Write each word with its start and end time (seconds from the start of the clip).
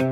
Du 0.00 0.04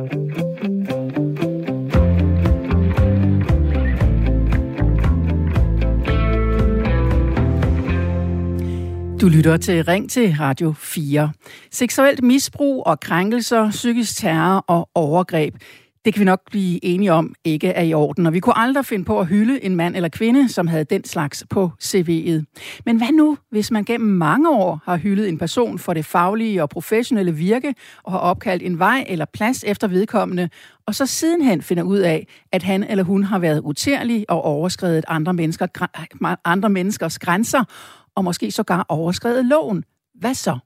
lytter 9.29 9.57
til 9.57 9.85
Ring 9.85 10.11
til 10.11 10.35
Radio 10.41 10.73
4. 10.79 11.33
Seksuelt 11.71 12.23
misbrug 12.23 12.87
og 12.87 13.01
krænkelser, 13.01 13.71
psykisk 13.71 14.17
terror 14.17 14.65
og 14.67 14.89
overgreb. 14.95 15.55
Det 16.05 16.15
kan 16.15 16.21
vi 16.21 16.25
nok 16.25 16.41
blive 16.51 16.85
enige 16.85 17.13
om 17.13 17.35
ikke 17.45 17.69
er 17.69 17.83
i 17.83 17.95
orden, 17.95 18.27
og 18.27 18.33
vi 18.33 18.41
kunne 18.41 18.59
aldrig 18.59 18.87
finde 18.87 19.05
på 19.05 19.21
at 19.21 19.27
hylde 19.27 19.65
en 19.65 19.77
mand 19.77 19.97
eller 19.97 20.09
kvinde, 20.09 20.49
som 20.49 20.67
havde 20.67 20.85
den 20.85 21.05
slags 21.05 21.45
på 21.51 21.71
CV'et. 21.85 22.45
Men 22.87 22.97
hvad 22.97 23.13
nu, 23.13 23.39
hvis 23.51 23.71
man 23.71 23.85
gennem 23.85 24.11
mange 24.11 24.51
år 24.51 24.81
har 24.85 24.97
hyldet 24.97 25.29
en 25.29 25.39
person 25.39 25.79
for 25.79 25.95
det 25.95 26.05
faglige 26.05 26.63
og 26.63 26.69
professionelle 26.69 27.35
virke, 27.35 27.75
og 28.03 28.13
har 28.13 28.19
opkaldt 28.19 28.63
en 28.63 28.79
vej 28.79 29.05
eller 29.09 29.25
plads 29.25 29.65
efter 29.65 29.89
vedkommende, 29.89 30.49
og 30.87 30.95
så 30.95 31.07
sidenhen 31.07 31.63
finder 31.63 31.83
ud 31.83 31.99
af, 31.99 32.27
at 32.53 32.63
han 32.63 32.85
eller 32.85 33.05
hun 33.05 33.25
har 33.25 33.39
været 33.39 33.61
utærlig 33.65 34.25
og 34.29 34.43
overskrevet 34.43 35.05
andre, 35.09 35.35
mennesker, 35.35 35.67
andre 36.45 36.71
menneskers 36.71 37.19
grænser, 37.19 37.65
og 38.15 38.25
måske 38.25 38.51
sågar 38.51 38.87
overskrevet 38.89 39.45
loven. 39.45 39.85
Hvad 40.15 40.35
så? 40.35 40.59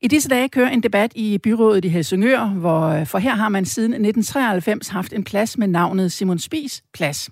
I 0.00 0.08
disse 0.08 0.28
dage 0.28 0.48
kører 0.48 0.68
en 0.68 0.82
debat 0.82 1.12
i 1.14 1.38
byrådet 1.38 1.84
i 1.84 1.88
Helsingør, 1.88 2.44
hvor, 2.44 2.80
øh, 2.80 3.06
for 3.06 3.18
her 3.18 3.34
har 3.34 3.48
man 3.48 3.64
siden 3.64 3.92
1993 3.92 4.88
haft 4.88 5.12
en 5.12 5.24
plads 5.24 5.58
med 5.58 5.66
navnet 5.66 6.12
Simon 6.12 6.38
Spis 6.38 6.82
Plads. 6.94 7.30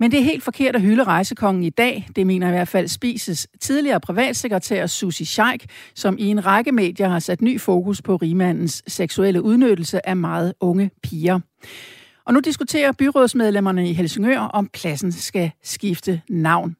Men 0.00 0.10
det 0.10 0.20
er 0.20 0.24
helt 0.24 0.42
forkert 0.42 0.76
at 0.76 0.82
hylde 0.82 1.04
rejsekongen 1.04 1.64
i 1.64 1.70
dag. 1.70 2.08
Det 2.16 2.26
mener 2.26 2.48
i 2.48 2.50
hvert 2.50 2.68
fald 2.68 2.88
Spises 2.88 3.48
tidligere 3.60 4.00
privatsekretær 4.00 4.86
Susi 4.86 5.24
Scheik, 5.24 5.66
som 5.94 6.16
i 6.18 6.26
en 6.26 6.46
række 6.46 6.72
medier 6.72 7.08
har 7.08 7.18
sat 7.18 7.42
ny 7.42 7.60
fokus 7.60 8.02
på 8.02 8.16
rigmandens 8.16 8.82
seksuelle 8.86 9.42
udnyttelse 9.42 10.08
af 10.08 10.16
meget 10.16 10.54
unge 10.60 10.90
piger. 11.02 11.40
Og 12.24 12.34
nu 12.34 12.40
diskuterer 12.40 12.92
byrådsmedlemmerne 12.92 13.90
i 13.90 13.92
Helsingør, 13.92 14.38
om 14.38 14.68
pladsen 14.72 15.12
skal 15.12 15.50
skifte 15.62 16.20
navn. 16.28 16.76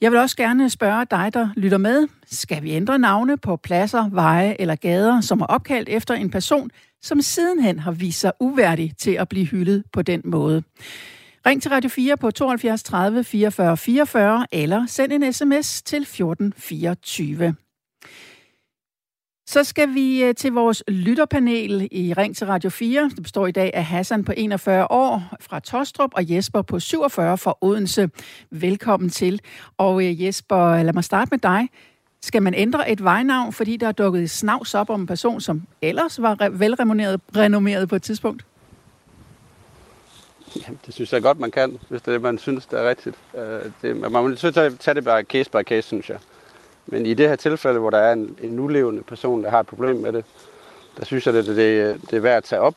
Jeg 0.00 0.10
vil 0.12 0.20
også 0.20 0.36
gerne 0.36 0.70
spørge 0.70 1.06
dig, 1.10 1.30
der 1.34 1.48
lytter 1.56 1.78
med. 1.78 2.08
Skal 2.26 2.62
vi 2.62 2.70
ændre 2.70 2.98
navne 2.98 3.36
på 3.36 3.56
pladser, 3.56 4.08
veje 4.08 4.56
eller 4.58 4.74
gader, 4.74 5.20
som 5.20 5.40
er 5.40 5.46
opkaldt 5.46 5.88
efter 5.88 6.14
en 6.14 6.30
person, 6.30 6.70
som 7.02 7.22
sidenhen 7.22 7.78
har 7.78 7.92
vist 7.92 8.20
sig 8.20 8.32
uværdig 8.40 8.92
til 8.98 9.10
at 9.10 9.28
blive 9.28 9.46
hyldet 9.46 9.84
på 9.92 10.02
den 10.02 10.22
måde? 10.24 10.62
Ring 11.46 11.62
til 11.62 11.70
Radio 11.70 11.90
4 11.90 12.16
på 12.16 12.30
72 12.30 12.82
30 12.82 13.24
44 13.24 13.76
44 13.76 14.46
eller 14.52 14.86
send 14.86 15.12
en 15.12 15.32
sms 15.32 15.82
til 15.82 16.02
1424. 16.02 17.54
Så 19.48 19.64
skal 19.64 19.94
vi 19.94 20.24
øh, 20.24 20.34
til 20.34 20.52
vores 20.52 20.84
lytterpanel 20.88 21.88
i 21.90 22.12
Ring 22.12 22.36
til 22.36 22.46
Radio 22.46 22.70
4. 22.70 23.10
Det 23.16 23.22
består 23.22 23.46
i 23.46 23.52
dag 23.52 23.70
af 23.74 23.84
Hassan 23.84 24.24
på 24.24 24.32
41 24.36 24.90
år 24.90 25.22
fra 25.40 25.60
Tostrup 25.60 26.10
og 26.14 26.30
Jesper 26.30 26.62
på 26.62 26.80
47 26.80 27.38
fra 27.38 27.54
Odense. 27.60 28.10
Velkommen 28.50 29.10
til. 29.10 29.40
Og 29.78 30.04
øh, 30.04 30.24
Jesper, 30.24 30.82
lad 30.82 30.92
mig 30.92 31.04
starte 31.04 31.28
med 31.30 31.38
dig. 31.38 31.68
Skal 32.22 32.42
man 32.42 32.54
ændre 32.54 32.90
et 32.90 33.04
vejnavn, 33.04 33.52
fordi 33.52 33.76
der 33.76 33.88
er 33.88 33.92
dukket 33.92 34.30
snavs 34.30 34.74
op 34.74 34.90
om 34.90 35.00
en 35.00 35.06
person, 35.06 35.40
som 35.40 35.62
ellers 35.82 36.22
var 36.22 36.48
velrenommeret 36.52 37.88
på 37.88 37.96
et 37.96 38.02
tidspunkt? 38.02 38.44
Jamen, 40.56 40.78
det 40.86 40.94
synes 40.94 41.12
jeg 41.12 41.22
godt, 41.22 41.38
man 41.38 41.50
kan, 41.50 41.78
hvis 41.88 42.02
det 42.02 42.08
er 42.08 42.12
det, 42.12 42.22
man 42.22 42.38
synes, 42.38 42.66
det 42.66 42.80
er 42.80 42.88
rigtigt. 42.88 43.16
Øh, 43.38 43.72
det, 43.82 43.96
man 43.96 44.12
må 44.12 44.34
tage 44.34 44.94
det 44.94 45.04
bare 45.04 45.22
case 45.22 45.50
by 45.50 45.62
case, 45.62 45.86
synes 45.86 46.08
jeg. 46.08 46.18
Men 46.90 47.06
i 47.06 47.14
det 47.14 47.28
her 47.28 47.36
tilfælde, 47.36 47.78
hvor 47.78 47.90
der 47.90 47.98
er 47.98 48.12
en, 48.12 48.36
en 48.42 48.50
nulevende 48.50 49.02
person, 49.02 49.44
der 49.44 49.50
har 49.50 49.60
et 49.60 49.66
problem 49.66 49.96
med 49.96 50.12
det, 50.12 50.24
der 50.98 51.04
synes 51.04 51.26
jeg, 51.26 51.34
det, 51.34 51.46
det, 51.46 51.56
det 52.10 52.12
er 52.12 52.20
værd 52.20 52.36
at 52.36 52.44
tage 52.44 52.60
op 52.60 52.74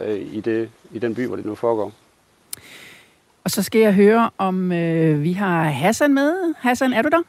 øh, 0.00 0.20
i, 0.32 0.40
det, 0.40 0.70
i 0.92 0.98
den 0.98 1.14
by, 1.14 1.26
hvor 1.26 1.36
det 1.36 1.44
nu 1.44 1.54
foregår. 1.54 1.92
Og 3.44 3.50
så 3.50 3.62
skal 3.62 3.80
jeg 3.80 3.94
høre, 3.94 4.30
om 4.38 4.72
øh, 4.72 5.22
vi 5.22 5.32
har 5.32 5.62
Hassan 5.62 6.14
med. 6.14 6.54
Hassan, 6.58 6.92
er 6.92 7.02
du 7.02 7.08
der? 7.08 7.22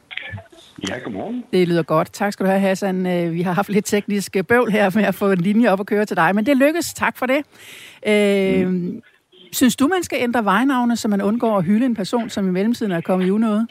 Ja, 0.88 0.98
godmorgen. 0.98 1.44
Det 1.52 1.68
lyder 1.68 1.82
godt. 1.82 2.12
Tak 2.12 2.32
skal 2.32 2.46
du 2.46 2.50
have, 2.50 2.60
Hassan. 2.60 3.06
Øh, 3.06 3.32
vi 3.32 3.42
har 3.42 3.52
haft 3.52 3.68
lidt 3.68 3.84
teknisk 3.84 4.36
bøvl 4.48 4.70
her 4.70 4.90
med 4.94 5.04
at 5.04 5.14
få 5.14 5.30
en 5.30 5.38
linje 5.38 5.68
op 5.68 5.80
og 5.80 5.86
køre 5.86 6.04
til 6.04 6.16
dig, 6.16 6.34
men 6.34 6.46
det 6.46 6.56
lykkes. 6.56 6.94
Tak 6.94 7.18
for 7.18 7.26
det. 7.26 7.44
Øh, 8.06 8.68
mm. 8.68 9.02
Synes 9.52 9.76
du, 9.76 9.86
man 9.86 10.02
skal 10.02 10.18
ændre 10.22 10.44
vejnavne, 10.44 10.96
så 10.96 11.08
man 11.08 11.22
undgår 11.22 11.58
at 11.58 11.64
hylde 11.64 11.86
en 11.86 11.94
person, 11.94 12.30
som 12.30 12.48
i 12.48 12.50
mellemtiden 12.50 12.92
er 12.92 13.00
kommet 13.00 13.26
i 13.26 13.30
unåde? 13.30 13.66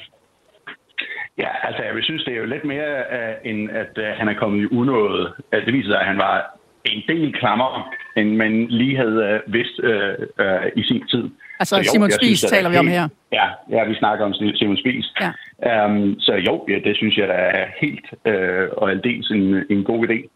Ja, 1.37 1.49
altså 1.67 1.83
jeg 1.83 1.93
synes, 2.01 2.23
det 2.23 2.33
er 2.33 2.37
jo 2.37 2.45
lidt 2.45 2.65
mere, 2.65 2.91
uh, 3.15 3.49
end 3.49 3.69
at 3.69 3.93
uh, 3.97 4.03
han 4.19 4.27
er 4.27 4.33
kommet 4.33 4.63
i 4.63 4.75
unåde. 4.75 5.33
Altså, 5.51 5.65
det 5.65 5.73
viser 5.73 5.89
sig, 5.89 5.99
at 5.99 6.07
han 6.07 6.17
var 6.17 6.59
en 6.85 7.03
del 7.07 7.33
klammer, 7.33 7.93
end 8.17 8.35
man 8.35 8.67
lige 8.67 8.97
havde 8.97 9.41
uh, 9.47 9.53
vidst 9.53 9.79
uh, 9.79 10.13
uh, 10.43 10.65
i 10.75 10.83
sin 10.83 11.07
tid. 11.07 11.25
Altså 11.59 11.77
jo, 11.77 11.83
Simon 11.83 12.11
Spies 12.11 12.39
synes, 12.39 12.51
taler 12.51 12.69
vi 12.69 12.77
om 12.77 12.87
her. 12.87 13.07
Ja, 13.31 13.47
ja, 13.69 13.85
vi 13.85 13.95
snakker 13.95 14.25
om 14.25 14.33
Simon 14.33 14.77
Spies. 14.77 15.13
Ja. 15.21 15.85
Um, 15.85 16.19
så 16.19 16.33
jo, 16.47 16.65
ja, 16.69 16.79
det 16.89 16.97
synes 16.97 17.17
jeg, 17.17 17.27
der 17.27 17.33
er 17.33 17.65
helt 17.81 18.05
uh, 18.13 18.77
og 18.77 18.91
aldeles 18.91 19.29
en, 19.29 19.55
en 19.69 19.83
god 19.83 20.07
idé. 20.07 20.29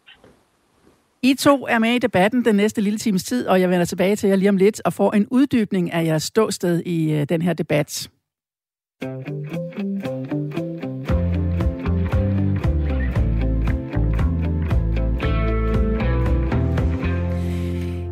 I 1.22 1.34
to 1.34 1.66
er 1.66 1.78
med 1.78 1.90
i 1.90 1.98
debatten 1.98 2.44
den 2.44 2.56
næste 2.56 2.80
lille 2.80 2.98
times 2.98 3.24
tid, 3.24 3.48
og 3.48 3.60
jeg 3.60 3.70
vender 3.70 3.84
tilbage 3.84 4.16
til 4.16 4.28
jer 4.28 4.36
lige 4.36 4.48
om 4.48 4.56
lidt 4.56 4.82
og 4.84 4.92
får 4.92 5.12
en 5.12 5.26
uddybning 5.30 5.92
af 5.92 6.04
jeres 6.04 6.22
ståsted 6.22 6.82
i 6.86 7.24
den 7.28 7.42
her 7.42 7.52
debat. 7.52 8.10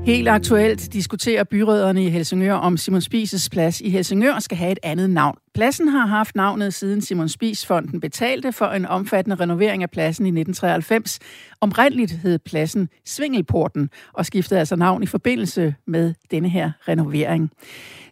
Helt 0.08 0.28
aktuelt 0.28 0.92
diskuterer 0.92 1.44
byråderne 1.44 2.04
i 2.04 2.08
Helsingør, 2.08 2.54
om 2.54 2.76
Simon 2.76 3.00
Spises 3.00 3.50
plads 3.50 3.80
i 3.80 3.90
Helsingør 3.90 4.38
skal 4.38 4.56
have 4.56 4.72
et 4.72 4.78
andet 4.82 5.10
navn. 5.10 5.38
Pladsen 5.58 5.88
har 5.88 6.06
haft 6.06 6.34
navnet 6.34 6.74
siden 6.74 7.00
Simon 7.00 7.28
Spies-fonden 7.28 8.00
betalte 8.00 8.52
for 8.52 8.66
en 8.66 8.86
omfattende 8.86 9.36
renovering 9.36 9.82
af 9.82 9.90
pladsen 9.90 10.26
i 10.26 10.28
1993. 10.28 11.18
Omrindeligt 11.60 12.12
hed 12.12 12.38
pladsen 12.38 12.88
Svingelporten 13.04 13.90
og 14.12 14.26
skiftede 14.26 14.60
altså 14.60 14.76
navn 14.76 15.02
i 15.02 15.06
forbindelse 15.06 15.74
med 15.86 16.14
denne 16.30 16.48
her 16.48 16.70
renovering. 16.88 17.50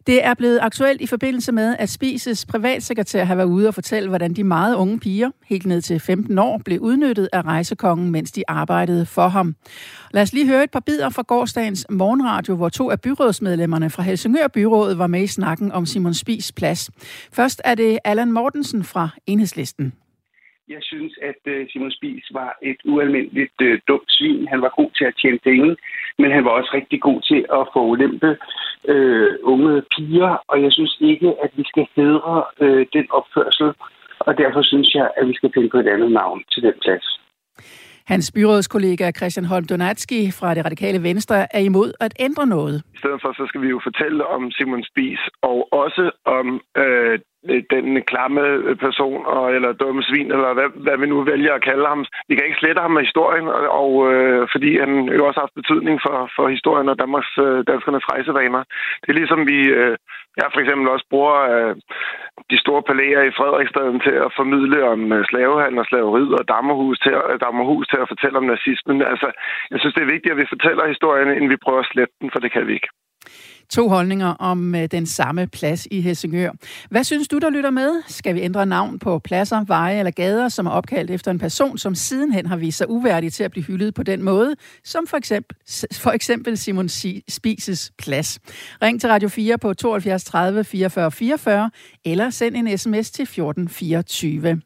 Det 0.07 0.25
er 0.25 0.35
blevet 0.35 0.59
aktuelt 0.63 1.01
i 1.01 1.07
forbindelse 1.07 1.53
med, 1.53 1.77
at 1.79 1.89
Spises 1.91 2.47
privatsekretær 2.47 3.25
har 3.25 3.35
været 3.35 3.47
ude 3.47 3.69
og 3.69 3.75
fortælle, 3.75 4.09
hvordan 4.09 4.33
de 4.35 4.45
meget 4.45 4.75
unge 4.75 5.01
piger, 5.01 5.31
helt 5.47 5.67
ned 5.67 5.83
til 5.83 6.01
15 6.01 6.39
år, 6.39 6.61
blev 6.65 6.81
udnyttet 6.81 7.29
af 7.33 7.43
rejsekongen, 7.43 8.11
mens 8.11 8.33
de 8.33 8.43
arbejdede 8.49 9.07
for 9.07 9.29
ham. 9.29 9.57
Lad 10.11 10.23
os 10.23 10.33
lige 10.33 10.47
høre 10.47 10.65
et 10.65 10.71
par 10.71 10.81
bidder 10.81 11.11
fra 11.11 11.23
gårdsdagens 11.23 11.87
morgenradio, 11.91 12.55
hvor 12.55 12.69
to 12.69 12.91
af 12.91 13.01
byrådsmedlemmerne 13.01 13.91
fra 13.91 14.03
Helsingør 14.03 14.49
Byrådet 14.49 14.99
var 14.99 15.07
med 15.07 15.23
i 15.23 15.27
snakken 15.27 15.73
om 15.73 15.87
Simon 15.87 16.15
Spis 16.15 16.53
plads. 16.53 16.91
Først 17.37 17.63
er 17.65 17.75
det 17.75 17.99
Allan 18.05 18.33
Mortensen 18.33 18.85
fra 18.85 19.09
Enhedslisten. 19.27 19.93
Jeg 20.69 20.83
synes, 20.83 21.13
at 21.23 21.53
øh, 21.53 21.67
Simon 21.71 21.91
Spies 21.91 22.29
var 22.33 22.59
et 22.63 22.81
ualmindeligt 22.85 23.61
øh, 23.63 23.81
dumt 23.89 24.09
svin. 24.09 24.49
Han 24.49 24.63
var 24.63 24.73
god 24.77 24.91
til 24.99 25.05
at 25.05 25.15
tjene 25.23 25.39
penge, 25.39 25.77
men 26.19 26.31
han 26.31 26.45
var 26.45 26.51
også 26.51 26.71
rigtig 26.75 27.01
god 27.01 27.21
til 27.31 27.41
at 27.59 27.63
få 27.73 27.81
ulempe 27.93 28.37
øh, 28.89 29.33
unge 29.43 29.83
piger, 29.97 30.33
og 30.49 30.63
jeg 30.63 30.73
synes 30.73 30.97
ikke, 31.01 31.35
at 31.45 31.51
vi 31.57 31.65
skal 31.67 31.87
hedre 31.97 32.45
øh, 32.61 32.87
den 32.93 33.07
opførsel, 33.11 33.69
og 34.19 34.39
derfor 34.39 34.63
synes 34.63 34.95
jeg, 34.95 35.11
at 35.17 35.29
vi 35.29 35.35
skal 35.35 35.51
finde 35.55 35.69
på 35.69 35.79
et 35.79 35.89
andet 35.89 36.13
navn 36.13 36.45
til 36.53 36.63
den 36.63 36.75
plads. 36.83 37.21
Hans 38.13 38.33
byrådskollega 38.33 39.11
Christian 39.19 39.47
Holm 39.47 39.67
Donatski 39.71 40.31
fra 40.39 40.55
det 40.55 40.65
radikale 40.65 41.03
Venstre 41.03 41.37
er 41.57 41.63
imod 41.71 41.93
at 42.01 42.13
ændre 42.21 42.47
noget. 42.47 42.83
I 42.95 42.99
stedet 42.99 43.21
for, 43.23 43.33
så 43.33 43.45
skal 43.49 43.61
vi 43.63 43.69
jo 43.69 43.81
fortælle 43.83 44.27
om 44.27 44.51
Simon 44.51 44.85
Spies, 44.85 45.23
og 45.43 45.69
også 45.73 46.11
om 46.25 46.61
øh, 46.83 47.19
den 47.77 47.89
klamme 48.11 48.43
person, 48.85 49.21
og, 49.27 49.55
eller 49.57 49.73
dumme 49.73 50.03
svin, 50.03 50.31
eller 50.37 50.51
hvad, 50.55 50.69
hvad 50.85 50.97
vi 50.99 51.07
nu 51.07 51.19
vælger 51.33 51.53
at 51.55 51.65
kalde 51.71 51.87
ham. 51.93 52.05
Vi 52.29 52.35
kan 52.35 52.45
ikke 52.47 52.61
slette 52.61 52.81
ham 52.83 52.97
af 52.97 53.05
historien, 53.05 53.47
og, 53.57 53.63
og 53.83 53.93
øh, 54.13 54.49
fordi 54.53 54.71
han 54.83 54.93
jo 55.17 55.23
også 55.27 55.39
har 55.39 55.47
haft 55.47 55.61
betydning 55.61 55.97
for, 56.07 56.17
for 56.37 56.45
historien 56.57 56.89
og 56.93 56.99
Danmarks, 57.03 57.33
øh, 57.47 57.59
danskernes 57.69 58.09
rejsevaner. 58.13 58.63
Det 59.01 59.09
er 59.11 59.21
ligesom 59.21 59.41
vi, 59.53 59.59
øh, 59.79 59.97
jeg 60.37 60.47
for 60.53 60.61
eksempel 60.61 60.87
også 60.89 61.07
bruger 61.11 61.37
øh, 61.55 61.75
de 62.51 62.59
store 62.65 62.83
palæer 62.91 63.23
i 63.23 63.37
Frederiksstaden 63.39 64.01
til 64.07 64.17
at 64.27 64.35
formidle 64.39 64.79
om 64.95 65.13
øh, 65.13 65.25
slavehandel 65.31 65.79
og 65.79 65.87
slaveriet 65.87 66.35
og 66.39 66.49
Dammerhus 66.49 66.99
til, 66.99 67.13
at, 67.21 67.25
øh, 67.33 67.41
Dammerhus 67.45 67.87
til 67.89 67.99
at 68.03 68.11
fortælle 68.13 68.39
om 68.39 68.49
nazismen. 68.53 68.99
Altså, 69.13 69.29
jeg 69.71 69.79
synes, 69.81 69.95
det 69.95 70.03
er 70.03 70.15
vigtigt, 70.15 70.33
at 70.33 70.41
vi 70.43 70.53
fortæller 70.55 70.93
historien, 70.93 71.29
end 71.29 71.49
vi 71.49 71.65
prøver 71.65 71.81
at 71.83 71.91
slette 71.93 72.15
den, 72.21 72.31
for 72.33 72.41
det 72.41 72.53
kan 72.53 72.67
vi 72.67 72.73
ikke. 72.79 72.89
To 73.71 73.89
holdninger 73.89 74.27
om 74.27 74.75
øh, 74.75 74.89
den 74.91 75.07
samme 75.07 75.47
plads 75.47 75.89
i 75.91 76.01
Helsingør. 76.01 76.51
Hvad 76.91 77.05
synes 77.05 77.29
du, 77.29 77.39
der 77.39 77.51
lytter 77.51 77.71
med? 77.71 78.03
Skal 78.07 78.35
vi 78.35 78.41
ændre 78.41 78.67
navn 78.67 78.99
på 78.99 79.19
pladser, 79.19 79.65
veje 79.65 79.99
eller 79.99 80.11
gader, 80.11 80.49
som 80.49 80.67
er 80.67 80.71
opkaldt 80.71 81.11
efter 81.11 81.31
en 81.31 81.39
person, 81.39 81.79
som 81.79 81.95
sidenhen 81.95 82.47
har 82.47 82.57
vist 82.57 82.79
sig 82.79 82.91
uværdig 82.91 83.33
til 83.33 83.45
at 83.45 83.51
blive 83.51 83.65
hyldet 83.65 83.95
på 83.95 84.03
den 84.03 84.23
måde, 84.23 84.55
som 84.85 85.07
for 85.07 85.17
eksempel, 85.17 85.57
for 85.93 86.11
eksempel 86.11 86.59
Simon 86.59 86.89
Spises 87.29 87.93
plads? 87.99 88.39
Ring 88.83 89.01
til 89.01 89.11
Radio 89.11 89.29
4 89.29 89.59
på 89.59 89.75
72 89.75 90.25
30 90.25 90.65
44 90.65 91.11
44 91.11 91.71
eller 92.05 92.31
send 92.31 92.57
en 92.57 92.79
sms 92.79 93.11
til 93.11 93.23
1424. 93.23 94.61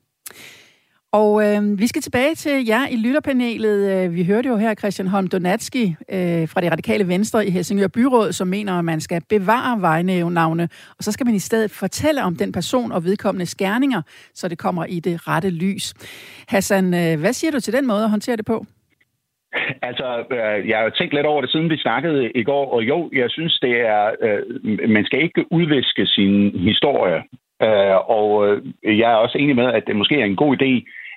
Og 1.12 1.42
øh, 1.46 1.78
vi 1.78 1.86
skal 1.86 2.02
tilbage 2.02 2.34
til 2.34 2.66
jer 2.66 2.88
i 2.90 2.96
lytterpanelet. 2.96 4.04
Øh, 4.04 4.14
vi 4.14 4.24
hørte 4.24 4.48
jo 4.48 4.56
her 4.56 4.74
Christian 4.74 5.08
Holm 5.08 5.28
Donatski 5.28 5.84
øh, 5.88 6.48
fra 6.48 6.60
det 6.60 6.72
radikale 6.72 7.08
venstre 7.08 7.46
i 7.46 7.50
Helsingør 7.50 7.88
Byråd, 7.88 8.32
som 8.32 8.48
mener, 8.48 8.78
at 8.78 8.84
man 8.84 9.00
skal 9.00 9.22
bevare 9.28 9.80
vejnævnavne, 9.80 10.68
og 10.98 11.04
så 11.04 11.12
skal 11.12 11.26
man 11.26 11.34
i 11.34 11.38
stedet 11.38 11.70
fortælle 11.70 12.22
om 12.22 12.36
den 12.36 12.52
person 12.52 12.92
og 12.92 13.04
vedkommende 13.04 13.46
skærninger, 13.46 14.02
så 14.34 14.48
det 14.48 14.58
kommer 14.58 14.84
i 14.84 15.00
det 15.00 15.28
rette 15.28 15.50
lys. 15.50 15.94
Hassan, 16.48 16.84
øh, 16.84 17.20
hvad 17.20 17.32
siger 17.32 17.50
du 17.50 17.60
til 17.60 17.74
den 17.74 17.86
måde 17.86 18.04
at 18.04 18.10
håndtere 18.10 18.36
det 18.36 18.46
på? 18.46 18.64
Altså, 19.82 20.24
øh, 20.30 20.68
jeg 20.68 20.78
har 20.78 20.84
jo 20.84 20.90
tænkt 20.90 21.14
lidt 21.14 21.26
over 21.26 21.40
det, 21.40 21.50
siden 21.50 21.70
vi 21.70 21.76
snakkede 21.76 22.30
i 22.34 22.42
går, 22.44 22.72
og 22.74 22.82
jo, 22.82 23.10
jeg 23.12 23.30
synes, 23.30 23.58
det 23.62 23.80
er, 23.80 24.10
øh, 24.22 24.90
man 24.90 25.04
skal 25.04 25.22
ikke 25.22 25.44
udviske 25.52 26.06
sin 26.06 26.58
historie. 26.58 27.22
Øh, 27.62 27.96
og 28.18 28.48
øh, 28.48 28.98
jeg 28.98 29.10
er 29.12 29.14
også 29.24 29.38
enig 29.38 29.56
med, 29.56 29.68
at 29.72 29.86
det 29.86 29.96
måske 29.96 30.20
er 30.20 30.24
en 30.24 30.36
god 30.36 30.56
idé, 30.62 30.72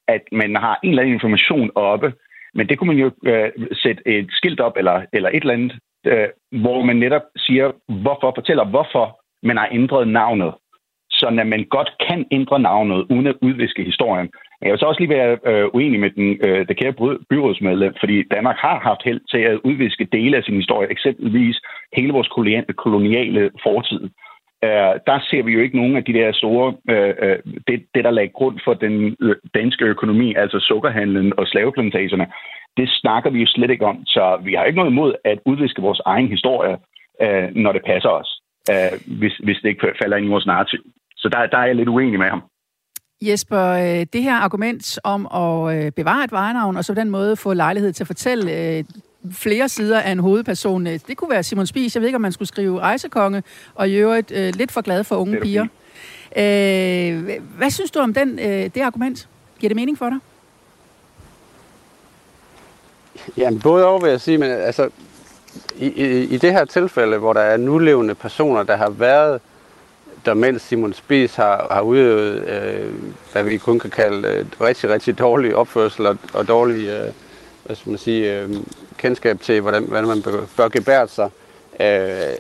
at 0.08 0.22
man 0.32 0.56
har 0.56 0.80
en 0.84 0.90
eller 0.90 1.02
anden 1.02 1.14
information 1.14 1.72
oppe, 1.76 2.14
men 2.54 2.70
det 2.70 2.78
kunne 2.78 2.88
man 2.94 3.04
jo 3.06 3.12
øh, 3.26 3.52
sætte 3.74 4.02
et 4.08 4.28
skilt 4.32 4.60
op, 4.60 4.78
eller, 4.78 5.06
eller 5.14 5.30
et 5.30 5.42
eller 5.42 5.54
andet, 5.54 5.74
øh, 6.06 6.28
hvor 6.62 6.82
man 6.84 6.96
netop 6.96 7.22
siger, 7.38 7.72
hvorfor, 7.88 8.32
fortæller, 8.36 8.66
hvorfor 8.66 9.20
man 9.44 9.58
har 9.58 9.70
ændret 9.72 10.08
navnet 10.08 10.54
så 11.20 11.30
man 11.46 11.66
godt 11.70 11.92
kan 12.08 12.26
ændre 12.32 12.60
navnet 12.60 13.00
uden 13.10 13.28
at 13.28 13.36
udviske 13.42 13.84
historien. 13.84 14.30
Jeg 14.62 14.72
vil 14.72 14.80
så 14.80 14.86
også 14.86 15.02
lige 15.02 15.16
være 15.18 15.38
øh, 15.50 15.66
uenig 15.74 16.00
med 16.00 16.10
den, 16.10 16.28
øh, 16.46 16.68
det 16.68 16.78
kære 16.78 17.18
byrådsmedlem, 17.30 17.94
fordi 18.00 18.24
Danmark 18.36 18.58
har 18.58 18.80
haft 18.80 19.04
held 19.04 19.22
til 19.32 19.42
at 19.52 19.60
udviske 19.70 20.08
dele 20.12 20.38
af 20.38 20.44
sin 20.44 20.56
historie, 20.56 20.92
eksempelvis 20.92 21.58
hele 21.98 22.14
vores 22.14 22.30
koloniale 22.84 23.52
fortid. 23.64 24.02
Øh, 24.66 24.94
der 25.10 25.18
ser 25.30 25.44
vi 25.44 25.52
jo 25.52 25.62
ikke 25.62 25.78
nogen 25.78 25.96
af 25.96 26.04
de 26.04 26.14
der 26.14 26.32
store, 26.34 26.68
øh, 26.90 27.14
øh 27.24 27.38
det, 27.68 27.78
det 27.96 28.04
der 28.04 28.12
lagde 28.12 28.36
grund 28.40 28.58
for 28.66 28.74
den 28.74 29.16
danske 29.56 29.86
økonomi, 29.86 30.36
altså 30.36 30.60
sukkerhandlen 30.60 31.34
og 31.40 31.48
slaveplantagerne, 31.48 32.28
det 32.78 32.88
snakker 32.90 33.30
vi 33.30 33.40
jo 33.40 33.48
slet 33.48 33.72
ikke 33.72 33.86
om. 33.86 34.06
Så 34.06 34.40
vi 34.44 34.54
har 34.54 34.64
ikke 34.66 34.80
noget 34.82 34.92
imod 34.92 35.14
at 35.26 35.40
udviske 35.46 35.82
vores 35.82 36.02
egen 36.06 36.28
historie, 36.28 36.78
øh, 37.22 37.56
når 37.64 37.72
det 37.72 37.84
passer 37.86 38.10
os, 38.10 38.30
øh, 38.72 39.18
hvis, 39.20 39.36
hvis 39.46 39.58
det 39.62 39.70
ikke 39.70 39.94
falder 40.02 40.18
ind 40.18 40.26
i 40.26 40.30
vores 40.30 40.46
narrativ. 40.46 40.80
Så 41.18 41.30
der, 41.30 41.46
der 41.46 41.58
er 41.58 41.66
jeg 41.66 41.76
lidt 41.76 41.90
uenig 41.90 42.20
med 42.20 42.30
ham. 42.30 42.44
Jesper, 43.22 43.64
øh, 43.84 44.06
det 44.14 44.24
her 44.24 44.36
argument 44.36 45.00
om 45.04 45.22
at 45.44 45.56
øh, 45.76 45.92
bevare 45.92 46.24
et 46.24 46.32
vejnavn, 46.32 46.78
og 46.78 46.84
så 46.84 46.94
på 46.94 47.00
den 47.00 47.10
måde 47.10 47.36
få 47.36 47.54
lejlighed 47.54 47.92
til 47.94 48.04
at 48.04 48.08
fortælle 48.08 48.52
flere 49.32 49.70
sider 49.70 50.00
af 50.00 50.12
en 50.12 50.20
hovedperson, 50.20 50.86
det 50.86 51.18
kunne 51.18 51.30
være 51.30 51.44
Simon 51.44 51.68
Spies. 51.68 51.96
Jeg 51.96 52.02
ved 52.02 52.08
ikke, 52.08 52.16
om 52.16 52.22
man 52.22 52.32
skulle 52.32 52.48
skrive 52.48 52.80
rejsekonge, 52.80 53.44
og 53.76 53.90
i 53.90 53.94
øvrigt 53.94 54.32
lidt 54.32 54.72
for 54.72 54.82
glad 54.82 55.04
for 55.04 55.16
unge 55.16 55.40
piger. 55.40 55.68
Hvad 57.58 57.70
synes 57.70 57.92
du 57.92 58.00
om 58.00 58.14
den, 58.14 58.38
det 58.38 58.78
argument? 58.78 59.28
Giver 59.60 59.70
det 59.70 59.76
mening 59.76 59.98
for 59.98 60.10
dig? 60.10 60.18
Jamen, 63.38 63.60
både 63.60 63.86
over 63.86 64.00
vil 64.00 64.10
jeg 64.10 64.22
sige, 64.22 64.38
men 64.38 64.52
altså, 64.52 64.90
i, 65.76 65.88
i, 65.88 66.24
i 66.24 66.38
det 66.38 66.52
her 66.52 66.66
tilfælde, 66.66 67.18
hvor 67.18 67.34
der 67.34 67.42
er 67.42 67.58
nulevende 67.58 68.16
personer, 68.16 68.64
der 68.64 68.76
har 68.76 68.90
været 68.90 69.42
der 70.26 70.34
mens 70.34 70.62
Simon 70.62 70.94
Spies 70.94 71.36
har, 71.36 71.68
har 71.72 71.82
udøvet, 71.82 72.48
øh, 72.48 72.94
hvad 73.32 73.44
vi 73.44 73.58
kun 73.58 73.80
kan 73.80 73.90
kalde 73.90 74.28
øh, 74.28 74.46
rigtig, 74.62 74.90
rigtig 74.90 75.20
dårlig 75.20 75.56
opførsel 75.56 76.06
og, 76.06 76.18
og 76.34 76.48
dårlig 76.48 76.88
øh, 76.88 77.12
hvad 77.66 77.76
skal 77.76 77.90
man 77.90 78.00
sige, 78.00 78.40
øh, 78.40 78.50
kendskab 78.98 79.42
til, 79.42 79.62
hvordan, 79.62 79.84
hvordan 79.84 80.08
man 80.08 80.22
bør, 80.22 80.42
bør 80.58 80.68
gebære 80.68 81.08
sig. 81.08 81.30
Øh, 81.80 82.36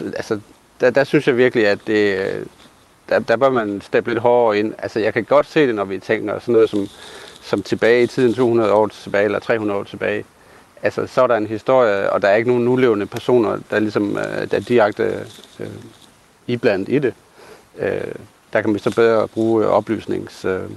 altså, 0.00 0.40
der, 0.80 0.90
der 0.90 1.04
synes 1.04 1.26
jeg 1.26 1.36
virkelig, 1.36 1.66
at 1.66 1.78
det, 1.86 2.18
øh, 2.18 2.46
der, 3.08 3.18
der 3.18 3.36
bør 3.36 3.50
man 3.50 3.80
steppe 3.80 4.10
lidt 4.10 4.20
hårdere 4.20 4.58
ind. 4.58 4.74
Altså, 4.78 5.00
jeg 5.00 5.14
kan 5.14 5.24
godt 5.24 5.46
se 5.46 5.66
det, 5.66 5.74
når 5.74 5.84
vi 5.84 5.98
tænker 5.98 6.38
sådan 6.38 6.52
noget 6.52 6.70
som, 6.70 6.88
som 7.42 7.62
tilbage 7.62 8.02
i 8.02 8.06
tiden 8.06 8.34
200 8.34 8.72
år 8.72 8.86
tilbage, 8.86 9.24
eller 9.24 9.38
300 9.38 9.80
år 9.80 9.84
tilbage. 9.84 10.24
Altså, 10.82 11.06
så 11.06 11.22
er 11.22 11.26
der 11.26 11.36
en 11.36 11.46
historie, 11.46 12.10
og 12.12 12.22
der 12.22 12.28
er 12.28 12.36
ikke 12.36 12.48
nogen 12.48 12.64
nulevende 12.64 13.06
personer, 13.06 13.58
der 13.70 13.78
ligesom 13.78 14.18
øh, 14.18 14.50
der 14.50 14.56
er 14.56 14.60
direkte 14.60 15.26
øh, 15.60 15.66
iblandt 16.46 16.88
i 16.88 16.98
det 16.98 17.14
øh, 17.78 18.14
der 18.52 18.62
kan 18.62 18.74
vi 18.74 18.78
så 18.78 18.94
bedre 18.94 19.28
bruge 19.28 19.66
oplysnings... 19.66 20.44
Øh, 20.44 20.70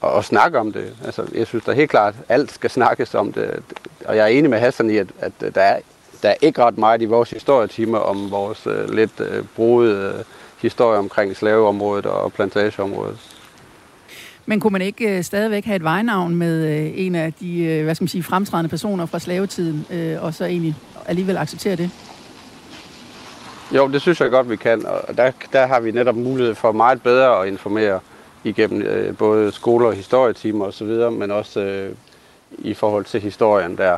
og, 0.00 0.12
og 0.12 0.24
snakke 0.24 0.58
om 0.58 0.72
det. 0.72 0.94
Altså, 1.04 1.26
jeg 1.34 1.46
synes 1.46 1.64
da 1.64 1.72
helt 1.72 1.90
klart, 1.90 2.14
at 2.18 2.24
alt 2.28 2.52
skal 2.52 2.70
snakkes 2.70 3.14
om 3.14 3.32
det. 3.32 3.62
Og 4.04 4.16
jeg 4.16 4.22
er 4.22 4.38
enig 4.38 4.50
med 4.50 4.58
Hassan 4.58 4.90
i, 4.90 4.96
at, 4.96 5.08
at 5.20 5.32
der, 5.54 5.60
er, 5.60 5.78
der 6.22 6.28
er 6.28 6.34
ikke 6.40 6.62
ret 6.62 6.78
meget 6.78 7.02
i 7.02 7.04
vores 7.04 7.30
historietimer 7.30 7.98
om 7.98 8.30
vores 8.30 8.66
øh, 8.66 8.90
lidt 8.94 9.20
øh, 9.20 9.44
brugede 9.56 10.14
øh, 10.18 10.24
historie 10.62 10.98
omkring 10.98 11.36
slaveområdet 11.36 12.06
og 12.06 12.32
plantageområdet. 12.32 13.18
Men 14.46 14.60
kunne 14.60 14.72
man 14.72 14.82
ikke 14.82 15.16
øh, 15.16 15.24
stadigvæk 15.24 15.64
have 15.64 15.76
et 15.76 15.84
vejnavn 15.84 16.34
med 16.34 16.64
øh, 16.64 16.92
en 16.94 17.14
af 17.14 17.32
de 17.32 17.64
øh, 17.64 17.84
hvad 17.84 17.94
skal 17.94 18.02
man 18.02 18.08
sige, 18.08 18.22
fremtrædende 18.22 18.68
personer 18.68 19.06
fra 19.06 19.18
slavetiden, 19.18 19.86
øh, 19.90 20.24
og 20.24 20.34
så 20.34 20.44
egentlig 20.44 20.76
alligevel 21.06 21.36
acceptere 21.36 21.76
det? 21.76 21.90
Jo, 23.72 23.88
det 23.88 24.00
synes 24.00 24.20
jeg 24.20 24.30
godt, 24.30 24.50
vi 24.50 24.56
kan, 24.56 24.86
og 24.86 25.16
der, 25.16 25.30
der 25.52 25.66
har 25.66 25.80
vi 25.80 25.90
netop 25.90 26.16
mulighed 26.16 26.54
for 26.54 26.72
meget 26.72 27.02
bedre 27.02 27.42
at 27.42 27.48
informere 27.48 28.00
igennem 28.46 28.82
øh, 28.82 29.16
både 29.16 29.52
skoler 29.52 29.86
og 29.86 29.94
historietimer 29.94 30.64
osv., 30.64 31.10
men 31.10 31.30
også 31.30 31.60
øh, 31.60 31.94
i 32.58 32.74
forhold 32.74 33.04
til 33.04 33.20
historien 33.20 33.78
der. 33.78 33.96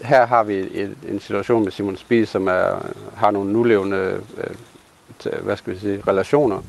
Her 0.00 0.26
har 0.26 0.42
vi 0.42 0.54
et, 0.54 0.96
en 1.08 1.20
situation 1.20 1.64
med 1.64 1.72
Simon 1.72 1.96
Spies, 1.96 2.28
som 2.28 2.46
er, 2.46 2.86
har 3.16 3.30
nogle 3.30 3.52
nulevende 3.52 4.20
øh, 4.38 4.54
hvad 5.42 5.56
skal 5.56 5.74
vi 5.74 5.78
sige, 5.78 6.02
relationer 6.08 6.62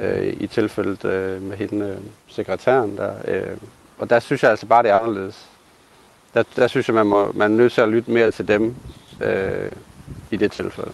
øh, 0.00 0.34
i 0.40 0.46
tilfældet 0.46 1.04
øh, 1.04 1.42
med 1.42 1.56
hende, 1.56 1.86
øh, 1.86 1.96
sekretæren 2.28 2.96
der. 2.96 3.14
Øh, 3.28 3.56
og 3.98 4.10
der 4.10 4.20
synes 4.20 4.42
jeg 4.42 4.50
altså 4.50 4.66
bare, 4.66 4.82
det 4.82 4.90
er 4.90 4.98
anderledes. 4.98 5.46
Der, 6.34 6.42
der 6.56 6.66
synes 6.66 6.88
jeg, 6.88 6.94
man, 6.94 7.06
må, 7.06 7.32
man 7.32 7.52
er 7.52 7.56
nødt 7.56 7.72
til 7.72 7.80
at 7.80 7.88
lytte 7.88 8.10
mere 8.10 8.30
til 8.30 8.48
dem 8.48 8.74
øh, 9.20 9.70
i 10.30 10.36
det 10.36 10.52
tilfælde. 10.52 10.92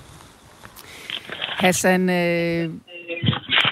Hassan, 1.57 2.11
øh, 2.11 2.71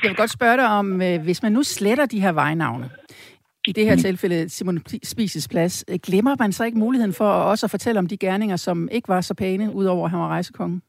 jeg 0.03 0.09
vil 0.11 0.17
godt 0.17 0.31
spørge 0.31 0.57
dig 0.57 0.69
om, 0.81 1.03
øh, 1.03 1.23
hvis 1.25 1.43
man 1.43 1.53
nu 1.53 1.63
sletter 1.63 2.07
de 2.07 2.21
her 2.21 2.33
vejnavne, 2.33 2.91
i 3.67 3.73
det 3.73 3.85
her 3.85 3.95
mm. 3.95 3.99
tilfælde 3.99 4.49
Simon 4.49 4.79
Spises 5.03 5.49
plads, 5.49 5.85
øh, 5.91 5.99
glemmer 6.07 6.37
man 6.39 6.53
så 6.53 6.65
ikke 6.65 6.79
muligheden 6.79 7.13
for 7.13 7.25
også 7.25 7.67
at 7.67 7.71
fortælle 7.71 7.99
om 7.99 8.07
de 8.07 8.17
gerninger, 8.17 8.57
som 8.57 8.89
ikke 8.93 9.09
var 9.09 9.21
så 9.21 9.35
pæne, 9.35 9.75
udover 9.75 10.05
at 10.05 10.11
han 10.11 10.21
var 10.21 10.29
rejsekongen? 10.29 10.83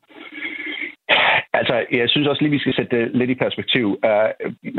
Altså, 1.54 1.86
jeg 1.92 2.10
synes 2.10 2.28
også 2.28 2.42
lige, 2.42 2.52
vi 2.52 2.60
skal 2.60 2.75
sætte 2.75 2.98
det 2.98 3.16
lidt 3.16 3.30
i 3.30 3.36
perspektiv. 3.36 3.86
Uh, 4.10 4.30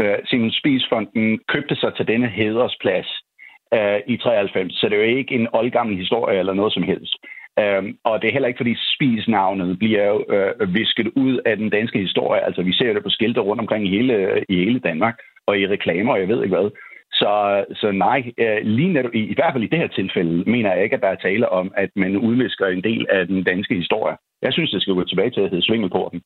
uh, 0.04 0.18
Simon 0.24 0.50
Spies-fonden 0.50 1.38
købte 1.48 1.76
sig 1.76 1.92
til 1.96 2.06
denne 2.06 2.28
hedersplads 2.28 3.08
uh, 3.76 3.98
i 4.06 4.16
93, 4.16 4.74
så 4.74 4.88
det 4.88 4.94
er 4.94 5.02
jo 5.02 5.16
ikke 5.16 5.34
en 5.34 5.48
oldgammel 5.52 5.96
historie 5.96 6.38
eller 6.38 6.54
noget 6.54 6.72
som 6.72 6.82
helst. 6.82 7.16
Øhm, 7.58 7.96
og 8.04 8.22
det 8.22 8.28
er 8.28 8.32
heller 8.32 8.48
ikke, 8.48 8.62
fordi 8.62 8.74
spisnavnet 8.94 9.78
bliver 9.78 10.30
øh, 10.34 10.74
visket 10.74 11.08
ud 11.16 11.40
af 11.46 11.56
den 11.56 11.70
danske 11.70 11.98
historie. 11.98 12.44
Altså, 12.44 12.62
vi 12.62 12.72
ser 12.72 12.92
det 12.92 13.02
på 13.02 13.10
skilte 13.10 13.40
rundt 13.40 13.60
omkring 13.60 13.86
i 13.86 13.90
hele, 13.96 14.44
i 14.48 14.56
hele 14.64 14.78
Danmark, 14.78 15.16
og 15.46 15.58
i 15.58 15.66
reklamer, 15.66 16.12
og 16.12 16.20
jeg 16.20 16.28
ved 16.28 16.42
ikke 16.42 16.56
hvad. 16.56 16.70
Så, 17.12 17.64
så 17.80 17.90
nej, 17.92 18.32
øh, 18.38 18.58
lige 18.62 18.92
netop, 18.92 19.14
i, 19.14 19.22
i 19.32 19.34
hvert 19.34 19.52
fald 19.54 19.64
i 19.64 19.72
det 19.72 19.78
her 19.78 19.86
tilfælde, 19.86 20.50
mener 20.50 20.74
jeg 20.74 20.84
ikke, 20.84 20.96
at 20.96 21.02
der 21.02 21.08
er 21.08 21.24
tale 21.28 21.48
om, 21.48 21.72
at 21.76 21.90
man 21.96 22.16
udvisker 22.16 22.66
en 22.66 22.84
del 22.84 23.06
af 23.10 23.26
den 23.26 23.44
danske 23.44 23.74
historie. 23.74 24.16
Jeg 24.42 24.52
synes, 24.52 24.70
det 24.70 24.82
skal 24.82 24.94
gå 24.94 25.04
tilbage 25.04 25.30
til 25.30 25.40
at 25.40 25.50
hedde 25.50 25.66
Svingelporten. 25.66 26.22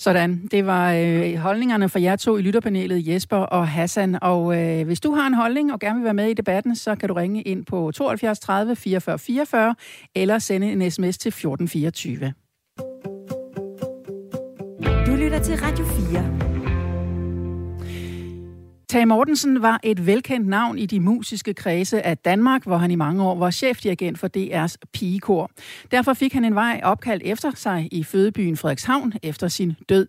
Sådan, 0.00 0.46
det 0.50 0.66
var 0.66 0.92
øh, 0.92 1.34
holdningerne 1.34 1.88
fra 1.88 2.00
jer 2.00 2.16
to 2.16 2.36
i 2.36 2.42
lytterpanelet, 2.42 3.08
Jesper 3.08 3.36
og 3.36 3.68
Hassan. 3.68 4.18
Og 4.22 4.62
øh, 4.62 4.86
hvis 4.86 5.00
du 5.00 5.14
har 5.14 5.26
en 5.26 5.34
holdning 5.34 5.72
og 5.72 5.80
gerne 5.80 5.98
vil 5.98 6.04
være 6.04 6.14
med 6.14 6.28
i 6.30 6.34
debatten, 6.34 6.76
så 6.76 6.94
kan 6.94 7.08
du 7.08 7.14
ringe 7.14 7.42
ind 7.42 7.66
på 7.66 7.92
72 7.92 8.38
30 8.38 8.76
44 8.76 9.18
44 9.18 9.74
eller 10.14 10.38
sende 10.38 10.72
en 10.72 10.90
sms 10.90 11.18
til 11.18 11.28
1424. 11.28 12.32
Du 15.06 15.16
lytter 15.16 15.38
til 15.42 15.56
Radio 15.56 15.84
4. 15.84 16.57
Tage 18.90 19.06
Mortensen 19.06 19.62
var 19.62 19.80
et 19.82 20.06
velkendt 20.06 20.48
navn 20.48 20.78
i 20.78 20.86
de 20.86 21.00
musiske 21.00 21.54
kredse 21.54 22.02
af 22.02 22.18
Danmark, 22.18 22.64
hvor 22.64 22.76
han 22.76 22.90
i 22.90 22.94
mange 22.94 23.22
år 23.22 23.34
var 23.34 23.50
chefdirigent 23.50 24.18
for 24.18 24.28
DR's 24.36 24.74
pigekor. 24.92 25.50
Derfor 25.90 26.14
fik 26.14 26.32
han 26.32 26.44
en 26.44 26.54
vej 26.54 26.80
opkaldt 26.84 27.22
efter 27.22 27.50
sig 27.54 27.88
i 27.92 28.04
fødebyen 28.04 28.56
Frederikshavn 28.56 29.12
efter 29.22 29.48
sin 29.48 29.72
død. 29.88 30.06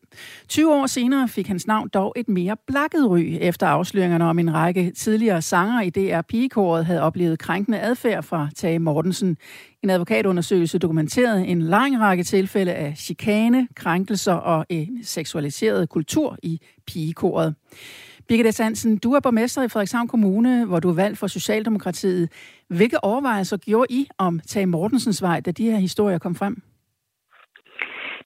20 0.47 0.73
år 0.73 0.85
senere 0.85 1.27
fik 1.27 1.47
hans 1.47 1.67
navn 1.67 1.89
dog 1.89 2.13
et 2.15 2.29
mere 2.29 2.55
blakket 2.67 3.09
ry 3.09 3.37
efter 3.41 3.67
afsløringerne 3.67 4.25
om 4.25 4.39
en 4.39 4.53
række 4.53 4.91
tidligere 4.91 5.41
sanger 5.41 5.81
i 5.81 5.89
DR 5.89 6.21
pigekoret 6.21 6.85
havde 6.85 7.01
oplevet 7.01 7.39
krænkende 7.39 7.79
adfærd 7.79 8.23
fra 8.23 8.49
Tage 8.55 8.79
Mortensen. 8.79 9.37
En 9.83 9.89
advokatundersøgelse 9.89 10.79
dokumenterede 10.79 11.47
en 11.47 11.61
lang 11.61 11.99
række 11.99 12.23
tilfælde 12.23 12.73
af 12.73 12.93
chikane, 12.97 13.67
krænkelser 13.75 14.33
og 14.33 14.65
en 14.69 15.03
seksualiseret 15.03 15.89
kultur 15.89 16.37
i 16.43 16.59
pigekoret. 16.87 17.55
Birgitte 18.29 18.51
Sansen, 18.51 18.97
du 18.97 19.13
er 19.13 19.19
borgmester 19.19 19.63
i 19.63 19.67
Frederikshavn 19.67 20.07
Kommune, 20.07 20.65
hvor 20.67 20.79
du 20.79 20.89
er 20.89 20.95
valgt 21.03 21.19
for 21.19 21.27
Socialdemokratiet. 21.27 22.29
Hvilke 22.77 23.03
overvejelser 23.03 23.57
gjorde 23.57 23.93
I 23.93 24.07
om 24.17 24.39
Tage 24.39 24.65
Mortensens 24.65 25.21
vej, 25.21 25.39
da 25.45 25.51
de 25.51 25.71
her 25.71 25.79
historier 25.87 26.19
kom 26.19 26.35
frem? 26.35 26.55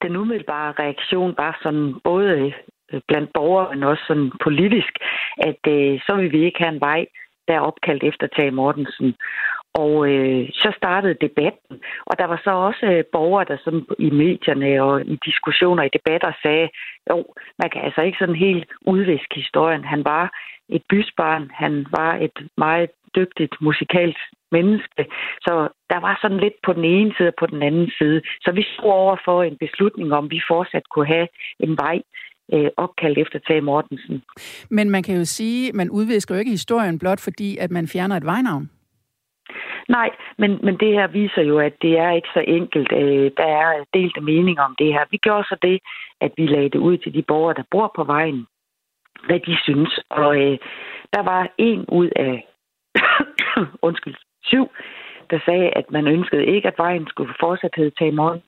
Den 0.02 0.16
umiddelbare 0.16 0.74
reaktion 0.84 1.34
var 1.38 1.60
sådan 1.64 1.94
både 2.04 2.54
øh, 2.94 3.02
blandt 3.08 3.30
borgere, 3.34 3.76
men 3.76 3.84
også 3.84 4.04
sådan 4.08 4.32
politisk, 4.44 4.94
at 5.38 5.62
øh, 5.68 6.00
så 6.06 6.16
vil 6.16 6.32
vi 6.32 6.46
ikke 6.46 6.60
have 6.64 6.74
en 6.74 6.82
vej, 6.82 7.06
der 7.48 7.54
er 7.54 7.68
opkaldt 7.70 8.04
efter 8.04 8.28
Tage 8.28 8.52
Mortensen. 8.52 9.16
Og 9.82 10.10
øh, 10.10 10.50
så 10.54 10.74
startede 10.78 11.24
debatten, 11.28 11.76
og 12.06 12.14
der 12.20 12.26
var 12.26 12.42
så 12.44 12.50
også 12.50 12.86
øh, 12.86 13.04
borgere, 13.12 13.46
der 13.50 13.58
sådan 13.64 13.86
i 14.00 14.10
medierne 14.10 14.84
og 14.84 15.02
i 15.02 15.16
diskussioner 15.26 15.84
i 15.84 15.96
debatter 15.98 16.32
sagde, 16.44 16.70
jo, 17.10 17.26
man 17.60 17.70
kan 17.70 17.82
altså 17.82 18.02
ikke 18.02 18.18
sådan 18.20 18.36
helt 18.36 18.70
udviske 18.86 19.36
historien. 19.36 19.84
Han 19.84 20.06
var 20.06 20.26
et 20.70 20.84
bysbarn, 20.90 21.52
han 21.54 21.86
var 21.98 22.16
et 22.16 22.38
meget 22.58 22.90
dygtigt 23.16 23.54
musikalsk 23.62 24.20
menneske. 24.52 25.04
Så 25.46 25.54
der 25.92 26.00
var 26.06 26.20
sådan 26.22 26.40
lidt 26.46 26.58
på 26.66 26.74
den 26.74 26.86
ene 26.86 27.14
side 27.18 27.28
og 27.28 27.40
på 27.40 27.46
den 27.54 27.62
anden 27.64 27.92
side. 28.00 28.22
Så 28.46 28.52
vi 28.52 28.64
stod 28.64 28.92
over 29.04 29.18
for 29.26 29.44
en 29.44 29.58
beslutning 29.66 30.14
om, 30.14 30.32
vi 30.32 30.40
fortsat 30.52 30.86
kunne 30.94 31.08
have 31.16 31.28
en 31.60 31.78
vej 31.84 31.98
øh, 32.54 32.70
opkaldt 32.78 33.18
efter 33.18 33.40
Tage 33.48 33.62
Mortensen. 33.62 34.24
Men 34.70 34.90
man 34.90 35.04
kan 35.04 35.16
jo 35.18 35.26
sige, 35.26 35.72
man 35.74 35.90
udvisker 35.90 36.36
jo 36.36 36.40
ikke 36.40 36.52
historien 36.52 37.00
blot 37.00 37.22
fordi, 37.28 37.58
at 37.58 37.72
man 37.72 37.88
fjerner 37.88 38.16
et 38.18 38.26
vejnavn. 38.26 38.70
Nej, 39.90 40.10
men, 40.38 40.60
men 40.64 40.78
det 40.78 40.94
her 40.94 41.08
viser 41.08 41.42
jo, 41.42 41.60
at 41.60 41.74
det 41.82 41.98
er 42.00 42.12
ikke 42.12 42.28
så 42.34 42.44
enkelt. 42.48 42.92
Øh, 42.92 43.32
der 43.38 43.46
er 43.46 43.84
delte 43.94 44.22
meninger 44.22 44.64
om 44.64 44.76
det 44.80 44.94
her. 44.94 45.06
Vi 45.12 45.18
gjorde 45.18 45.44
så 45.44 45.58
det, 45.62 45.80
at 46.22 46.32
vi 46.38 46.46
lagde 46.48 46.70
det 46.70 46.80
ud 46.80 46.98
til 46.98 47.14
de 47.14 47.22
borgere, 47.22 47.54
der 47.54 47.64
bor 47.72 47.92
på 47.96 48.04
vejen, 48.04 48.48
hvad 49.26 49.40
de 49.40 49.58
synes. 49.64 50.00
Og 50.10 50.42
øh, 50.42 50.58
der 51.14 51.24
var 51.24 51.50
en 51.58 51.86
ud 51.90 52.10
af 52.16 52.48
undskyld, 53.88 54.16
syv, 54.44 54.70
der 55.30 55.40
sagde, 55.46 55.70
at 55.70 55.92
man 55.92 56.08
ønskede 56.08 56.46
ikke, 56.46 56.68
at 56.68 56.78
vejen 56.78 57.08
skulle 57.08 57.34
fortsat 57.40 57.72
hedde 57.78 57.96
tage 58.00 58.12
morgen. 58.12 58.42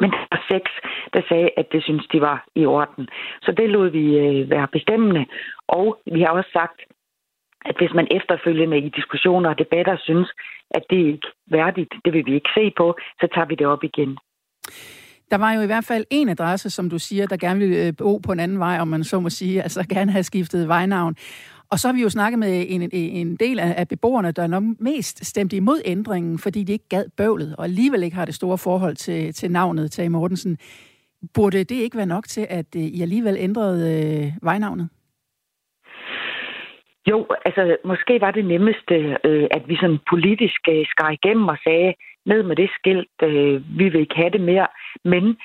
Men 0.00 0.10
der 0.10 0.26
var 0.30 0.44
seks, 0.48 0.70
der 1.12 1.22
sagde, 1.28 1.50
at 1.56 1.72
det 1.72 1.82
synes 1.82 2.06
de 2.12 2.20
var 2.20 2.44
i 2.54 2.64
orden. 2.64 3.08
Så 3.42 3.52
det 3.52 3.70
lod 3.70 3.88
vi 3.88 4.18
øh, 4.18 4.50
være 4.50 4.68
bestemmende. 4.68 5.26
Og 5.68 5.98
vi 6.12 6.20
har 6.20 6.28
også 6.28 6.50
sagt, 6.52 6.80
at 7.64 7.76
hvis 7.78 7.92
man 7.94 8.06
efterfølgende 8.10 8.78
i 8.78 8.88
diskussioner 8.88 9.50
og 9.50 9.58
debatter 9.58 9.96
synes, 10.08 10.28
at 10.70 10.82
det 10.90 11.00
er 11.00 11.06
ikke 11.06 11.28
værdigt, 11.50 11.92
det 12.04 12.12
vil 12.12 12.26
vi 12.26 12.34
ikke 12.34 12.50
se 12.54 12.72
på, 12.76 12.86
så 13.20 13.26
tager 13.34 13.46
vi 13.46 13.54
det 13.54 13.66
op 13.66 13.84
igen. 13.84 14.18
Der 15.30 15.38
var 15.38 15.52
jo 15.52 15.60
i 15.60 15.66
hvert 15.66 15.84
fald 15.84 16.04
en 16.10 16.28
adresse, 16.28 16.70
som 16.70 16.90
du 16.90 16.98
siger, 16.98 17.26
der 17.26 17.36
gerne 17.36 17.60
ville 17.60 17.86
øh, 17.86 17.92
bo 17.98 18.18
på 18.18 18.32
en 18.32 18.40
anden 18.40 18.58
vej, 18.58 18.78
om 18.80 18.88
man 18.88 19.04
så 19.04 19.20
må 19.20 19.30
sige, 19.30 19.62
altså 19.62 19.86
gerne 19.94 20.12
have 20.12 20.22
skiftet 20.22 20.68
vejnavn. 20.68 21.16
Og 21.70 21.78
så 21.78 21.88
har 21.88 21.92
vi 21.94 22.02
jo 22.02 22.08
snakket 22.08 22.38
med 22.38 22.64
en, 22.68 22.90
en 22.92 23.36
del 23.36 23.58
af 23.58 23.88
beboerne, 23.88 24.32
der 24.32 24.46
nok 24.46 24.62
mest 24.78 25.26
stemte 25.26 25.56
imod 25.56 25.82
ændringen, 25.84 26.38
fordi 26.38 26.64
de 26.64 26.72
ikke 26.72 26.88
gad 26.88 27.04
bøvlet, 27.16 27.56
og 27.56 27.64
alligevel 27.64 28.02
ikke 28.02 28.16
har 28.16 28.24
det 28.24 28.34
store 28.34 28.58
forhold 28.58 28.96
til, 28.96 29.34
til 29.34 29.50
navnet 29.50 29.92
Tage 29.92 30.08
Mortensen. 30.08 30.58
Burde 31.34 31.64
det 31.64 31.74
ikke 31.74 31.96
være 31.96 32.06
nok 32.06 32.28
til, 32.28 32.46
at 32.50 32.66
øh, 32.76 32.82
I 32.82 33.02
alligevel 33.02 33.36
ændrede 33.38 34.04
øh, 34.04 34.32
vejnavnet? 34.42 34.88
Jo, 37.10 37.26
altså 37.44 37.76
måske 37.84 38.20
var 38.20 38.30
det 38.30 38.44
nemmeste, 38.44 39.18
øh, 39.24 39.46
at 39.50 39.68
vi 39.68 39.76
sådan 39.76 39.98
politisk 40.10 40.60
øh, 40.68 40.86
skar 40.86 41.10
igennem 41.10 41.48
og 41.48 41.58
sagde, 41.64 41.94
ned 42.26 42.42
med 42.42 42.56
det 42.56 42.70
skilt, 42.78 43.18
øh, 43.22 43.78
vi 43.78 43.88
vil 43.88 44.00
ikke 44.00 44.16
have 44.16 44.30
det 44.30 44.40
mere. 44.40 44.66
Men 45.04 45.36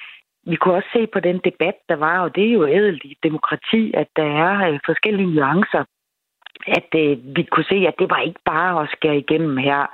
vi 0.45 0.55
kunne 0.55 0.75
også 0.75 0.89
se 0.93 1.07
på 1.07 1.19
den 1.19 1.41
debat, 1.43 1.77
der 1.89 1.95
var, 1.95 2.19
og 2.19 2.35
det 2.35 2.47
er 2.47 2.53
jo 2.53 2.67
ædelt 2.67 3.03
i 3.03 3.17
demokrati, 3.23 3.93
at 3.93 4.07
der 4.15 4.29
er 4.45 4.71
øh, 4.71 4.79
forskellige 4.85 5.35
nuancer 5.35 5.83
at 6.67 6.89
øh, 6.95 7.17
vi 7.35 7.43
kunne 7.43 7.69
se, 7.69 7.75
at 7.87 7.95
det 7.99 8.09
var 8.09 8.21
ikke 8.21 8.39
bare 8.45 8.83
at 8.83 8.89
skære 8.95 9.17
igennem 9.17 9.57
her. 9.57 9.85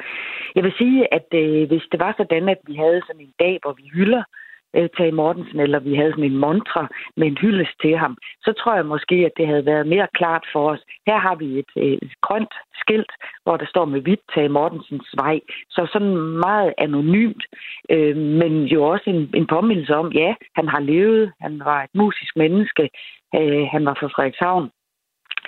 Jeg 0.55 0.63
vil 0.63 0.73
sige, 0.77 1.13
at 1.13 1.27
øh, 1.33 1.67
hvis 1.67 1.85
det 1.91 1.99
var 1.99 2.13
sådan, 2.17 2.49
at 2.49 2.57
vi 2.67 2.75
havde 2.75 3.01
sådan 3.07 3.21
en 3.21 3.33
dag, 3.39 3.59
hvor 3.61 3.73
vi 3.73 3.83
hylder 3.93 4.23
øh, 4.29 4.42
Øh, 4.75 4.89
Tage 4.97 5.11
Mortensen, 5.11 5.59
eller 5.59 5.79
vi 5.79 5.95
havde 5.95 6.11
sådan 6.11 6.31
en 6.31 6.37
mantra 6.37 6.87
med 7.17 7.27
en 7.27 7.37
hyldest 7.37 7.75
til 7.81 7.97
ham, 7.97 8.17
så 8.45 8.53
tror 8.59 8.75
jeg 8.75 8.85
måske, 8.85 9.15
at 9.15 9.31
det 9.37 9.47
havde 9.47 9.65
været 9.65 9.87
mere 9.87 10.07
klart 10.13 10.45
for 10.53 10.69
os. 10.71 10.81
Her 11.07 11.17
har 11.17 11.35
vi 11.35 11.59
et, 11.59 11.71
øh, 11.77 11.97
et 12.05 12.13
grønt 12.21 12.53
skilt, 12.81 13.11
hvor 13.43 13.57
der 13.57 13.65
står 13.65 13.85
med 13.85 14.01
hvidt 14.01 14.23
Tage 14.35 14.49
Mortensens 14.49 15.09
vej. 15.17 15.39
Så 15.69 15.81
sådan 15.93 16.15
meget 16.47 16.73
anonymt, 16.77 17.43
øh, 17.89 18.17
men 18.17 18.53
jo 18.73 18.83
også 18.83 19.09
en, 19.09 19.29
en 19.33 19.47
påmindelse 19.47 19.95
om, 19.95 20.11
ja, 20.11 20.33
han 20.55 20.67
har 20.67 20.79
levet, 20.79 21.31
han 21.41 21.61
var 21.65 21.83
et 21.83 21.89
musisk 21.93 22.33
menneske, 22.35 22.89
øh, 23.35 23.63
han 23.73 23.85
var 23.85 23.95
fra 23.99 24.07
Frederikshavn, 24.15 24.69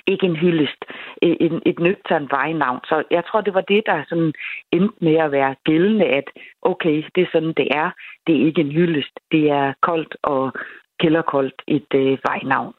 ikke 0.06 0.26
en 0.26 0.36
hyldest, 0.36 0.80
et, 1.22 1.60
et 1.66 1.78
nøgtern 1.78 2.26
vejnavn. 2.30 2.80
Så 2.84 3.02
jeg 3.10 3.22
tror, 3.28 3.40
det 3.40 3.54
var 3.54 3.60
det, 3.60 3.82
der 3.86 4.04
sådan 4.08 4.32
endte 4.72 4.96
med 5.00 5.16
at 5.16 5.32
være 5.32 5.54
gældende, 5.64 6.04
at 6.04 6.24
okay, 6.62 7.04
det 7.14 7.22
er 7.22 7.30
sådan, 7.32 7.54
det 7.56 7.68
er. 7.70 7.90
Det 8.26 8.32
er 8.36 8.46
ikke 8.46 8.60
en 8.60 8.72
hyldest. 8.72 9.14
Det 9.32 9.50
er 9.50 9.72
koldt 9.82 10.16
og 10.22 10.52
kælderkoldt 11.00 11.62
et 11.68 11.90
øh, 11.94 12.18
vejnavn. 12.28 12.74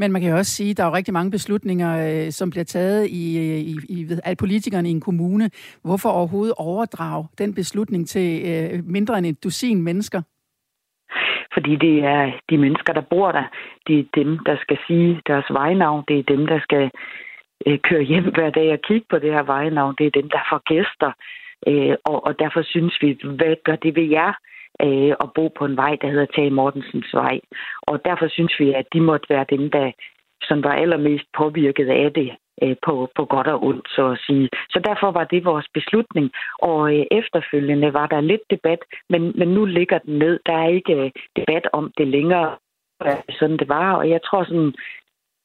Men 0.00 0.12
man 0.12 0.22
kan 0.22 0.30
jo 0.30 0.36
også 0.36 0.52
sige, 0.52 0.70
at 0.70 0.76
der 0.76 0.82
er 0.82 0.88
jo 0.88 0.94
rigtig 0.94 1.14
mange 1.14 1.30
beslutninger, 1.30 2.24
øh, 2.26 2.32
som 2.32 2.50
bliver 2.50 2.64
taget 2.64 3.06
i, 3.06 3.38
øh, 3.38 3.58
i, 3.58 3.76
i, 3.88 4.08
af 4.24 4.36
politikerne 4.36 4.88
i 4.88 4.92
en 4.92 5.00
kommune. 5.00 5.50
Hvorfor 5.84 6.08
overhovedet 6.08 6.54
overdrage 6.56 7.26
den 7.38 7.54
beslutning 7.54 8.08
til 8.08 8.42
øh, 8.44 8.84
mindre 8.84 9.18
end 9.18 9.26
et 9.26 9.44
dusin 9.44 9.82
mennesker? 9.82 10.22
Fordi 11.54 11.76
det 11.76 12.04
er 12.04 12.32
de 12.50 12.58
mennesker, 12.58 12.92
der 12.92 13.00
bor 13.00 13.32
der. 13.32 13.44
Det 13.86 13.98
er 13.98 14.04
dem, 14.14 14.38
der 14.38 14.56
skal 14.60 14.78
sige 14.86 15.20
deres 15.26 15.46
vejnavn. 15.50 16.04
Det 16.08 16.18
er 16.18 16.22
dem, 16.22 16.46
der 16.46 16.60
skal 16.60 16.90
øh, 17.66 17.78
køre 17.78 18.02
hjem 18.02 18.24
hver 18.34 18.50
dag 18.50 18.72
og 18.72 18.80
kigge 18.80 19.06
på 19.10 19.18
det 19.18 19.32
her 19.32 19.42
vejnavn. 19.42 19.94
Det 19.98 20.06
er 20.06 20.20
dem, 20.20 20.30
der 20.30 20.40
får 20.50 20.60
gæster. 20.72 21.12
Øh, 21.68 21.96
og, 22.04 22.26
og 22.26 22.38
derfor 22.38 22.62
synes 22.62 22.98
vi, 23.02 23.18
hvad 23.24 23.54
gør 23.64 23.76
det 23.76 23.96
ved 23.96 24.08
jer? 24.16 24.32
øh, 24.82 25.14
at 25.20 25.32
bo 25.34 25.48
på 25.48 25.64
en 25.64 25.76
vej, 25.76 25.96
der 26.00 26.08
hedder 26.08 26.26
Tage 26.26 26.50
Mortensens 26.50 27.14
vej. 27.14 27.40
Og 27.82 28.04
derfor 28.04 28.28
synes 28.28 28.54
vi, 28.60 28.72
at 28.72 28.86
de 28.92 29.00
måtte 29.00 29.30
være 29.30 29.46
dem, 29.50 29.70
der 29.70 29.92
som 30.42 30.62
var 30.62 30.74
allermest 30.74 31.24
påvirket 31.36 31.88
af 31.88 32.12
det 32.12 32.30
Øh, 32.62 32.76
på, 32.86 33.10
på 33.16 33.24
godt 33.24 33.46
og 33.46 33.62
ondt, 33.68 33.88
så 33.88 34.02
at 34.14 34.18
sige. 34.26 34.48
Så 34.70 34.78
derfor 34.88 35.10
var 35.10 35.24
det 35.24 35.44
vores 35.44 35.68
beslutning, 35.74 36.30
og 36.58 36.80
øh, 36.94 37.04
efterfølgende 37.10 37.92
var 37.92 38.06
der 38.06 38.20
lidt 38.20 38.44
debat, 38.50 38.78
men, 39.10 39.32
men 39.38 39.48
nu 39.48 39.64
ligger 39.64 39.98
den 39.98 40.18
ned. 40.18 40.40
Der 40.46 40.56
er 40.64 40.68
ikke 40.68 40.94
øh, 40.94 41.10
debat 41.36 41.64
om 41.72 41.92
det 41.98 42.08
længere, 42.08 42.56
sådan 43.38 43.58
det 43.58 43.68
var, 43.68 43.92
og 43.92 44.10
jeg 44.10 44.20
tror 44.22 44.44
sådan 44.44 44.74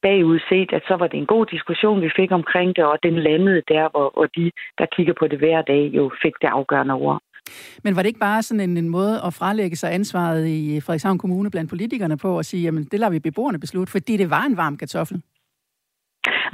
bagud 0.02 0.38
set, 0.50 0.70
at 0.76 0.82
så 0.88 0.94
var 1.00 1.06
det 1.06 1.18
en 1.18 1.32
god 1.34 1.46
diskussion, 1.46 2.02
vi 2.06 2.10
fik 2.16 2.30
omkring 2.40 2.76
det, 2.76 2.84
og 2.84 2.98
den 3.02 3.16
landede 3.28 3.62
der, 3.68 3.84
hvor, 3.92 4.08
hvor 4.16 4.26
de, 4.36 4.44
der 4.78 4.86
kigger 4.96 5.14
på 5.18 5.24
det 5.28 5.38
hver 5.38 5.62
dag, 5.62 5.84
jo 5.98 6.04
fik 6.22 6.34
det 6.42 6.50
afgørende 6.58 6.94
ord. 6.94 7.18
Men 7.84 7.96
var 7.96 8.02
det 8.02 8.08
ikke 8.08 8.26
bare 8.28 8.42
sådan 8.42 8.70
en, 8.70 8.76
en 8.76 8.88
måde 8.88 9.14
at 9.26 9.34
frelægge 9.34 9.76
sig 9.76 9.94
ansvaret 9.94 10.46
i 10.46 10.80
Frederikshavn 10.80 11.18
Kommune 11.18 11.50
blandt 11.50 11.70
politikerne 11.70 12.16
på 12.16 12.38
at 12.38 12.46
sige, 12.46 12.62
jamen 12.62 12.84
det 12.84 13.00
lader 13.00 13.12
vi 13.12 13.18
beboerne 13.18 13.60
beslutte, 13.60 13.92
fordi 13.92 14.16
det 14.16 14.30
var 14.30 14.42
en 14.42 14.56
varm 14.56 14.76
kartoffel? 14.76 15.22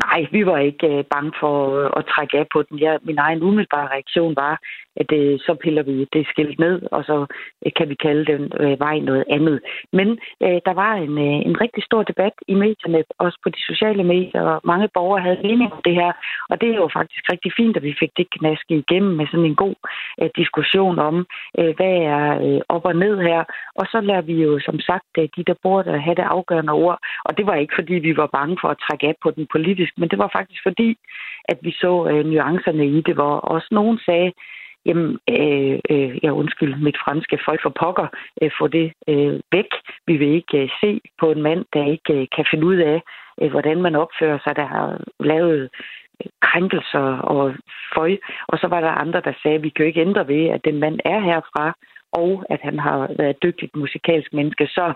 Nej, 0.05 0.27
vi 0.33 0.47
var 0.47 0.59
ikke 0.59 0.89
øh, 0.99 1.05
bange 1.05 1.33
for 1.41 1.55
øh, 1.79 1.91
at 1.97 2.05
trække 2.13 2.39
af 2.39 2.47
på 2.53 2.63
den. 2.63 2.79
Jeg, 2.81 2.99
min 3.03 3.19
egen 3.19 3.43
umiddelbare 3.43 3.89
reaktion 3.95 4.37
var, 4.37 4.55
at 4.97 5.13
øh, 5.13 5.39
så 5.39 5.57
piller 5.63 5.83
vi 5.83 6.07
det 6.13 6.27
skilt 6.27 6.59
ned, 6.59 6.83
og 6.93 7.05
så 7.05 7.27
øh, 7.67 7.73
kan 7.77 7.89
vi 7.89 7.95
kalde 7.95 8.25
den 8.33 8.53
øh, 8.61 8.81
vej 8.81 8.99
noget 8.99 9.25
andet. 9.31 9.61
Men 9.93 10.09
øh, 10.43 10.61
der 10.67 10.75
var 10.75 10.95
en, 10.95 11.19
øh, 11.19 11.39
en 11.49 11.61
rigtig 11.61 11.83
stor 11.85 12.03
debat 12.03 12.33
i 12.49 12.55
medierne, 12.55 13.05
også 13.19 13.39
på 13.43 13.49
de 13.49 13.63
sociale 13.71 14.05
medier, 14.05 14.43
og 14.43 14.61
mange 14.65 14.89
borgere 14.95 15.23
havde 15.23 15.43
mening 15.43 15.73
om 15.73 15.83
det 15.85 15.95
her. 15.95 16.13
Og 16.51 16.61
det 16.61 16.69
er 16.71 16.77
jo 16.77 16.89
faktisk 16.93 17.23
rigtig 17.33 17.53
fint, 17.57 17.77
at 17.77 17.83
vi 17.83 17.95
fik 18.01 18.13
det 18.17 18.27
knaske 18.31 18.75
igennem 18.83 19.17
med 19.17 19.27
sådan 19.27 19.47
en 19.47 19.61
god 19.65 19.75
øh, 20.21 20.31
diskussion 20.37 20.99
om, 20.99 21.27
øh, 21.59 21.73
hvad 21.77 21.95
er 22.15 22.25
øh, 22.47 22.61
op 22.69 22.85
og 22.85 22.97
ned 22.97 23.17
her. 23.29 23.45
Og 23.75 23.87
så 23.93 24.01
lader 24.01 24.21
vi 24.21 24.35
jo 24.43 24.61
som 24.61 24.79
sagt 24.81 25.13
øh, 25.19 25.29
de, 25.37 25.45
der 25.45 25.55
bor 25.63 25.83
der, 25.83 25.97
have 25.97 26.15
det 26.15 26.33
afgørende 26.37 26.73
ord. 26.73 26.99
Og 27.25 27.37
det 27.37 27.47
var 27.47 27.55
ikke, 27.55 27.75
fordi 27.79 27.95
vi 27.95 28.17
var 28.17 28.27
bange 28.39 28.57
for 28.61 28.69
at 28.69 28.83
trække 28.87 29.07
af 29.09 29.15
på 29.23 29.31
den 29.31 29.47
politisk, 29.53 29.93
men 29.97 30.09
det 30.09 30.19
var 30.19 30.31
faktisk 30.39 30.63
fordi, 30.63 30.97
at 31.45 31.59
vi 31.63 31.73
så 31.73 31.93
øh, 32.11 32.25
nuancerne 32.27 32.87
i 32.87 33.01
det, 33.01 33.15
hvor 33.15 33.35
også 33.55 33.69
nogen 33.71 33.99
sagde, 34.07 34.33
jamen, 34.87 35.19
øh, 35.29 35.79
øh, 35.91 36.19
jeg 36.23 36.33
undskyld 36.33 36.75
mit 36.77 36.99
franske, 37.05 37.39
folk 37.45 37.63
for 37.63 37.75
pokker, 37.81 38.07
øh, 38.43 38.51
få 38.59 38.69
det 38.69 38.93
øh, 39.09 39.41
væk. 39.53 39.71
Vi 40.07 40.17
vil 40.17 40.29
ikke 40.29 40.59
øh, 40.63 40.69
se 40.81 41.01
på 41.21 41.31
en 41.31 41.43
mand, 41.43 41.65
der 41.73 41.93
ikke 41.95 42.15
øh, 42.15 42.27
kan 42.37 42.45
finde 42.51 42.67
ud 42.67 42.77
af, 42.77 43.03
øh, 43.43 43.51
hvordan 43.51 43.83
man 43.83 43.95
opfører 43.95 44.39
sig, 44.45 44.57
der 44.57 44.67
har 44.67 45.01
lavet 45.21 45.63
øh, 46.25 46.31
krænkelser 46.41 47.07
og 47.35 47.55
føj. 47.95 48.17
Og 48.49 48.59
så 48.59 48.67
var 48.67 48.81
der 48.81 49.01
andre, 49.05 49.21
der 49.21 49.33
sagde, 49.43 49.57
at 49.57 49.63
vi 49.63 49.69
kan 49.69 49.85
jo 49.85 49.89
ikke 49.89 50.01
ændre 50.01 50.29
ved, 50.29 50.49
at 50.49 50.65
den 50.65 50.79
mand 50.81 50.99
er 51.05 51.21
herfra, 51.21 51.75
og 52.13 52.45
at 52.49 52.61
han 52.63 52.79
har 52.79 53.11
været 53.19 53.43
dygtigt 53.43 53.77
musikalsk 53.77 54.33
menneske. 54.33 54.67
Så 54.67 54.93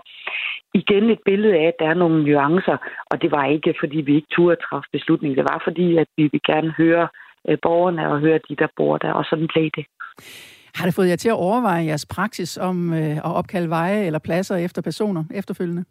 igen 0.73 1.09
et 1.09 1.19
billede 1.25 1.55
af, 1.55 1.67
at 1.67 1.79
der 1.79 1.87
er 1.89 1.93
nogle 1.93 2.23
nuancer, 2.23 2.77
og 3.11 3.21
det 3.21 3.31
var 3.31 3.45
ikke, 3.45 3.73
fordi 3.79 3.97
vi 4.01 4.15
ikke 4.15 4.27
turde 4.35 4.61
træffe 4.61 4.89
beslutning. 4.91 5.35
Det 5.35 5.43
var, 5.43 5.61
fordi 5.63 5.97
at 5.97 6.07
vi 6.17 6.29
vil 6.31 6.41
gerne 6.45 6.71
høre 6.77 7.07
øh, 7.49 7.57
borgerne 7.61 8.11
og 8.11 8.19
høre 8.19 8.39
de, 8.49 8.55
der 8.55 8.67
bor 8.77 8.97
der, 8.97 9.11
og 9.11 9.25
sådan 9.25 9.47
blev 9.53 9.69
det. 9.75 9.85
Har 10.75 10.85
det 10.85 10.95
fået 10.95 11.09
jer 11.09 11.15
til 11.15 11.29
at 11.29 11.35
overveje 11.47 11.85
jeres 11.85 12.05
praksis 12.05 12.57
om 12.57 12.93
øh, 12.93 13.17
at 13.17 13.33
opkalde 13.39 13.69
veje 13.69 14.05
eller 14.05 14.19
pladser 14.19 14.55
efter 14.55 14.81
personer 14.81 15.23
efterfølgende? 15.33 15.85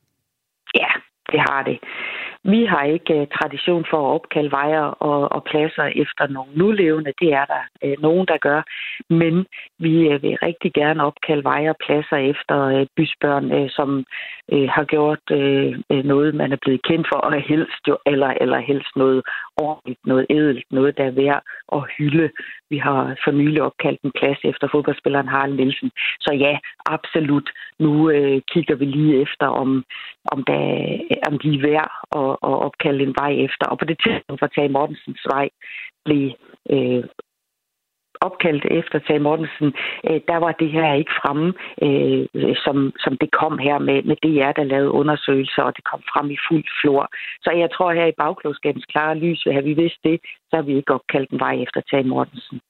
Ja, 0.75 0.91
det 1.33 1.41
har 1.41 1.63
det. 1.63 1.79
Vi 2.47 2.65
har 2.65 2.85
ikke 2.85 3.21
uh, 3.21 3.27
tradition 3.39 3.85
for 3.91 3.99
at 3.99 4.15
opkalde 4.15 4.51
veje 4.51 4.81
og, 4.91 5.33
og 5.33 5.45
pladser 5.45 5.85
efter 6.03 6.27
nogle 6.27 6.53
nulevende. 6.55 7.13
Det 7.21 7.33
er 7.33 7.45
der 7.45 7.63
uh, 7.85 8.03
nogen, 8.03 8.27
der 8.27 8.39
gør. 8.39 8.63
Men 9.11 9.47
vi 9.79 10.15
uh, 10.15 10.23
vil 10.23 10.39
rigtig 10.43 10.73
gerne 10.73 11.05
opkalde 11.05 11.45
veje 11.45 11.71
og 11.71 11.77
pladser 11.85 12.17
efter 12.17 12.81
uh, 12.81 12.87
bysbørn, 12.97 13.53
uh, 13.53 13.69
som 13.71 14.05
uh, 14.53 14.69
har 14.69 14.85
gjort 14.85 15.25
uh, 15.31 16.05
noget, 16.13 16.35
man 16.35 16.53
er 16.53 16.61
blevet 16.63 16.83
kendt 16.83 17.07
for, 17.13 17.19
og 17.19 17.33
helst 17.41 17.83
jo, 17.89 17.97
eller, 18.07 18.31
eller 18.41 18.59
helst 18.59 18.93
noget 18.97 19.23
ordentligt, 19.57 20.01
noget 20.07 20.27
edelt, 20.31 20.65
noget, 20.71 20.97
der 20.99 21.05
er 21.05 21.19
værd 21.23 21.43
at 21.73 21.83
hylde. 21.99 22.31
Vi 22.71 22.79
har 22.79 23.17
for 23.25 23.31
nylig 23.31 23.63
opkaldt 23.63 24.01
en 24.03 24.13
plads 24.19 24.39
efter 24.45 24.69
fodboldspilleren 24.73 25.29
Harald 25.29 25.55
Nielsen. 25.55 25.91
Så 26.21 26.33
ja, 26.33 26.59
absolut. 26.87 27.51
Nu 27.79 27.91
uh, 28.11 28.41
kigger 28.53 28.75
vi 28.75 28.85
lige 28.85 29.23
efter, 29.23 29.47
om, 29.47 29.85
om, 30.33 30.45
der, 30.45 30.63
om 31.27 31.39
de 31.39 31.49
er 31.55 31.63
værd 31.71 31.91
at, 32.21 32.34
at 32.50 32.57
opkalde 32.67 33.03
en 33.05 33.14
vej 33.23 33.33
efter. 33.47 33.67
Og 33.67 33.79
på 33.79 33.85
det 33.85 33.99
tidspunkt 34.05 34.41
for 34.41 34.47
Tage 34.47 34.75
Mortensens 34.76 35.25
vej 35.35 35.49
blev 36.05 36.25
øh, 36.75 37.05
opkaldt 38.29 38.64
efter 38.81 38.99
Tage 38.99 39.25
Mortensen, 39.26 39.69
øh, 40.09 40.21
der 40.31 40.38
var 40.45 40.53
det 40.61 40.71
her 40.76 40.88
ikke 41.00 41.14
fremme, 41.21 41.49
øh, 41.85 42.23
som, 42.64 42.76
som 43.05 43.12
det 43.23 43.31
kom 43.41 43.55
her 43.67 43.79
med, 43.88 43.99
med 44.09 44.17
DR, 44.25 44.53
der 44.59 44.71
lavede 44.73 44.91
undersøgelser, 45.00 45.62
og 45.69 45.73
det 45.76 45.85
kom 45.91 46.00
frem 46.12 46.26
i 46.37 46.38
fuld 46.49 46.64
flor. 46.81 47.03
Så 47.45 47.50
jeg 47.62 47.69
tror 47.75 47.93
her 47.93 48.07
i 48.07 48.19
bagklogskabens 48.23 48.87
klare 48.93 49.14
lys, 49.25 49.41
at 49.59 49.64
vi 49.64 49.73
vidst 49.83 50.00
det, 50.09 50.17
så 50.49 50.53
har 50.59 50.64
vi 50.69 50.75
ikke 50.76 50.95
opkaldt 50.99 51.31
en 51.31 51.41
vej 51.47 51.55
efter 51.64 51.81
Tage 51.91 52.09
Mortensen. 52.12 52.61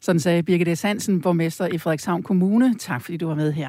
Sådan 0.00 0.20
sagde 0.20 0.42
Birgit 0.42 0.78
S. 0.78 0.82
Hansen, 0.82 1.22
borgmester 1.22 1.66
i 1.74 1.78
Frederikshavn 1.78 2.22
Kommune. 2.22 2.74
Tak 2.74 3.02
fordi 3.04 3.16
du 3.16 3.26
var 3.26 3.34
med 3.34 3.52
her. 3.52 3.68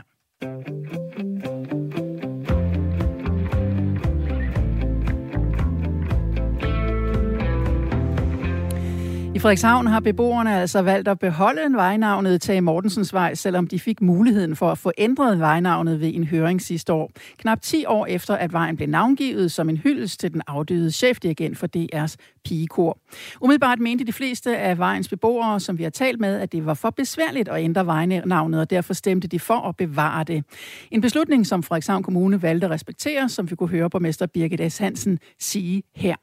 I 9.39 9.41
Frederikshavn 9.41 9.87
har 9.87 9.99
beboerne 9.99 10.61
altså 10.61 10.81
valgt 10.81 11.07
at 11.07 11.19
beholde 11.19 11.65
en 11.65 11.75
vejnavnet 11.75 12.41
Tage 12.41 12.61
Mortensens 12.61 13.13
Vej, 13.13 13.35
selvom 13.35 13.67
de 13.67 13.79
fik 13.79 14.01
muligheden 14.01 14.55
for 14.55 14.71
at 14.71 14.77
få 14.77 14.91
ændret 14.97 15.39
vejnavnet 15.39 15.99
ved 15.99 16.15
en 16.15 16.23
høring 16.23 16.61
sidste 16.61 16.93
år. 16.93 17.11
Knap 17.37 17.61
10 17.61 17.85
år 17.85 18.05
efter, 18.05 18.35
at 18.35 18.53
vejen 18.53 18.75
blev 18.75 18.89
navngivet 18.89 19.51
som 19.51 19.69
en 19.69 19.77
hyldest 19.77 20.19
til 20.19 20.33
den 20.33 20.41
afdøde 20.47 20.91
chefdirigent 20.91 21.57
for 21.57 21.67
DR's 21.77 22.15
pigekor. 22.45 22.97
Umiddelbart 23.41 23.79
mente 23.79 24.05
de 24.05 24.13
fleste 24.13 24.57
af 24.57 24.77
vejens 24.77 25.09
beboere, 25.09 25.59
som 25.59 25.77
vi 25.77 25.83
har 25.83 25.89
talt 25.89 26.19
med, 26.19 26.39
at 26.39 26.51
det 26.51 26.65
var 26.65 26.73
for 26.73 26.89
besværligt 26.89 27.49
at 27.49 27.63
ændre 27.63 27.85
vejnavnet, 27.85 28.59
og 28.59 28.69
derfor 28.69 28.93
stemte 28.93 29.27
de 29.27 29.39
for 29.39 29.67
at 29.67 29.77
bevare 29.77 30.23
det. 30.23 30.43
En 30.91 31.01
beslutning, 31.01 31.47
som 31.47 31.63
Frederikshavn 31.63 32.03
Kommune 32.03 32.41
valgte 32.41 32.65
at 32.65 32.71
respektere, 32.71 33.29
som 33.29 33.49
vi 33.49 33.55
kunne 33.55 33.69
høre 33.69 33.89
på 33.89 33.99
mester 33.99 34.25
Birgit 34.25 34.73
S. 34.73 34.77
Hansen 34.77 35.19
sige 35.39 35.83
her. 35.95 36.15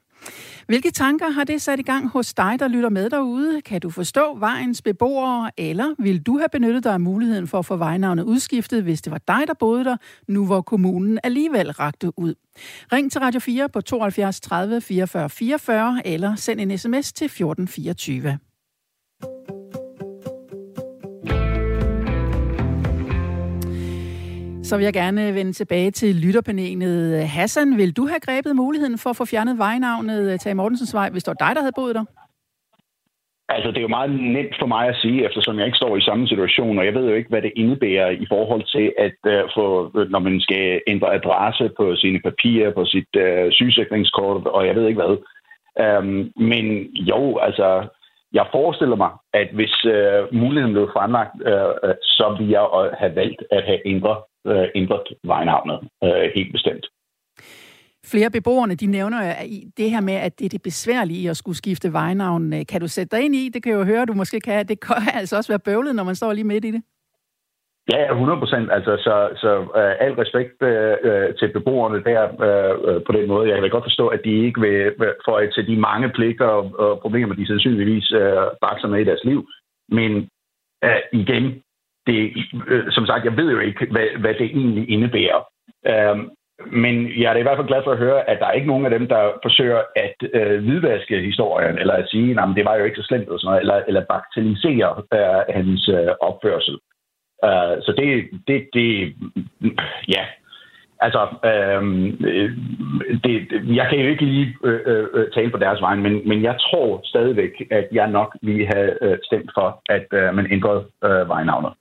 Hvilke 0.67 0.91
tanker 0.91 1.29
har 1.29 1.43
det 1.43 1.61
sat 1.61 1.79
i 1.79 1.81
gang 1.81 2.09
hos 2.09 2.33
dig, 2.33 2.55
der 2.59 2.67
lytter 2.67 2.89
med 2.89 3.09
derude? 3.09 3.61
Kan 3.61 3.81
du 3.81 3.89
forstå 3.89 4.37
vejens 4.37 4.81
beboere, 4.81 5.51
eller 5.57 5.95
vil 5.99 6.21
du 6.21 6.37
have 6.37 6.49
benyttet 6.51 6.83
dig 6.83 6.93
af 6.93 6.99
muligheden 6.99 7.47
for 7.47 7.59
at 7.59 7.65
få 7.65 7.75
vejnavnet 7.75 8.23
udskiftet, 8.23 8.83
hvis 8.83 9.01
det 9.01 9.11
var 9.11 9.21
dig, 9.27 9.43
der 9.47 9.53
boede 9.59 9.85
der, 9.85 9.97
nu 10.27 10.45
hvor 10.45 10.61
kommunen 10.61 11.19
alligevel 11.23 11.71
rakte 11.71 12.19
ud? 12.19 12.35
Ring 12.91 13.11
til 13.11 13.21
Radio 13.21 13.39
4 13.39 13.69
på 13.69 13.81
72 13.81 14.39
30 14.41 14.81
44 14.81 15.29
44, 15.29 16.01
eller 16.05 16.35
send 16.35 16.61
en 16.61 16.77
sms 16.77 17.13
til 17.13 17.25
1424. 17.25 18.39
Så 24.67 24.77
vil 24.77 24.83
jeg 24.83 24.93
gerne 24.93 25.33
vende 25.35 25.53
tilbage 25.53 25.91
til 25.91 26.15
lytterpanelet. 26.15 27.27
Hassan, 27.27 27.77
vil 27.77 27.97
du 27.97 28.07
have 28.07 28.19
grebet 28.19 28.55
muligheden 28.55 28.97
for 28.97 29.09
at 29.09 29.15
få 29.15 29.25
fjernet 29.25 29.57
vejnavnet 29.57 30.31
øh, 30.31 30.39
Tage 30.39 30.55
Mortensens 30.55 30.93
Vej, 30.93 31.09
hvis 31.09 31.23
det 31.23 31.33
var 31.33 31.45
dig, 31.45 31.55
der 31.55 31.61
havde 31.61 31.79
boet 31.79 31.95
der? 31.95 32.05
Altså, 33.49 33.67
det 33.71 33.77
er 33.77 33.87
jo 33.87 33.97
meget 33.97 34.11
nemt 34.35 34.55
for 34.59 34.65
mig 34.65 34.87
at 34.87 34.99
sige, 35.01 35.25
eftersom 35.25 35.57
jeg 35.57 35.65
ikke 35.65 35.81
står 35.83 35.97
i 35.97 36.07
samme 36.09 36.27
situation, 36.27 36.79
og 36.79 36.85
jeg 36.85 36.93
ved 36.93 37.05
jo 37.09 37.15
ikke, 37.15 37.29
hvad 37.29 37.41
det 37.41 37.51
indebærer 37.55 38.09
i 38.09 38.25
forhold 38.29 38.63
til, 38.75 38.93
at 39.07 39.19
uh, 39.33 39.49
få, 39.55 39.65
øh, 39.97 40.09
når 40.09 40.19
man 40.19 40.41
skal 40.41 40.81
ændre 40.87 41.13
adresse 41.13 41.69
på 41.77 41.95
sine 41.95 42.19
papirer, 42.27 42.71
på 42.73 42.85
sit 42.85 43.11
uh, 43.17 43.51
sygesikringskort, 43.51 44.47
og 44.47 44.67
jeg 44.67 44.75
ved 44.75 44.87
ikke 44.87 45.01
hvad. 45.01 45.15
Um, 45.85 46.31
men 46.51 46.65
jo, 47.11 47.37
altså, 47.37 47.87
jeg 48.33 48.45
forestiller 48.51 48.95
mig, 48.95 49.11
at 49.33 49.49
hvis 49.53 49.75
uh, 49.85 50.35
muligheden 50.41 50.73
blev 50.73 50.89
fremlagt, 50.93 51.35
uh, 51.51 51.91
så 52.01 52.35
ville 52.37 52.53
jeg 52.57 52.65
have 52.99 53.15
valgt 53.15 53.41
at 53.51 53.63
have 53.63 53.81
ændret 53.85 54.17
øh, 54.47 54.67
ændret 54.75 55.07
vejnavnet 55.23 55.79
øh, 56.03 56.31
helt 56.35 56.51
bestemt. 56.51 56.85
Flere 58.11 58.31
beboerne, 58.31 58.75
de 58.75 58.85
nævner 58.85 59.19
det 59.77 59.91
her 59.91 60.01
med, 60.01 60.13
at 60.13 60.39
det 60.39 60.45
er 60.45 60.49
det 60.49 60.61
besværlige 60.61 61.19
i 61.19 61.27
at 61.27 61.37
skulle 61.37 61.57
skifte 61.57 61.93
vejnavn. 61.93 62.65
Kan 62.65 62.81
du 62.81 62.87
sætte 62.87 63.17
dig 63.17 63.25
ind 63.25 63.35
i? 63.35 63.49
Det 63.53 63.63
kan 63.63 63.71
jeg 63.71 63.79
jo 63.79 63.85
høre, 63.85 64.05
du 64.05 64.13
måske 64.13 64.39
kan. 64.39 64.67
Det 64.67 64.79
kan 64.79 64.95
altså 65.19 65.37
også 65.37 65.51
være 65.51 65.59
bøvlet, 65.59 65.95
når 65.95 66.03
man 66.03 66.15
står 66.15 66.33
lige 66.33 66.43
midt 66.43 66.65
i 66.65 66.71
det. 66.71 66.81
Ja, 67.93 68.11
100 68.11 68.39
procent. 68.39 68.71
Altså, 68.71 68.97
så, 69.05 69.15
så 69.41 69.51
uh, 69.59 70.05
al 70.05 70.13
respekt 70.13 70.55
uh, 70.61 71.35
til 71.39 71.53
beboerne 71.53 72.03
der 72.03 72.21
uh, 72.29 73.03
på 73.07 73.11
den 73.11 73.27
måde. 73.27 73.49
Jeg 73.49 73.61
kan 73.61 73.69
godt 73.69 73.89
forstå, 73.89 74.07
at 74.07 74.21
de 74.23 74.45
ikke 74.45 74.61
vil 74.61 74.93
få 75.25 75.39
til 75.55 75.67
de 75.67 75.77
mange 75.77 76.09
pligter 76.09 76.45
og, 76.45 76.79
og 76.79 76.99
problemer, 76.99 77.35
de 77.35 77.47
sandsynligvis 77.47 78.11
uh, 78.11 78.47
bakser 78.61 78.87
med 78.87 78.99
i 78.99 79.09
deres 79.09 79.23
liv. 79.23 79.49
Men 79.89 80.11
uh, 80.85 81.19
igen, 81.21 81.61
det, 82.07 82.19
øh, 82.67 82.83
som 82.91 83.05
sagt, 83.05 83.25
jeg 83.25 83.37
ved 83.37 83.51
jo 83.51 83.59
ikke, 83.59 83.87
hvad, 83.91 84.07
hvad 84.19 84.33
det 84.33 84.45
egentlig 84.45 84.89
indebærer. 84.89 85.39
Øhm, 85.91 86.29
men 86.65 86.95
jeg 87.21 87.29
er 87.29 87.33
da 87.33 87.39
i 87.39 87.47
hvert 87.47 87.57
fald 87.57 87.67
glad 87.67 87.81
for 87.83 87.91
at 87.91 87.97
høre, 87.97 88.29
at 88.29 88.39
der 88.39 88.45
er 88.47 88.51
ikke 88.51 88.67
nogen 88.67 88.85
af 88.85 88.91
dem, 88.91 89.07
der 89.07 89.31
forsøger 89.41 89.81
at 89.95 90.15
øh, 90.33 90.63
hvidvaske 90.63 91.21
historien, 91.21 91.77
eller 91.77 91.93
at 91.93 92.09
sige, 92.09 92.31
at 92.41 92.49
det 92.55 92.65
var 92.65 92.75
jo 92.75 92.83
ikke 92.83 93.01
så 93.01 93.07
slemt, 93.07 93.23
eller, 93.23 93.37
sådan 93.37 93.49
noget, 93.49 93.61
eller, 93.61 93.81
eller 93.87 94.05
bagatellisere 94.11 94.89
øh, 95.13 95.55
hans 95.55 95.89
øh, 95.89 96.11
opførsel. 96.21 96.75
Øh, 97.45 97.75
så 97.85 97.93
det, 97.97 98.29
det, 98.47 98.69
det, 98.73 99.15
ja, 100.15 100.23
altså, 100.99 101.21
øhm, 101.51 102.25
øh, 102.25 102.51
det, 103.23 103.33
jeg 103.75 103.87
kan 103.89 103.99
jo 103.99 104.07
ikke 104.07 104.25
lige 104.25 104.55
øh, 104.63 104.79
øh, 104.85 105.07
øh, 105.13 105.31
tale 105.31 105.51
på 105.51 105.57
deres 105.57 105.81
vegne, 105.81 106.01
men, 106.01 106.29
men 106.29 106.43
jeg 106.43 106.55
tror 106.59 107.01
stadigvæk, 107.03 107.51
at 107.71 107.87
jeg 107.91 108.07
nok 108.07 108.37
ville 108.41 108.67
have 108.75 109.03
øh, 109.03 109.17
stemt 109.23 109.51
for, 109.53 109.81
at 109.89 110.07
øh, 110.13 110.35
man 110.35 110.51
ændrede 110.51 110.85
øh, 111.03 111.29
vejnavnet. 111.29 111.73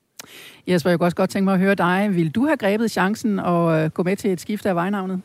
Jesper, 0.69 0.91
jeg 0.91 0.99
kunne 0.99 1.07
også 1.07 1.17
godt 1.17 1.31
tænke 1.31 1.45
mig 1.45 1.55
at 1.55 1.61
høre 1.61 1.75
dig. 1.75 2.09
Vil 2.13 2.31
du 2.31 2.47
have 2.47 2.57
grebet 2.57 2.91
chancen 2.91 3.39
og 3.39 3.79
øh, 3.79 3.91
gå 3.91 4.03
med 4.03 4.17
til 4.17 4.33
et 4.33 4.41
skifte 4.41 4.69
af 4.69 4.75
vejnavnet? 4.75 5.23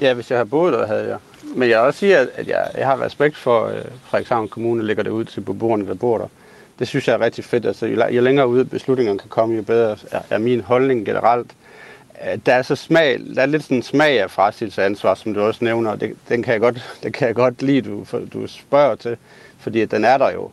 Ja, 0.00 0.14
hvis 0.14 0.30
jeg 0.30 0.38
har 0.38 0.44
boet 0.44 0.72
der, 0.72 0.86
havde 0.86 1.08
jeg. 1.08 1.18
Men 1.56 1.70
jeg 1.70 1.78
vil 1.78 1.86
også 1.86 1.98
sige, 1.98 2.16
at 2.16 2.48
jeg, 2.48 2.70
jeg 2.74 2.86
har 2.86 3.00
respekt 3.00 3.36
for, 3.36 3.64
at 3.66 3.78
øh, 3.78 3.84
Frederikshavn 4.04 4.48
Kommune 4.48 4.82
lægger 4.82 5.02
det 5.02 5.10
ud 5.10 5.24
til 5.24 5.40
beboerne, 5.40 5.86
der 5.86 5.94
bor 5.94 6.18
der. 6.18 6.26
Det 6.78 6.88
synes 6.88 7.08
jeg 7.08 7.14
er 7.14 7.20
rigtig 7.20 7.44
fedt. 7.44 7.66
Altså, 7.66 7.86
jo, 7.86 8.06
jo 8.06 8.20
længere 8.22 8.48
ud 8.48 8.64
beslutningerne 8.64 9.18
kan 9.18 9.28
komme, 9.28 9.56
jo 9.56 9.62
bedre 9.62 9.96
er, 10.10 10.20
er 10.30 10.38
min 10.38 10.60
holdning 10.60 11.06
generelt. 11.06 11.50
Øh, 12.26 12.38
der 12.46 12.54
er 12.54 12.62
så 12.62 12.76
smag, 12.76 13.20
der 13.34 13.42
er 13.42 13.46
lidt 13.46 13.62
sådan 13.62 13.76
en 13.76 13.82
smag 13.82 14.20
af 14.20 14.30
frastilsansvar, 14.30 15.14
som 15.14 15.34
du 15.34 15.40
også 15.40 15.64
nævner, 15.64 15.90
og 15.90 16.00
det, 16.00 16.16
den 16.28 16.42
kan 16.42 16.52
jeg 16.52 16.60
godt, 16.60 16.92
det 17.02 17.14
kan 17.14 17.26
jeg 17.26 17.34
godt 17.34 17.62
lide, 17.62 17.82
du, 17.82 18.06
du 18.32 18.46
spørger 18.46 18.94
til, 18.94 19.16
fordi 19.58 19.84
den 19.84 20.04
er 20.04 20.18
der 20.18 20.30
jo. 20.32 20.50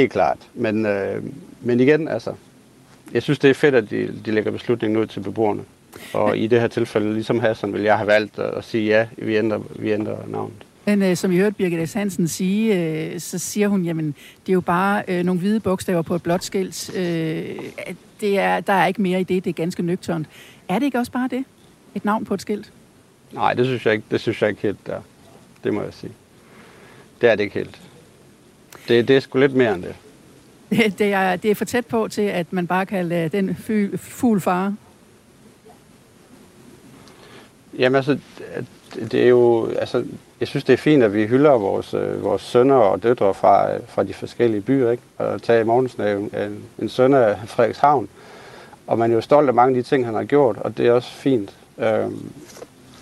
Helt 0.00 0.12
klart. 0.12 0.38
Men, 0.54 0.86
øh, 0.86 1.22
men 1.60 1.80
igen, 1.80 2.08
altså, 2.08 2.32
jeg 3.12 3.22
synes, 3.22 3.38
det 3.38 3.50
er 3.50 3.54
fedt, 3.54 3.74
at 3.74 3.90
de, 3.90 4.20
de 4.24 4.30
lægger 4.30 4.50
beslutningen 4.50 4.98
ud 4.98 5.06
til 5.06 5.20
beboerne. 5.20 5.62
Og 6.12 6.38
i 6.38 6.46
det 6.46 6.60
her 6.60 6.68
tilfælde, 6.68 7.12
ligesom 7.14 7.40
Hassan, 7.40 7.72
vil 7.72 7.82
jeg 7.82 7.96
have 7.96 8.06
valgt 8.06 8.38
at 8.38 8.64
sige 8.64 8.86
ja, 8.86 9.06
vi 9.16 9.36
ændrer, 9.36 9.60
vi 9.78 9.92
ændrer 9.92 10.16
navnet. 10.28 10.56
Men 10.86 11.02
øh, 11.02 11.16
som 11.16 11.32
I 11.32 11.36
hørte 11.36 11.54
Birgit 11.54 11.88
S. 11.88 11.92
Hansen 11.92 12.28
sige, 12.28 12.78
øh, 12.78 13.20
så 13.20 13.38
siger 13.38 13.68
hun, 13.68 13.84
jamen, 13.84 14.06
det 14.46 14.52
er 14.52 14.54
jo 14.54 14.60
bare 14.60 15.02
øh, 15.08 15.24
nogle 15.24 15.40
hvide 15.40 15.60
bogstaver 15.60 16.02
på 16.02 16.14
et 16.14 16.22
blåt 16.22 16.44
skilt. 16.44 16.96
Øh, 16.96 17.02
det 18.20 18.38
er, 18.38 18.60
der 18.60 18.72
er 18.72 18.86
ikke 18.86 19.02
mere 19.02 19.20
i 19.20 19.24
det, 19.24 19.44
det 19.44 19.50
er 19.50 19.54
ganske 19.54 19.82
nøgternt. 19.82 20.26
Er 20.68 20.78
det 20.78 20.86
ikke 20.86 20.98
også 20.98 21.12
bare 21.12 21.28
det? 21.28 21.44
Et 21.94 22.04
navn 22.04 22.24
på 22.24 22.34
et 22.34 22.40
skilt? 22.40 22.72
Nej, 23.32 23.54
det 23.54 23.66
synes 23.66 23.86
jeg 23.86 23.94
ikke, 23.94 24.04
det 24.10 24.20
synes 24.20 24.42
jeg 24.42 24.50
ikke 24.50 24.62
helt 24.62 24.86
der. 24.86 25.00
Det 25.64 25.74
må 25.74 25.82
jeg 25.82 25.94
sige. 25.94 26.12
Det 27.20 27.30
er 27.30 27.34
det 27.34 27.42
ikke 27.44 27.54
helt. 27.54 27.89
Det, 28.88 29.08
det 29.08 29.16
er 29.16 29.20
sgu 29.20 29.38
lidt 29.38 29.54
mere 29.54 29.74
end 29.74 29.82
det. 29.82 29.94
Det 30.98 31.12
er, 31.12 31.36
det 31.36 31.50
er 31.50 31.54
for 31.54 31.64
tæt 31.64 31.86
på 31.86 32.08
til, 32.08 32.22
at 32.22 32.52
man 32.52 32.66
bare 32.66 32.86
kan 32.86 33.06
lade 33.06 33.28
den 33.28 33.56
fugl 33.98 34.40
fare. 34.40 34.76
Jamen 37.78 37.96
altså, 37.96 38.18
det 38.94 39.14
er 39.14 39.28
jo, 39.28 39.68
altså, 39.78 40.04
jeg 40.40 40.48
synes, 40.48 40.64
det 40.64 40.72
er 40.72 40.76
fint, 40.76 41.02
at 41.02 41.14
vi 41.14 41.26
hylder 41.26 41.50
vores, 41.50 41.94
øh, 41.94 42.24
vores 42.24 42.42
sønner 42.42 42.74
og 42.74 43.02
døtre 43.02 43.34
fra, 43.34 43.76
fra 43.88 44.04
de 44.04 44.14
forskellige 44.14 44.60
byer. 44.60 44.90
Ikke? 44.90 45.02
Og 45.18 45.42
Tage 45.42 45.64
Mortensen 45.64 46.02
er 46.02 46.46
en, 46.46 46.64
en 46.78 46.88
søn 46.88 47.14
af 47.14 47.36
Frederikshavn. 47.46 48.08
Og 48.86 48.98
man 48.98 49.10
er 49.10 49.14
jo 49.14 49.20
stolt 49.20 49.48
af 49.48 49.54
mange 49.54 49.76
af 49.76 49.82
de 49.82 49.88
ting, 49.88 50.06
han 50.06 50.14
har 50.14 50.24
gjort, 50.24 50.56
og 50.56 50.78
det 50.78 50.86
er 50.86 50.92
også 50.92 51.12
fint. 51.12 51.56
Øhm, 51.78 52.32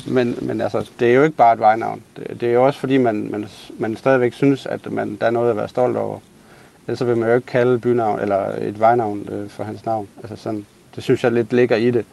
men, 0.07 0.39
men 0.43 0.61
altså, 0.61 0.91
det 1.01 1.09
er 1.09 1.15
jo 1.15 1.23
ikke 1.23 1.37
bare 1.37 1.53
et 1.53 1.61
vejnavn. 1.61 2.03
Det, 2.17 2.41
det 2.41 2.49
er 2.49 2.53
jo 2.53 2.67
også 2.67 2.81
fordi, 2.81 2.97
man, 2.97 3.31
man, 3.31 3.47
man 3.79 3.97
stadigvæk 3.97 4.33
synes, 4.33 4.67
at 4.67 4.93
man, 4.93 5.17
der 5.21 5.27
er 5.27 5.31
noget 5.31 5.51
at 5.51 5.57
være 5.57 5.69
stolt 5.69 5.97
over. 5.97 6.19
Ellers 6.87 7.07
vil 7.07 7.17
man 7.17 7.29
jo 7.29 7.35
ikke 7.35 7.47
kalde 7.47 7.79
bynavn 7.79 8.21
eller 8.21 8.39
et 8.61 8.81
vejnavn 8.81 9.29
øh, 9.33 9.49
for 9.49 9.65
hans 9.65 9.85
navn. 9.85 10.09
Altså 10.23 10.37
sådan, 10.37 10.67
det 10.95 11.03
synes 11.03 11.25
jeg 11.25 11.33
lidt 11.33 11.53
ligger 11.53 11.77
i 11.77 11.91
det. 11.91 12.05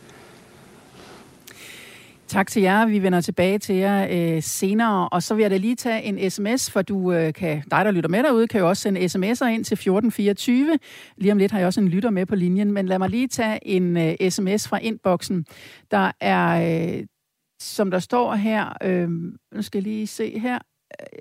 Tak 2.27 2.47
til 2.47 2.61
jer. 2.61 2.85
Vi 2.85 3.03
vender 3.03 3.21
tilbage 3.21 3.59
til 3.59 3.75
jer 3.75 4.07
øh, 4.11 4.43
senere. 4.43 5.09
Og 5.09 5.23
så 5.23 5.35
vil 5.35 5.41
jeg 5.41 5.51
da 5.51 5.57
lige 5.57 5.75
tage 5.75 6.03
en 6.03 6.31
sms, 6.31 6.71
for 6.71 6.81
du 6.81 7.13
øh, 7.13 7.33
kan, 7.33 7.63
dig, 7.71 7.85
der 7.85 7.91
lytter 7.91 8.09
med 8.09 8.23
derude, 8.23 8.47
kan 8.47 8.59
jo 8.59 8.69
også 8.69 8.81
sende 8.81 9.01
sms'er 9.01 9.45
ind 9.45 9.65
til 9.65 9.75
1424. 9.75 10.79
Lige 11.17 11.31
om 11.31 11.37
lidt 11.37 11.51
har 11.51 11.59
jeg 11.59 11.67
også 11.67 11.81
en 11.81 11.87
lytter 11.87 12.09
med 12.09 12.25
på 12.25 12.35
linjen, 12.35 12.71
men 12.71 12.85
lad 12.85 12.99
mig 12.99 13.09
lige 13.09 13.27
tage 13.27 13.67
en 13.67 13.97
øh, 13.97 14.29
sms 14.29 14.67
fra 14.67 14.79
indboksen. 14.81 15.45
Der 15.91 16.11
er, 16.21 16.47
øh, 16.97 17.05
som 17.59 17.91
der 17.91 17.99
står 17.99 18.35
her, 18.35 18.73
øh, 18.83 19.09
nu 19.55 19.61
skal 19.61 19.77
jeg 19.77 19.83
lige 19.83 20.07
se 20.07 20.39
her, 20.39 20.59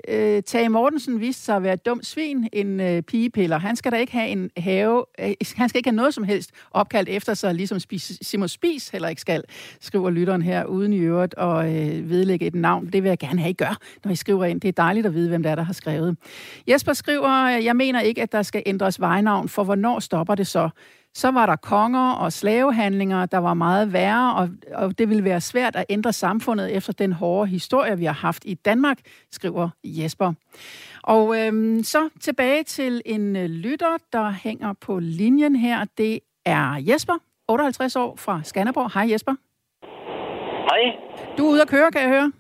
øh, 0.09 0.43
Tage 0.43 0.69
Mortensen 0.69 1.21
viste 1.21 1.43
sig 1.43 1.57
at 1.57 1.63
være 1.63 1.73
et 1.73 1.87
dumt 1.87 2.07
svin, 2.07 2.49
en 2.53 2.81
øh, 2.81 3.03
pigepiller. 3.03 3.59
Han 3.59 3.77
skal 3.77 3.93
da 3.93 3.97
ikke 3.97 4.13
have 4.13 4.29
en 4.29 4.51
have, 4.57 5.05
øh, 5.21 5.35
han 5.57 5.69
skal 5.69 5.79
ikke 5.79 5.89
have 5.89 5.97
noget 5.97 6.15
som 6.15 6.25
helst 6.25 6.51
opkaldt 6.71 7.09
efter 7.09 7.35
sig, 7.35 7.55
ligesom 7.55 7.81
Spis, 7.81 8.19
Simon 8.23 8.49
Spis 8.49 8.89
heller 8.89 9.09
ikke 9.09 9.21
skal, 9.21 9.43
skriver 9.81 10.11
lytteren 10.11 10.43
her, 10.43 10.65
uden 10.65 10.93
i 10.93 10.99
øvrigt 10.99 11.35
og 11.35 11.77
øh, 11.77 12.11
vedlægge 12.11 12.47
et 12.47 12.55
navn. 12.55 12.87
Det 12.87 13.03
vil 13.03 13.09
jeg 13.09 13.19
gerne 13.19 13.41
have, 13.41 13.51
I 13.51 13.55
gør, 13.55 13.79
når 14.05 14.13
I 14.13 14.17
skriver 14.17 14.45
ind. 14.45 14.61
Det 14.61 14.69
er 14.69 14.73
dejligt 14.73 15.07
at 15.07 15.15
vide, 15.15 15.29
hvem 15.29 15.43
det 15.43 15.51
er, 15.51 15.55
der 15.55 15.63
har 15.63 15.73
skrevet. 15.73 16.17
Jesper 16.69 16.93
skriver, 16.93 17.49
jeg 17.49 17.77
mener 17.77 18.01
ikke, 18.01 18.23
at 18.23 18.33
der 18.33 18.43
skal 18.43 18.63
ændres 18.67 19.01
vejnavn, 19.01 19.49
for 19.49 19.65
hvornår 19.65 20.01
stopper 20.01 20.35
det 20.35 20.47
så? 20.47 20.69
Så 21.15 21.31
var 21.31 21.47
der 21.47 21.57
konger 21.57 22.13
og 22.13 22.33
slavehandlinger, 22.33 23.27
der 23.27 23.39
var 23.39 23.55
meget 23.55 23.93
værre, 23.93 24.35
og, 24.35 24.49
og 24.75 24.99
det 24.99 25.09
ville 25.09 25.25
være 25.25 25.41
svært 25.41 25.77
at 25.77 25.85
ændre 25.89 26.13
samfundet 26.13 26.77
efter 26.77 26.93
den 26.93 27.13
hårde 27.13 27.51
historie, 27.51 27.99
vi 27.99 28.05
har 28.05 28.13
haft 28.13 28.43
i 28.45 28.55
Danmark, 28.55 28.99
skriver 29.31 29.69
Jesper. 29.85 30.33
Og 31.03 31.41
øhm, 31.41 31.83
så 31.83 32.09
tilbage 32.21 32.63
til 32.63 33.03
en 33.07 33.37
øh, 33.37 33.45
lytter, 33.45 33.97
der 34.13 34.31
hænger 34.31 34.73
på 34.73 34.99
linjen 34.99 35.57
her. 35.57 35.85
Det 35.99 36.21
er 36.45 36.83
Jesper, 36.89 37.15
58 37.49 37.97
år 37.97 38.17
fra 38.17 38.41
Skanderborg. 38.45 38.91
Hej 38.95 39.11
Jesper. 39.13 39.35
Hej. 40.71 41.37
Du 41.39 41.47
er 41.47 41.51
ude 41.51 41.63
at 41.63 41.69
køre, 41.69 41.93
kan 41.93 42.01
jeg 42.01 42.11
høre? 42.11 42.33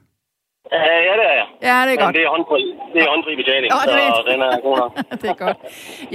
Uh, 0.72 0.79
ja, 1.09 1.12
det 1.20 1.27
er 1.33 1.37
jeg. 1.40 1.46
Ja, 1.68 1.77
det 1.87 1.92
er 1.94 1.98
Men 1.98 2.05
godt. 2.05 2.14
det 2.16 2.22
er 2.27 2.31
håndfri, 2.37 2.62
det 2.94 3.00
er 3.05 3.09
håndfri 3.14 3.33
betaling, 3.42 3.68
Nå, 3.74 3.79
det 3.85 4.00
så 4.18 4.22
er- 4.27 4.31
den 4.33 4.40
er 4.48 4.61
god 4.68 4.77
nok. 4.83 4.92
det 5.22 5.29
er 5.35 5.38
godt. 5.46 5.59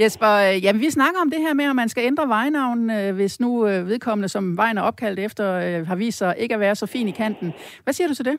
Jesper, 0.02 0.32
øh, 0.46 0.64
jamen, 0.64 0.80
vi 0.86 0.90
snakker 0.98 1.18
om 1.24 1.30
det 1.34 1.40
her 1.46 1.54
med, 1.60 1.66
at 1.72 1.76
man 1.82 1.88
skal 1.88 2.02
ændre 2.10 2.28
vejnavn, 2.28 2.80
øh, 2.98 3.14
hvis 3.18 3.40
nu 3.44 3.50
øh, 3.68 3.86
vedkommende, 3.92 4.28
som 4.28 4.56
vejen 4.56 4.78
er 4.78 4.82
opkaldt 4.82 5.18
efter, 5.26 5.44
har 5.90 5.96
vist 5.96 6.18
sig 6.18 6.34
ikke 6.38 6.54
at 6.54 6.60
være 6.60 6.74
så 6.82 6.86
fin 6.94 7.08
i 7.08 7.14
kanten. 7.22 7.54
Hvad 7.84 7.92
siger 7.94 8.08
du 8.08 8.14
til 8.14 8.24
det? 8.30 8.36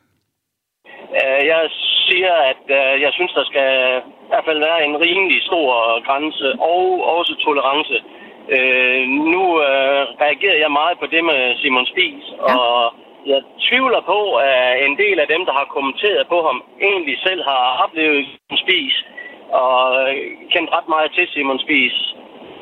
Jeg 1.52 1.62
siger, 2.08 2.32
at 2.52 2.62
jeg 3.04 3.10
synes, 3.12 3.32
der 3.38 3.44
skal 3.50 3.68
i 4.26 4.28
hvert 4.30 4.44
fald 4.48 4.58
være 4.68 4.84
en 4.86 4.94
rimelig 5.06 5.42
stor 5.42 5.66
grænse 6.06 6.46
og 6.72 6.84
også 7.18 7.32
tolerance. 7.46 7.96
Nu 9.34 9.42
reagerede 10.24 10.60
jeg 10.64 10.72
meget 10.80 10.96
på 10.98 11.06
det 11.14 11.22
med 11.30 11.40
Simon 11.62 11.86
Spies, 11.92 12.24
Ja 12.48 12.54
jeg 13.26 13.40
tvivler 13.68 14.00
på, 14.00 14.34
at 14.34 14.86
en 14.86 14.96
del 14.96 15.20
af 15.20 15.28
dem, 15.28 15.44
der 15.44 15.52
har 15.52 15.74
kommenteret 15.76 16.28
på 16.28 16.38
ham, 16.48 16.62
egentlig 16.80 17.18
selv 17.26 17.42
har 17.44 17.82
oplevet 17.84 18.26
Simon 18.26 18.58
Spies 18.64 19.04
og 19.52 19.78
øh, 20.02 20.16
kendt 20.52 20.70
ret 20.76 20.88
meget 20.88 21.10
til 21.16 21.28
Simon 21.28 21.58
Spies. 21.58 21.96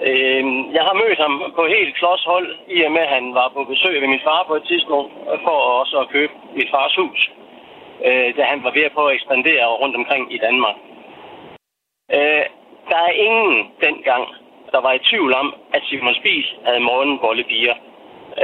Øh, 0.09 0.43
jeg 0.77 0.83
har 0.89 1.01
mødt 1.03 1.19
ham 1.25 1.53
på 1.57 1.63
helt 1.67 1.97
klods 1.97 2.25
hold, 2.25 2.49
i 2.69 2.83
og 2.83 2.93
med, 2.93 3.01
at 3.01 3.15
han 3.17 3.35
var 3.35 3.49
på 3.49 3.65
besøg 3.65 4.01
ved 4.01 4.09
min 4.09 4.27
far 4.29 4.45
på 4.49 4.55
et 4.55 4.65
tidspunkt, 4.71 5.13
for 5.45 5.57
også 5.81 5.99
at 5.99 6.09
købe 6.09 6.33
mit 6.57 6.71
fars 6.71 6.95
hus, 6.97 7.31
øh, 8.07 8.37
da 8.37 8.43
han 8.43 8.65
var 8.65 8.71
ved 8.71 8.83
at 8.83 8.93
prøve 8.93 9.11
at 9.11 9.15
ekspandere 9.15 9.67
rundt 9.83 9.97
omkring 9.97 10.35
i 10.35 10.39
Danmark. 10.39 10.77
Øh, 12.17 12.45
der 12.91 13.01
er 13.09 13.13
ingen 13.27 13.71
dengang, 13.87 14.25
der 14.73 14.81
var 14.81 14.93
i 14.93 15.05
tvivl 15.11 15.35
om, 15.35 15.55
at 15.75 15.83
Simon 15.89 16.15
Spies 16.15 16.49
havde 16.67 16.81
morgenbollepiger. 16.81 17.75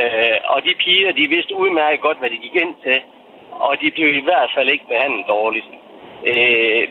Øh, 0.01 0.37
og 0.53 0.59
de 0.67 0.73
piger, 0.85 1.13
de 1.21 1.27
vidste 1.35 1.55
udmærket 1.63 2.01
godt, 2.07 2.19
hvad 2.21 2.31
de 2.31 2.39
gik 2.45 2.57
ind 2.65 2.75
til, 2.85 2.99
og 3.67 3.73
de 3.83 3.89
blev 3.97 4.09
i 4.17 4.25
hvert 4.29 4.51
fald 4.57 4.69
ikke 4.75 4.87
behandlet 4.93 5.25
dårligt. 5.35 5.69
Øh, 6.31 6.85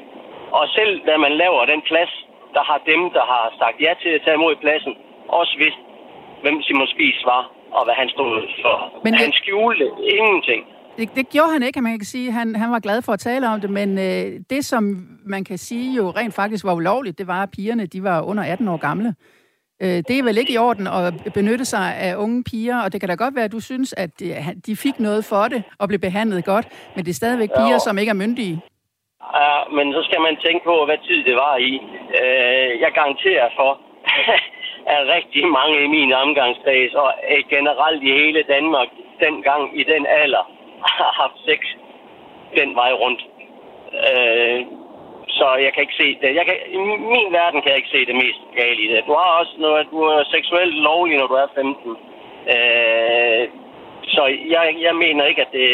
og 0.59 0.65
selv 0.77 0.91
da 1.07 1.13
man 1.25 1.33
laver 1.43 1.65
den 1.73 1.81
plads, 1.89 2.13
der 2.55 2.63
har 2.69 2.79
dem, 2.91 3.01
der 3.17 3.23
har 3.33 3.43
sagt 3.61 3.77
ja 3.85 3.91
til 4.03 4.09
at 4.17 4.21
tage 4.25 4.37
imod 4.39 4.55
pladsen, 4.63 4.93
også 5.39 5.53
vidst, 5.63 5.81
hvem 6.43 6.61
Simon 6.61 6.87
Spies 6.93 7.21
var, 7.33 7.43
og 7.77 7.81
hvad 7.85 7.95
han 8.01 8.09
stod 8.09 8.33
for. 8.63 8.75
Men 8.93 9.01
Men 9.03 9.13
det- 9.13 9.21
han 9.21 9.31
skjulte 9.41 9.85
ingenting. 10.19 10.63
Det, 10.97 11.15
det 11.15 11.29
gjorde 11.29 11.51
han 11.53 11.63
ikke, 11.63 11.81
man 11.81 11.97
kan 11.99 12.05
sige. 12.05 12.31
Han, 12.31 12.55
han 12.55 12.71
var 12.71 12.79
glad 12.79 13.01
for 13.01 13.11
at 13.13 13.19
tale 13.19 13.47
om 13.49 13.61
det, 13.61 13.69
men 13.69 13.97
øh, 13.97 14.25
det, 14.49 14.65
som 14.65 14.83
man 15.25 15.43
kan 15.43 15.57
sige 15.57 15.95
jo 15.97 16.09
rent 16.09 16.33
faktisk 16.33 16.65
var 16.65 16.73
ulovligt, 16.73 17.17
det 17.17 17.27
var, 17.27 17.43
at 17.43 17.49
pigerne 17.51 17.85
de 17.85 18.03
var 18.03 18.21
under 18.21 18.43
18 18.43 18.67
år 18.67 18.77
gamle. 18.77 19.15
Øh, 19.83 19.97
det 20.07 20.15
er 20.19 20.23
vel 20.23 20.37
ikke 20.37 20.53
i 20.53 20.57
orden 20.57 20.87
at 20.87 21.33
benytte 21.33 21.65
sig 21.65 21.87
af 22.07 22.15
unge 22.15 22.43
piger, 22.43 22.77
og 22.83 22.91
det 22.93 22.99
kan 23.01 23.09
da 23.09 23.15
godt 23.15 23.35
være, 23.35 23.45
at 23.45 23.51
du 23.51 23.59
synes, 23.59 23.93
at 23.97 24.09
de, 24.19 24.25
de 24.65 24.75
fik 24.75 24.99
noget 24.99 25.25
for 25.25 25.43
det 25.53 25.63
og 25.79 25.87
blev 25.87 25.99
behandlet 25.99 26.45
godt, 26.45 26.67
men 26.95 27.05
det 27.05 27.11
er 27.11 27.19
stadigvæk 27.23 27.49
piger, 27.57 27.77
Ja. 27.79 27.85
som 27.87 27.97
ikke 27.97 28.09
er 28.09 28.21
myndige. 28.23 28.55
Ja, 29.41 29.55
men 29.77 29.93
så 29.93 30.01
skal 30.07 30.21
man 30.27 30.35
tænke 30.45 30.63
på, 30.71 30.75
hvad 30.85 30.97
tid 31.07 31.19
det 31.29 31.35
var 31.35 31.55
i. 31.57 31.71
Øh, 32.21 32.71
jeg 32.83 32.91
garanterer 32.99 33.49
for, 33.59 33.71
at 34.95 35.01
rigtig 35.17 35.43
mange 35.59 35.75
i 35.85 35.87
min 35.87 36.13
omgangskreds, 36.13 36.93
og 37.03 37.09
øh, 37.31 37.43
generelt 37.55 38.03
i 38.03 38.11
hele 38.21 38.41
Danmark, 38.55 38.89
dengang 39.25 39.79
i 39.79 39.83
den 39.93 40.03
alder, 40.21 40.43
har 40.99 41.11
haft 41.21 41.37
sex 41.49 41.59
den 42.59 42.69
vej 42.75 42.91
rundt. 43.03 43.21
Øh, 44.07 44.59
så 45.39 45.45
jeg 45.65 45.71
kan 45.73 45.81
ikke 45.85 45.99
se 46.03 46.07
det. 46.21 46.29
Jeg 46.39 46.45
kan, 46.47 46.55
I 46.75 46.77
min 47.15 47.29
verden 47.39 47.59
kan 47.61 47.69
jeg 47.71 47.79
ikke 47.81 47.93
se 47.95 48.01
det 48.09 48.15
mest 48.23 48.41
gale 48.61 48.79
i 48.85 48.87
det. 48.91 48.99
Du 49.09 49.13
har 49.21 49.29
også 49.41 49.55
noget, 49.65 49.83
du 49.93 49.99
er 50.13 50.21
seksuelt 50.35 50.75
lovlig, 50.89 51.15
når 51.17 51.27
du 51.31 51.37
er 51.43 51.47
15. 51.55 51.91
Øh, 52.55 53.43
så 54.15 54.23
jeg, 54.55 54.65
jeg 54.87 54.93
mener 55.05 55.23
ikke, 55.25 55.41
at 55.47 55.51
det, 55.59 55.69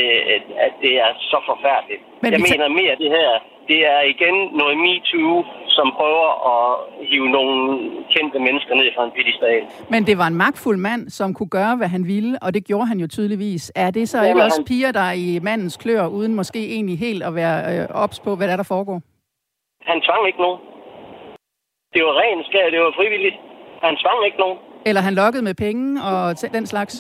at 0.65 0.74
det 0.84 0.93
er 1.06 1.12
så 1.32 1.38
forfærdeligt. 1.50 2.02
Men 2.24 2.30
jeg 2.34 2.41
mener 2.50 2.67
mere, 2.80 2.91
at 2.95 3.02
det 3.06 3.12
her, 3.19 3.30
det 3.71 3.80
er 3.95 4.02
igen 4.13 4.36
noget 4.62 4.76
MeToo, 4.86 5.43
som 5.78 5.88
prøver 6.00 6.28
at 6.54 6.63
hive 7.10 7.30
nogle 7.30 7.56
kendte 8.15 8.39
mennesker 8.39 8.76
ned 8.76 8.88
fra 8.95 9.04
en 9.06 9.12
pedestal. 9.17 9.62
Men 9.89 10.02
det 10.08 10.17
var 10.17 10.28
en 10.28 10.36
magtfuld 10.36 10.78
mand, 10.78 11.10
som 11.10 11.34
kunne 11.34 11.50
gøre, 11.60 11.76
hvad 11.78 11.88
han 11.88 12.08
ville, 12.08 12.38
og 12.41 12.54
det 12.54 12.65
gjorde 12.67 12.88
han 12.88 13.00
jo 13.00 13.08
tydeligvis. 13.08 13.71
Er 13.76 13.91
det 13.91 14.10
så 14.10 14.17
Jamen, 14.17 14.30
ikke 14.30 14.43
også 14.43 14.60
han- 14.62 14.65
piger, 14.65 14.91
der 14.91 15.00
er 15.12 15.13
i 15.28 15.39
mandens 15.41 15.78
klør, 15.78 16.08
uden 16.08 16.36
måske 16.36 16.60
egentlig 16.76 17.00
helt 17.00 17.24
at 17.24 17.36
være 17.36 17.58
øh, 17.80 17.88
ops 18.04 18.19
på, 18.19 18.36
hvad 18.36 18.47
der, 18.47 18.54
er, 18.54 18.58
der 18.58 18.63
foregår? 18.63 19.02
Han 19.89 20.02
tvang 20.02 20.28
ikke 20.28 20.41
nogen. 20.41 20.60
Det 21.94 22.02
var 22.08 22.13
ren 22.22 22.44
skær, 22.50 22.70
det 22.70 22.80
var 22.80 22.94
frivilligt. 23.00 23.38
Han 23.84 23.98
tvang 24.02 24.26
ikke 24.26 24.39
nogen. 24.39 24.58
Eller 24.86 25.02
han 25.02 25.13
lokkede 25.13 25.44
med 25.44 25.56
penge 25.65 25.88
og 26.10 26.24
den 26.58 26.65
slags? 26.74 26.94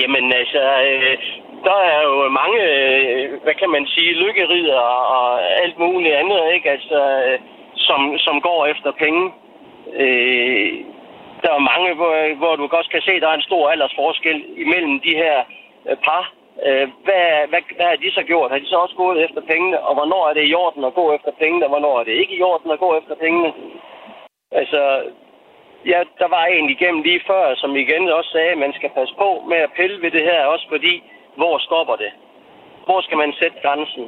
Jamen 0.00 0.32
altså, 0.40 0.62
øh, 0.88 1.16
der 1.68 1.78
er 1.94 2.02
jo 2.08 2.28
mange, 2.40 2.60
øh, 2.72 3.42
hvad 3.44 3.54
kan 3.60 3.70
man 3.70 3.86
sige, 3.86 4.20
lykkerider 4.24 4.80
og 5.16 5.42
alt 5.62 5.78
muligt 5.78 6.14
andet, 6.14 6.40
ikke? 6.54 6.70
Altså, 6.70 7.00
øh, 7.26 7.38
som, 7.76 8.18
som 8.18 8.40
går 8.40 8.66
efter 8.66 8.90
penge. 9.04 9.32
Øh, 10.02 10.70
der 11.42 11.52
er 11.54 11.68
mange, 11.72 11.94
hvor, 11.94 12.14
hvor 12.40 12.56
du 12.56 12.64
også 12.78 12.90
kan 12.90 13.02
se, 13.02 13.20
der 13.20 13.28
er 13.28 13.34
en 13.34 13.48
stor 13.50 13.70
aldersforskel 13.70 14.44
imellem 14.64 15.00
de 15.00 15.14
her 15.22 15.36
øh, 15.88 15.96
par. 16.06 16.24
Øh, 16.66 16.88
hvad, 17.04 17.48
hvad, 17.50 17.62
hvad 17.76 17.86
har 17.86 17.96
de 17.96 18.10
så 18.12 18.22
gjort? 18.22 18.50
Har 18.50 18.58
de 18.58 18.66
så 18.66 18.76
også 18.76 18.96
gået 18.96 19.24
efter 19.24 19.40
pengene? 19.40 19.80
Og 19.80 19.94
hvornår 19.94 20.28
er 20.28 20.34
det 20.34 20.48
i 20.48 20.54
orden 20.54 20.84
at 20.84 20.94
gå 20.94 21.14
efter 21.14 21.32
pengene? 21.38 21.64
Og 21.66 21.68
hvornår 21.68 22.00
er 22.00 22.04
det 22.04 22.12
ikke 22.12 22.36
i 22.36 22.42
orden 22.42 22.70
at 22.70 22.78
gå 22.78 22.98
efter 22.98 23.14
pengene? 23.14 23.52
Altså, 24.50 24.80
Ja, 25.92 26.00
der 26.18 26.28
var 26.28 26.44
en 26.44 26.70
igennem 26.70 27.02
lige 27.02 27.22
før, 27.26 27.54
som 27.54 27.76
igen 27.76 28.08
også 28.08 28.30
sagde, 28.30 28.52
at 28.52 28.58
man 28.58 28.72
skal 28.78 28.90
passe 28.98 29.14
på 29.14 29.44
med 29.50 29.56
at 29.56 29.72
pille 29.76 30.02
ved 30.02 30.10
det 30.10 30.24
her, 30.30 30.44
også 30.44 30.66
fordi, 30.68 31.02
hvor 31.36 31.58
stopper 31.58 31.96
det? 31.96 32.12
Hvor 32.84 33.00
skal 33.00 33.18
man 33.18 33.32
sætte 33.40 33.56
grænsen? 33.62 34.04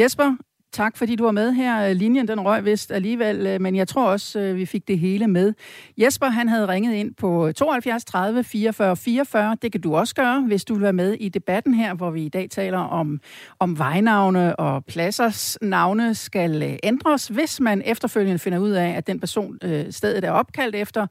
Jesper, 0.00 0.28
tak 0.74 0.96
fordi 0.96 1.16
du 1.16 1.24
var 1.24 1.32
med 1.32 1.52
her. 1.52 1.92
Linjen 1.92 2.28
den 2.28 2.40
røg 2.40 2.64
vist 2.64 2.92
alligevel, 2.92 3.46
øh, 3.46 3.60
men 3.60 3.76
jeg 3.76 3.88
tror 3.88 4.06
også, 4.06 4.40
øh, 4.40 4.56
vi 4.56 4.66
fik 4.66 4.88
det 4.88 4.98
hele 4.98 5.26
med. 5.26 5.52
Jesper, 5.98 6.26
han 6.26 6.48
havde 6.48 6.68
ringet 6.68 6.94
ind 6.94 7.14
på 7.14 7.52
72 7.52 8.04
30 8.04 8.44
44 8.44 8.96
44. 8.96 9.56
Det 9.62 9.72
kan 9.72 9.80
du 9.80 9.96
også 9.96 10.14
gøre, 10.14 10.40
hvis 10.40 10.64
du 10.64 10.74
vil 10.74 10.82
være 10.82 10.92
med 10.92 11.12
i 11.12 11.28
debatten 11.28 11.74
her, 11.74 11.94
hvor 11.94 12.10
vi 12.10 12.24
i 12.24 12.28
dag 12.28 12.50
taler 12.50 12.78
om, 12.78 13.20
om 13.58 13.78
vejnavne 13.78 14.56
og 14.56 14.84
pladsers 14.84 15.58
navne 15.62 16.14
skal 16.14 16.62
øh, 16.62 16.76
ændres, 16.82 17.28
hvis 17.28 17.60
man 17.60 17.82
efterfølgende 17.84 18.38
finder 18.38 18.58
ud 18.58 18.70
af, 18.70 18.88
at 18.88 19.06
den 19.06 19.20
person, 19.20 19.58
stedet 19.90 20.24
er 20.24 20.30
opkaldt 20.30 20.74
efter, 20.74 21.06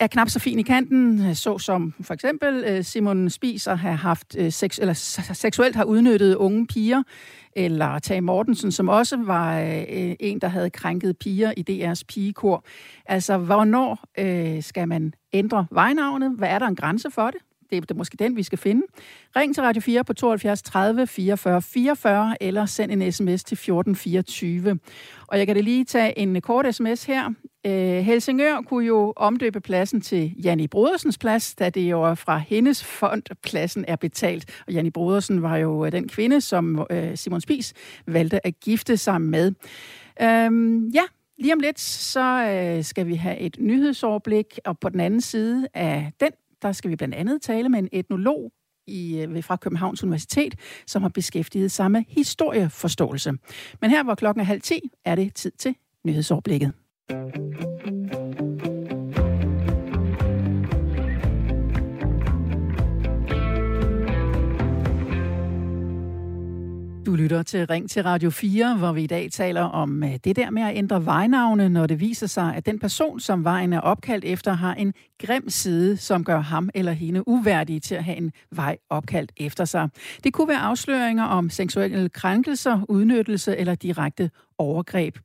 er 0.00 0.06
knap 0.06 0.28
så 0.28 0.38
fin 0.38 0.58
i 0.58 0.62
kanten, 0.62 1.34
så 1.34 1.58
som 1.58 1.94
for 2.02 2.14
eksempel 2.14 2.64
øh, 2.66 2.84
Simon 2.84 3.30
Spiser 3.30 3.74
har 3.74 3.92
haft 3.92 4.36
øh, 4.38 4.52
sex, 4.52 4.78
eller 4.78 4.92
seksuelt 5.34 5.76
har 5.76 5.84
udnyttet 5.84 6.34
unge 6.34 6.66
piger, 6.66 7.02
eller 7.56 7.98
Tage 7.98 8.20
Mortensen, 8.20 8.72
som 8.72 8.88
også 8.88 9.16
var 9.16 9.60
øh, 9.60 10.16
en, 10.20 10.38
der 10.38 10.48
havde 10.48 10.70
krænket 10.70 11.18
piger 11.18 11.52
i 11.56 11.64
DR's 11.70 12.02
pigekor. 12.08 12.64
Altså, 13.06 13.38
hvornår 13.38 13.98
skal 14.60 14.88
man 14.88 15.14
ændre 15.32 15.66
vejnavnet? 15.70 16.32
Hvad 16.38 16.48
er 16.48 16.58
der 16.58 16.66
en 16.66 16.76
grænse 16.76 17.10
for 17.10 17.30
det? 17.30 17.40
Det 17.70 17.90
er 17.90 17.94
måske 17.94 18.16
den, 18.16 18.36
vi 18.36 18.42
skal 18.42 18.58
finde. 18.58 18.82
Ring 19.36 19.54
til 19.54 19.62
Radio 19.62 19.82
4 19.82 20.04
på 20.04 20.12
72 20.12 20.62
30 20.62 21.06
44 21.06 21.62
44, 21.62 22.42
eller 22.42 22.66
send 22.66 22.92
en 22.92 23.12
sms 23.12 23.44
til 23.44 23.54
1424. 23.54 24.78
Og 25.26 25.38
jeg 25.38 25.46
kan 25.46 25.56
da 25.56 25.62
lige 25.62 25.84
tage 25.84 26.18
en 26.18 26.40
kort 26.40 26.74
sms 26.74 27.04
her. 27.04 27.30
Øh, 27.66 27.98
Helsingør 27.98 28.60
kunne 28.66 28.86
jo 28.86 29.12
omdøbe 29.16 29.60
pladsen 29.60 30.00
til 30.00 30.34
Janni 30.44 30.66
Brodersens 30.66 31.18
plads, 31.18 31.54
da 31.54 31.70
det 31.70 31.90
jo 31.90 32.14
fra 32.14 32.38
hendes 32.38 32.84
fond, 32.84 33.22
pladsen 33.42 33.84
er 33.88 33.96
betalt. 33.96 34.62
Og 34.66 34.72
Janni 34.72 34.90
Brodersen 34.90 35.42
var 35.42 35.56
jo 35.56 35.84
øh, 35.84 35.92
den 35.92 36.08
kvinde, 36.08 36.40
som 36.40 36.86
øh, 36.90 37.16
Simon 37.16 37.40
Spis 37.40 37.74
valgte 38.06 38.46
at 38.46 38.60
gifte 38.60 38.96
sig 38.96 39.20
med. 39.20 39.52
Øhm, 40.22 40.88
ja, 40.88 41.02
lige 41.38 41.52
om 41.52 41.60
lidt, 41.60 41.80
så 41.80 42.44
øh, 42.44 42.84
skal 42.84 43.06
vi 43.06 43.14
have 43.14 43.38
et 43.38 43.56
nyhedsoverblik, 43.60 44.58
og 44.64 44.78
på 44.78 44.88
den 44.88 45.00
anden 45.00 45.20
side 45.20 45.68
af 45.74 46.12
den, 46.20 46.30
der 46.62 46.72
skal 46.72 46.90
vi 46.90 46.96
blandt 46.96 47.14
andet 47.14 47.42
tale 47.42 47.68
med 47.68 47.78
en 47.78 47.88
etnolog 47.92 48.52
i, 48.86 49.20
øh, 49.20 49.44
fra 49.44 49.56
Københavns 49.56 50.04
Universitet, 50.04 50.54
som 50.86 51.02
har 51.02 51.08
beskæftiget 51.08 51.72
sig 51.72 51.90
med 51.90 52.02
historieforståelse. 52.08 53.32
Men 53.80 53.90
her, 53.90 54.04
hvor 54.04 54.14
klokken 54.14 54.40
er 54.40 54.44
halv 54.44 54.60
ti, 54.60 54.80
er 55.04 55.14
det 55.14 55.34
tid 55.34 55.52
til 55.58 55.74
nyhedsoverblikket. 56.04 56.72
Du 67.10 67.14
lytter 67.14 67.42
til 67.42 67.66
Ring 67.66 67.90
til 67.90 68.02
Radio 68.02 68.30
4, 68.30 68.76
hvor 68.76 68.92
vi 68.92 69.02
i 69.02 69.06
dag 69.06 69.30
taler 69.32 69.62
om 69.62 70.02
øh, 70.02 70.10
det 70.24 70.36
der 70.36 70.50
med 70.50 70.62
at 70.62 70.76
ændre 70.76 71.04
vejnavne, 71.04 71.68
når 71.68 71.86
det 71.86 72.00
viser 72.00 72.26
sig, 72.26 72.54
at 72.56 72.66
den 72.66 72.78
person, 72.78 73.20
som 73.20 73.44
vejen 73.44 73.72
er 73.72 73.80
opkaldt 73.80 74.24
efter, 74.24 74.52
har 74.52 74.74
en 74.74 74.94
grim 75.26 75.48
side, 75.48 75.96
som 75.96 76.24
gør 76.24 76.40
ham 76.40 76.70
eller 76.74 76.92
hende 76.92 77.28
uværdig 77.28 77.82
til 77.82 77.94
at 77.94 78.04
have 78.04 78.16
en 78.16 78.32
vej 78.50 78.76
opkaldt 78.90 79.32
efter 79.36 79.64
sig. 79.64 79.88
Det 80.24 80.32
kunne 80.32 80.48
være 80.48 80.58
afsløringer 80.58 81.24
om 81.24 81.50
seksuelle 81.50 82.08
krænkelser, 82.08 82.80
udnyttelse 82.88 83.56
eller 83.56 83.74
direkte 83.74 84.30
overgreb. 84.60 85.18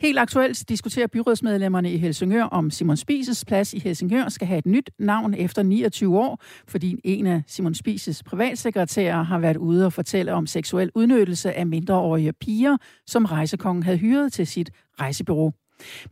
Helt 0.00 0.18
aktuelt 0.18 0.68
diskuterer 0.68 1.06
byrådsmedlemmerne 1.06 1.92
i 1.92 1.96
Helsingør, 1.96 2.44
om 2.44 2.70
Simon 2.70 2.96
Spises 2.96 3.44
plads 3.44 3.74
i 3.74 3.78
Helsingør 3.78 4.28
skal 4.28 4.46
have 4.46 4.58
et 4.58 4.66
nyt 4.66 4.90
navn 4.98 5.34
efter 5.34 5.62
29 5.62 6.18
år, 6.18 6.42
fordi 6.68 6.96
en 7.04 7.26
af 7.26 7.42
Simon 7.46 7.74
Spises 7.74 8.22
privatsekretærer 8.22 9.22
har 9.22 9.38
været 9.38 9.56
ude 9.56 9.86
og 9.86 9.92
fortælle 9.92 10.32
om 10.32 10.46
seksuel 10.46 10.90
udnyttelse 10.94 11.52
af 11.52 11.66
mindreårige 11.66 12.32
piger, 12.32 12.76
som 13.06 13.24
rejsekongen 13.24 13.82
havde 13.82 13.98
hyret 13.98 14.32
til 14.32 14.46
sit 14.46 14.70
rejsebureau. 15.00 15.52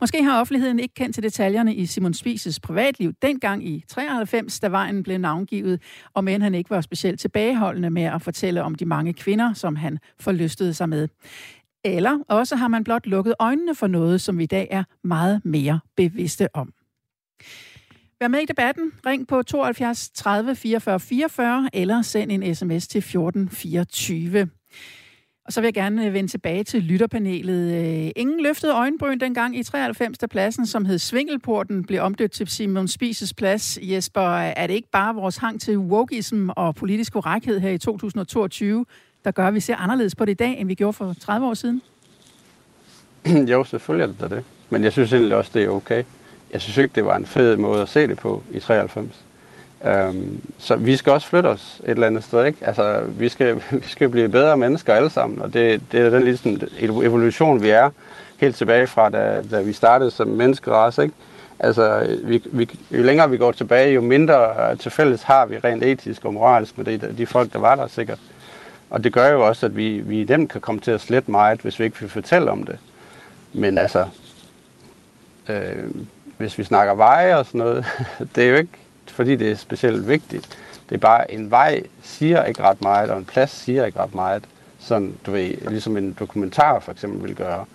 Måske 0.01 0.23
har 0.23 0.41
offentligheden 0.41 0.79
ikke 0.79 0.93
kendt 0.93 1.13
til 1.15 1.23
detaljerne 1.23 1.75
i 1.75 1.85
Simon 1.85 2.13
Spises 2.13 2.59
privatliv 2.59 3.13
dengang 3.21 3.67
i 3.67 3.83
93, 3.87 4.59
da 4.59 4.67
vejen 4.67 5.03
blev 5.03 5.17
navngivet, 5.17 5.81
og 6.13 6.23
men 6.23 6.41
han 6.41 6.55
ikke 6.55 6.69
var 6.69 6.81
specielt 6.81 7.19
tilbageholdende 7.19 7.89
med 7.89 8.03
at 8.03 8.21
fortælle 8.21 8.63
om 8.63 8.75
de 8.75 8.85
mange 8.85 9.13
kvinder, 9.13 9.53
som 9.53 9.75
han 9.75 9.99
forlystede 10.19 10.73
sig 10.73 10.89
med. 10.89 11.07
Eller 11.95 12.19
også 12.27 12.55
har 12.55 12.67
man 12.67 12.83
blot 12.83 13.05
lukket 13.07 13.33
øjnene 13.39 13.75
for 13.75 13.87
noget, 13.87 14.21
som 14.21 14.37
vi 14.37 14.43
i 14.43 14.47
dag 14.47 14.67
er 14.71 14.83
meget 15.03 15.41
mere 15.45 15.79
bevidste 15.95 16.55
om. 16.55 16.73
Vær 18.19 18.27
med 18.27 18.39
i 18.39 18.45
debatten. 18.45 18.91
Ring 19.05 19.27
på 19.27 19.43
72 19.43 20.09
30 20.09 20.55
44 20.55 20.99
44 20.99 21.69
eller 21.73 22.01
send 22.01 22.31
en 22.31 22.55
sms 22.55 22.87
til 22.87 22.99
1424. 22.99 24.49
Og 25.47 25.53
så 25.53 25.61
vil 25.61 25.67
jeg 25.67 25.73
gerne 25.73 26.05
øh, 26.05 26.13
vende 26.13 26.29
tilbage 26.29 26.63
til 26.63 26.83
lytterpanelet. 26.83 27.73
Øh, 27.73 28.11
ingen 28.15 28.43
løftede 28.43 28.73
øjenbryn 28.73 29.19
dengang 29.19 29.57
i 29.57 29.63
93, 29.63 30.17
pladsen, 30.31 30.65
som 30.65 30.85
hed 30.85 30.99
Svingelporten, 30.99 31.83
blev 31.83 32.01
omdøbt 32.01 32.31
til 32.31 32.47
Simon 32.47 32.87
Spises 32.87 33.33
plads. 33.33 33.79
Jesper, 33.81 34.21
er 34.31 34.67
det 34.67 34.73
ikke 34.73 34.89
bare 34.91 35.15
vores 35.15 35.37
hang 35.37 35.61
til 35.61 35.77
wokeism 35.77 36.49
og 36.49 36.75
politisk 36.75 37.13
korrekthed 37.13 37.59
her 37.59 37.69
i 37.69 37.77
2022, 37.77 38.85
der 39.27 39.31
gør, 39.31 39.47
at 39.47 39.53
vi 39.53 39.59
ser 39.59 39.75
anderledes 39.75 40.15
på 40.15 40.25
det 40.25 40.31
i 40.31 40.35
dag, 40.35 40.59
end 40.59 40.67
vi 40.67 40.75
gjorde 40.75 40.93
for 40.93 41.15
30 41.19 41.47
år 41.47 41.53
siden? 41.53 41.81
jo, 43.51 43.63
selvfølgelig 43.63 44.15
er 44.21 44.27
det 44.27 44.37
det. 44.37 44.43
Men 44.69 44.83
jeg 44.83 44.91
synes 44.91 45.13
egentlig 45.13 45.35
også, 45.35 45.51
det 45.53 45.63
er 45.63 45.69
okay. 45.69 46.03
Jeg 46.53 46.61
synes 46.61 46.77
ikke, 46.77 46.95
det 46.95 47.05
var 47.05 47.15
en 47.15 47.25
fed 47.25 47.57
måde 47.57 47.81
at 47.81 47.89
se 47.89 48.07
det 48.07 48.17
på 48.17 48.43
i 48.51 48.59
93. 48.59 49.23
Øhm, 49.85 50.41
så 50.57 50.75
vi 50.75 50.95
skal 50.95 51.13
også 51.13 51.27
flytte 51.27 51.47
os 51.47 51.81
et 51.83 51.89
eller 51.89 52.07
andet 52.07 52.23
sted, 52.23 52.45
ikke? 52.45 52.57
Altså, 52.61 53.01
vi 53.07 53.29
skal, 53.29 53.55
vi 53.83 53.87
skal 53.87 54.09
blive 54.09 54.29
bedre 54.29 54.57
mennesker 54.57 54.93
alle 54.93 55.09
sammen, 55.09 55.41
og 55.41 55.53
det, 55.53 55.81
det 55.91 55.99
er 55.99 56.09
den 56.09 56.23
ligesom 56.23 56.61
evolution, 56.81 57.61
vi 57.61 57.69
er 57.69 57.89
helt 58.37 58.55
tilbage 58.55 58.87
fra, 58.87 59.09
da, 59.09 59.41
da 59.51 59.61
vi 59.61 59.73
startede 59.73 60.11
som 60.11 60.27
menneskerace, 60.27 61.03
ikke? 61.03 61.15
Altså, 61.59 62.17
vi, 62.23 62.43
vi, 62.51 62.69
jo 62.91 63.03
længere 63.03 63.29
vi 63.29 63.37
går 63.37 63.51
tilbage, 63.51 63.93
jo 63.93 64.01
mindre 64.01 64.71
øh, 64.71 64.77
til 64.77 64.91
fælles 64.91 65.23
har 65.23 65.45
vi 65.45 65.57
rent 65.57 65.83
etisk 65.83 66.25
og 66.25 66.33
moralsk 66.33 66.77
med 66.77 66.85
de, 66.85 67.13
de 67.17 67.25
folk, 67.25 67.53
der 67.53 67.59
var 67.59 67.75
der 67.75 67.87
sikkert. 67.87 68.19
Og 68.89 69.03
det 69.03 69.13
gør 69.13 69.27
jo 69.27 69.47
også, 69.47 69.65
at 69.65 69.75
vi, 69.75 69.99
vi 69.99 70.23
dem 70.23 70.47
kan 70.47 70.61
komme 70.61 70.81
til 70.81 70.91
at 70.91 71.01
slette 71.01 71.31
meget, 71.31 71.61
hvis 71.61 71.79
vi 71.79 71.83
ikke 71.85 71.99
vil 71.99 72.09
fortælle 72.09 72.51
om 72.51 72.63
det. 72.63 72.79
Men 73.53 73.77
altså, 73.77 74.05
øh, 75.49 75.91
hvis 76.37 76.57
vi 76.57 76.63
snakker 76.63 76.93
veje 76.93 77.37
og 77.37 77.45
sådan 77.45 77.59
noget, 77.59 77.85
det 78.35 78.43
er 78.43 78.49
jo 78.49 78.55
ikke, 78.55 78.77
fordi 79.07 79.35
det 79.35 79.51
er 79.51 79.55
specielt 79.55 80.07
vigtigt. 80.07 80.57
Det 80.89 80.95
er 80.95 80.99
bare, 80.99 81.31
en 81.31 81.51
vej 81.51 81.83
siger 82.03 82.43
ikke 82.43 82.63
ret 82.63 82.81
meget, 82.81 83.09
og 83.09 83.17
en 83.17 83.25
plads 83.25 83.51
siger 83.51 83.85
ikke 83.85 83.99
ret 83.99 84.15
meget. 84.15 84.43
Sådan, 84.79 85.15
du 85.25 85.31
ved, 85.31 85.69
ligesom 85.69 85.97
en 85.97 86.15
dokumentar 86.19 86.79
for 86.79 86.91
eksempel 86.91 87.23
vil 87.27 87.35
gøre. 87.35 87.65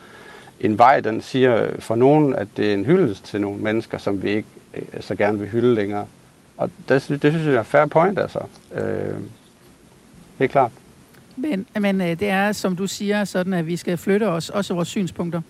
En 0.61 0.79
vej, 0.79 1.01
den 1.01 1.23
siger 1.23 1.71
for 1.79 1.95
nogen, 1.95 2.35
at 2.35 2.49
det 2.57 2.71
er 2.71 2.75
en 2.75 2.85
hyldest 2.85 3.25
til 3.25 3.41
nogle 3.41 3.59
mennesker, 3.59 3.99
som 3.99 4.23
vi 4.23 4.31
ikke 4.31 4.49
øh, 4.75 5.03
så 5.03 5.15
gerne 5.15 5.39
vil 5.39 5.49
hylde 5.49 5.75
længere. 5.75 6.07
Og 6.57 6.71
det, 6.89 7.09
det 7.09 7.33
synes 7.33 7.47
jeg 7.47 7.55
er 7.55 7.63
fair 7.63 7.87
point, 7.87 8.19
altså. 8.19 8.41
Øh, 8.75 9.17
helt 10.39 10.53
klart. 10.53 10.71
Men, 11.37 11.67
men 11.81 12.01
øh, 12.01 12.07
det 12.07 12.29
er, 12.29 12.53
som 12.53 12.77
du 12.77 12.87
siger, 12.87 13.25
sådan, 13.25 13.53
at 13.53 13.67
vi 13.67 13.77
skal 13.77 13.99
flytte 13.99 14.29
os, 14.29 14.51
også 14.51 14.75
vores 14.75 14.89
synspunkter. 14.89 15.41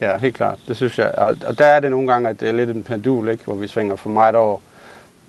Ja, 0.00 0.18
helt 0.18 0.34
klart. 0.34 0.58
Det 0.68 0.76
synes 0.76 0.98
jeg. 0.98 1.14
Og 1.46 1.58
der 1.58 1.66
er 1.66 1.80
det 1.80 1.90
nogle 1.90 2.12
gange, 2.12 2.28
at 2.28 2.40
det 2.40 2.48
er 2.48 2.52
lidt 2.52 2.70
en 2.70 2.82
pendul, 2.82 3.28
ikke? 3.28 3.44
hvor 3.44 3.54
vi 3.54 3.68
svinger 3.68 3.96
for 3.96 4.10
meget 4.10 4.34
over 4.34 4.58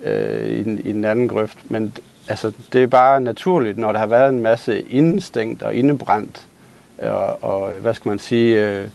øh, 0.04 0.48
i, 0.48 0.62
den, 0.62 0.78
i 0.78 0.92
den 0.92 1.04
anden 1.04 1.28
grøft. 1.28 1.70
Men 1.70 1.96
altså, 2.28 2.52
det 2.72 2.82
er 2.82 2.86
bare 2.86 3.20
naturligt, 3.20 3.78
når 3.78 3.92
der 3.92 3.98
har 3.98 4.06
været 4.06 4.28
en 4.28 4.42
masse 4.42 4.80
indstængt 4.80 5.62
og 5.62 5.74
indebrændt, 5.74 6.46
øh, 7.02 7.14
og, 7.14 7.44
og 7.44 7.72
hvad 7.72 7.94
skal 7.94 8.08
man 8.08 8.18
sige, 8.18 8.68
øh, 8.68 8.88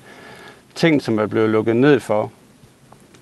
ting, 0.75 1.01
som 1.01 1.19
er 1.19 1.27
blevet 1.27 1.49
lukket 1.49 1.75
ned 1.75 1.99
for, 1.99 2.31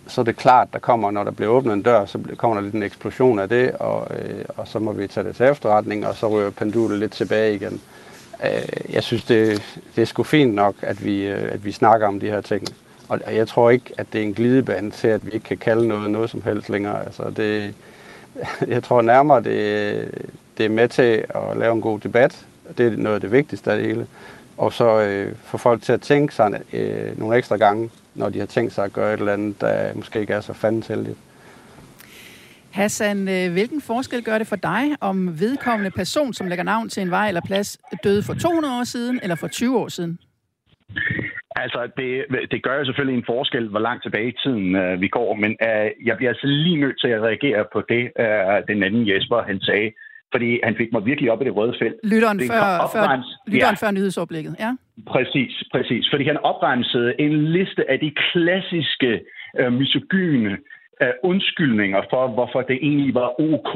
så 0.07 0.21
er 0.21 0.25
det 0.25 0.35
klart, 0.35 0.67
der 0.73 0.79
kommer, 0.79 1.11
når 1.11 1.23
der 1.23 1.31
bliver 1.31 1.51
åbnet 1.51 1.73
en 1.73 1.81
dør, 1.81 2.05
så 2.05 2.19
kommer 2.37 2.55
der 2.55 2.61
lidt 2.61 2.75
en 2.75 2.83
eksplosion 2.83 3.39
af 3.39 3.49
det, 3.49 3.71
og, 3.71 4.07
øh, 4.19 4.45
og 4.57 4.67
så 4.67 4.79
må 4.79 4.91
vi 4.91 5.07
tage 5.07 5.27
det 5.27 5.35
til 5.35 5.45
efterretning, 5.45 6.07
og 6.07 6.15
så 6.15 6.29
rører 6.29 6.49
pendulet 6.49 6.99
lidt 6.99 7.11
tilbage 7.11 7.55
igen. 7.55 7.81
Øh, 8.43 8.93
jeg 8.93 9.03
synes, 9.03 9.23
det, 9.23 9.61
det 9.95 10.01
er 10.01 10.05
sgu 10.05 10.23
fint 10.23 10.53
nok, 10.53 10.75
at 10.81 11.05
vi, 11.05 11.27
øh, 11.27 11.51
at 11.51 11.65
vi 11.65 11.71
snakker 11.71 12.07
om 12.07 12.19
de 12.19 12.29
her 12.29 12.41
ting. 12.41 12.67
Og 13.09 13.35
jeg 13.35 13.47
tror 13.47 13.69
ikke, 13.69 13.93
at 13.97 14.07
det 14.13 14.21
er 14.21 14.25
en 14.25 14.33
glidebane 14.33 14.91
til, 14.91 15.07
at 15.07 15.25
vi 15.25 15.31
ikke 15.31 15.43
kan 15.45 15.57
kalde 15.57 15.87
noget 15.87 16.11
noget 16.11 16.29
som 16.29 16.41
helst 16.41 16.69
længere. 16.69 17.05
Altså, 17.05 17.29
det, 17.29 17.73
jeg 18.67 18.83
tror 18.83 19.01
nærmere, 19.01 19.43
det, 19.43 20.11
det 20.57 20.65
er 20.65 20.69
med 20.69 20.87
til 20.87 21.25
at 21.29 21.57
lave 21.57 21.73
en 21.73 21.81
god 21.81 21.99
debat. 21.99 22.45
Det 22.77 22.93
er 22.93 22.97
noget 22.97 23.15
af 23.15 23.21
det 23.21 23.31
vigtigste 23.31 23.71
af 23.71 23.77
det 23.77 23.87
hele. 23.87 24.07
Og 24.57 24.73
så 24.73 25.01
øh, 25.01 25.33
få 25.43 25.57
folk 25.57 25.81
til 25.81 25.93
at 25.93 26.01
tænke 26.01 26.35
sig 26.35 26.61
øh, 26.73 27.19
nogle 27.19 27.37
ekstra 27.37 27.55
gange, 27.55 27.89
når 28.15 28.30
de 28.30 28.39
har 28.39 28.45
tænkt 28.45 28.73
sig 28.73 28.86
at 28.86 28.93
gøre 28.93 29.13
et 29.13 29.19
eller 29.19 29.34
andet, 29.34 29.62
der 29.62 29.93
måske 29.93 30.19
ikke 30.19 30.34
er 30.34 30.41
så 30.41 30.54
fandens 30.54 30.88
heldigt. 30.88 31.17
Hassan, 32.71 33.28
øh, 33.28 33.51
hvilken 33.51 33.82
forskel 33.82 34.23
gør 34.23 34.38
det 34.38 34.47
for 34.47 34.56
dig, 34.56 34.84
om 35.01 35.39
vedkommende 35.39 35.91
person, 35.91 36.34
som 36.34 36.47
lægger 36.47 36.63
navn 36.63 36.89
til 36.89 37.04
en 37.04 37.12
vej 37.12 37.28
eller 37.28 37.41
plads, 37.45 37.78
døde 38.04 38.23
for 38.23 38.34
200 38.34 38.80
år 38.80 38.84
siden 38.84 39.19
eller 39.23 39.36
for 39.36 39.47
20 39.47 39.80
år 39.80 39.88
siden? 39.88 40.19
Altså, 41.56 41.89
det, 41.97 42.25
det 42.51 42.63
gør 42.63 42.78
jo 42.78 42.86
selvfølgelig 42.86 43.17
en 43.17 43.25
forskel, 43.25 43.67
hvor 43.67 43.80
langt 43.80 44.04
tilbage 44.04 44.28
i 44.28 44.38
tiden 44.43 44.75
uh, 44.75 45.01
vi 45.01 45.08
går, 45.08 45.34
men 45.34 45.51
uh, 45.67 46.08
jeg 46.08 46.17
bliver 46.17 46.30
altså 46.30 46.47
lige 46.47 46.82
nødt 46.82 46.99
til 47.01 47.08
at 47.08 47.21
reagere 47.21 47.65
på 47.73 47.82
det, 47.89 48.04
uh, 48.19 48.58
den 48.67 48.84
anden 48.84 49.08
Jesper, 49.10 49.41
han 49.41 49.60
sagde, 49.62 49.91
fordi 50.36 50.50
han 50.67 50.76
fik 50.82 50.91
mig 50.95 51.06
virkelig 51.12 51.32
op 51.34 51.41
i 51.41 51.45
det 51.45 51.56
røde 51.60 51.76
felt. 51.82 51.98
Lytteren, 52.13 52.39
før, 52.52 52.65
før, 52.95 53.06
lytteren 53.54 53.78
ja. 53.82 53.86
før 53.86 53.91
nyhedsoverblikket, 53.91 54.54
ja. 54.65 54.71
Præcis, 55.13 55.54
præcis. 55.74 56.04
Fordi 56.12 56.24
han 56.32 56.38
opremsede 56.52 57.10
en 57.26 57.34
liste 57.58 57.84
af 57.91 57.98
de 58.00 58.12
klassiske 58.26 59.12
uh, 59.60 59.74
misogyne 59.74 60.52
uh, 61.04 61.13
undskyldninger 61.32 62.02
for, 62.12 62.24
hvorfor 62.36 62.62
det 62.62 62.78
egentlig 62.89 63.13
var 63.21 63.30
ok, 63.50 63.74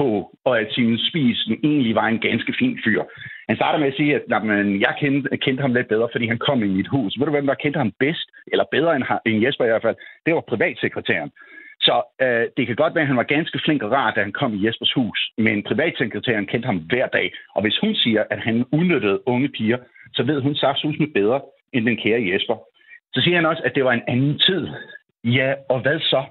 og 0.48 0.54
at 0.62 0.67
sin 0.78 1.00
spisen 1.10 1.54
egentlig 1.63 1.95
var 1.95 2.08
en 2.08 2.19
ganske 2.28 2.54
fin 2.60 2.80
fyr. 2.84 3.02
Han 3.50 3.56
starter 3.56 3.80
med 3.80 3.88
at 3.88 3.98
sige, 4.00 4.15
at 4.15 4.24
jamen, 4.30 4.82
jeg 4.82 4.93
kendte, 5.02 5.38
kendte 5.38 5.62
ham 5.62 5.74
lidt 5.74 5.88
bedre, 5.88 6.10
fordi 6.13 6.26
han 6.28 6.39
kom 6.48 6.63
i 6.63 6.67
mit 6.78 6.89
hus. 6.95 7.12
Ved 7.17 7.26
du, 7.26 7.32
hvem 7.32 7.48
der 7.48 7.63
kendte 7.63 7.78
ham 7.78 7.91
bedst, 8.00 8.28
eller 8.52 8.65
bedre 8.72 8.95
end, 8.95 9.04
end 9.26 9.43
Jesper 9.43 9.65
i 9.65 9.72
hvert 9.72 9.88
fald? 9.88 9.95
Det 10.26 10.34
var 10.34 10.50
privatsekretæren. 10.52 11.32
Så 11.81 12.01
øh, 12.21 12.45
det 12.57 12.67
kan 12.67 12.75
godt 12.75 12.95
være, 12.95 13.01
at 13.01 13.07
han 13.07 13.17
var 13.17 13.33
ganske 13.35 13.59
flink 13.65 13.83
og 13.83 13.91
rar, 13.91 14.11
da 14.11 14.21
han 14.21 14.31
kom 14.31 14.53
i 14.53 14.65
Jespers 14.65 14.93
hus, 14.93 15.31
men 15.37 15.63
privatsekretæren 15.63 16.45
kendte 16.45 16.65
ham 16.65 16.77
hver 16.77 17.07
dag. 17.07 17.33
Og 17.55 17.61
hvis 17.61 17.77
hun 17.81 17.95
siger, 17.95 18.23
at 18.29 18.39
han 18.39 18.65
udnyttede 18.71 19.27
unge 19.27 19.49
piger, 19.49 19.77
så 20.13 20.23
ved 20.23 20.41
hun 20.41 20.55
saftsus 20.55 20.95
bedre 21.13 21.41
end 21.73 21.85
den 21.85 21.97
kære 21.97 22.29
Jesper. 22.33 22.57
Så 23.13 23.21
siger 23.21 23.35
han 23.35 23.45
også, 23.45 23.61
at 23.65 23.75
det 23.75 23.83
var 23.85 23.91
en 23.91 24.07
anden 24.07 24.39
tid. 24.39 24.67
Ja, 25.23 25.53
og 25.69 25.81
hvad 25.81 25.99
så? 25.99 26.23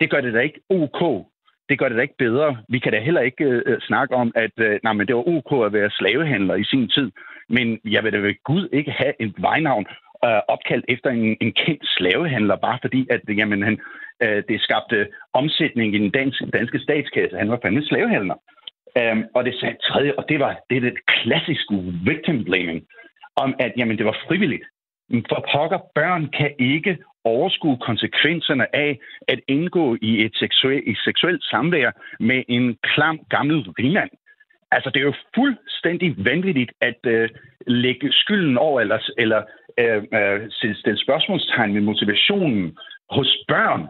Det 0.00 0.10
gør 0.10 0.20
det 0.20 0.34
da 0.34 0.40
ikke 0.40 0.60
ok. 0.70 1.26
det 1.68 1.78
gør 1.78 1.88
det 1.88 1.96
da 1.96 2.02
ikke 2.02 2.18
bedre. 2.18 2.56
Vi 2.68 2.78
kan 2.78 2.92
da 2.92 3.00
heller 3.00 3.20
ikke 3.20 3.44
øh, 3.44 3.80
snakke 3.80 4.14
om, 4.14 4.32
at 4.34 4.50
øh, 4.56 4.80
nej, 4.82 4.92
men 4.92 5.06
det 5.06 5.16
var 5.16 5.28
ok 5.28 5.66
at 5.66 5.72
være 5.72 5.90
slavehandler 5.90 6.54
i 6.54 6.64
sin 6.64 6.88
tid. 6.88 7.10
Men 7.48 7.80
jeg 7.84 8.04
vil 8.04 8.12
da 8.12 8.18
ved 8.18 8.34
Gud 8.44 8.68
ikke 8.72 8.90
have 8.90 9.12
et 9.20 9.34
vejnavn 9.38 9.86
øh, 10.24 10.40
opkaldt 10.48 10.84
efter 10.88 11.10
en, 11.10 11.36
en 11.40 11.52
kendt 11.52 11.82
slavehandler, 11.96 12.56
bare 12.56 12.78
fordi, 12.82 13.06
at 13.10 13.20
jamen, 13.28 13.62
han, 13.62 13.80
øh, 14.22 14.42
det 14.48 14.60
skabte 14.60 15.08
omsætning 15.32 15.94
i 15.94 15.98
den 15.98 16.10
danske, 16.10 16.46
danske 16.46 16.78
statskasse. 16.78 17.36
Han 17.38 17.50
var 17.50 17.58
fandme 17.62 17.84
slavehandler. 17.84 18.34
Um, 19.00 19.24
og 19.34 19.44
det 19.44 19.54
sagde 19.54 19.76
tredje, 19.82 20.12
og 20.18 20.24
det 20.28 20.38
var 20.40 20.60
det, 20.70 20.76
er 20.76 20.80
det 20.80 21.06
klassiske 21.06 21.74
victim 22.04 22.44
blaming, 22.44 22.80
om 23.36 23.54
at 23.58 23.72
jamen, 23.76 23.98
det 23.98 24.06
var 24.06 24.16
frivilligt. 24.28 24.62
For 25.28 25.46
pokker, 25.52 25.78
børn 25.94 26.28
kan 26.38 26.54
ikke 26.58 26.98
overskue 27.24 27.78
konsekvenserne 27.78 28.76
af 28.76 28.98
at 29.28 29.40
indgå 29.48 29.96
i 30.02 30.24
et 30.24 30.34
seksuelt, 30.36 30.84
i 30.86 30.94
seksuelt 30.94 31.44
samvær 31.44 31.90
med 32.20 32.42
en 32.48 32.76
klam 32.82 33.18
gammel 33.30 33.70
rigmand. 33.78 34.10
Altså, 34.72 34.90
det 34.90 35.00
er 35.00 35.04
jo 35.04 35.14
fuldstændig 35.34 36.24
vanvittigt 36.24 36.72
at 36.80 37.00
øh, 37.06 37.28
lægge 37.66 38.12
skylden 38.12 38.58
over, 38.58 38.80
eller, 38.80 38.98
eller 39.18 39.42
øh, 39.78 40.02
øh, 40.14 40.50
stille 40.50 40.98
spørgsmålstegn 40.98 41.72
med 41.72 41.80
motivationen 41.80 42.76
hos 43.10 43.36
børn, 43.48 43.88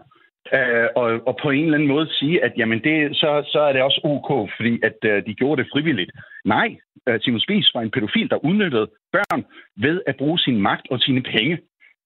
øh, 0.59 0.89
og, 0.97 1.09
og 1.29 1.39
på 1.43 1.51
en 1.51 1.65
eller 1.65 1.79
anden 1.79 1.89
måde 1.95 2.09
sige, 2.19 2.45
at 2.45 2.53
jamen 2.57 2.81
det, 2.85 3.17
så, 3.17 3.43
så 3.53 3.61
er 3.61 3.73
det 3.73 3.83
også 3.83 4.01
ok, 4.05 4.51
fordi 4.57 4.81
at 4.83 4.99
øh, 5.05 5.27
de 5.27 5.35
gjorde 5.35 5.63
det 5.63 5.71
frivilligt. 5.73 6.13
Nej, 6.45 6.77
øh, 7.09 7.21
Simon 7.21 7.41
Spies 7.41 7.75
var 7.75 7.81
en 7.81 7.91
pædofil, 7.91 8.31
der 8.31 8.45
udnyttede 8.45 8.91
børn 9.13 9.45
ved 9.77 10.03
at 10.07 10.17
bruge 10.17 10.39
sin 10.39 10.61
magt 10.61 10.87
og 10.91 11.01
sine 11.01 11.23
penge. 11.23 11.59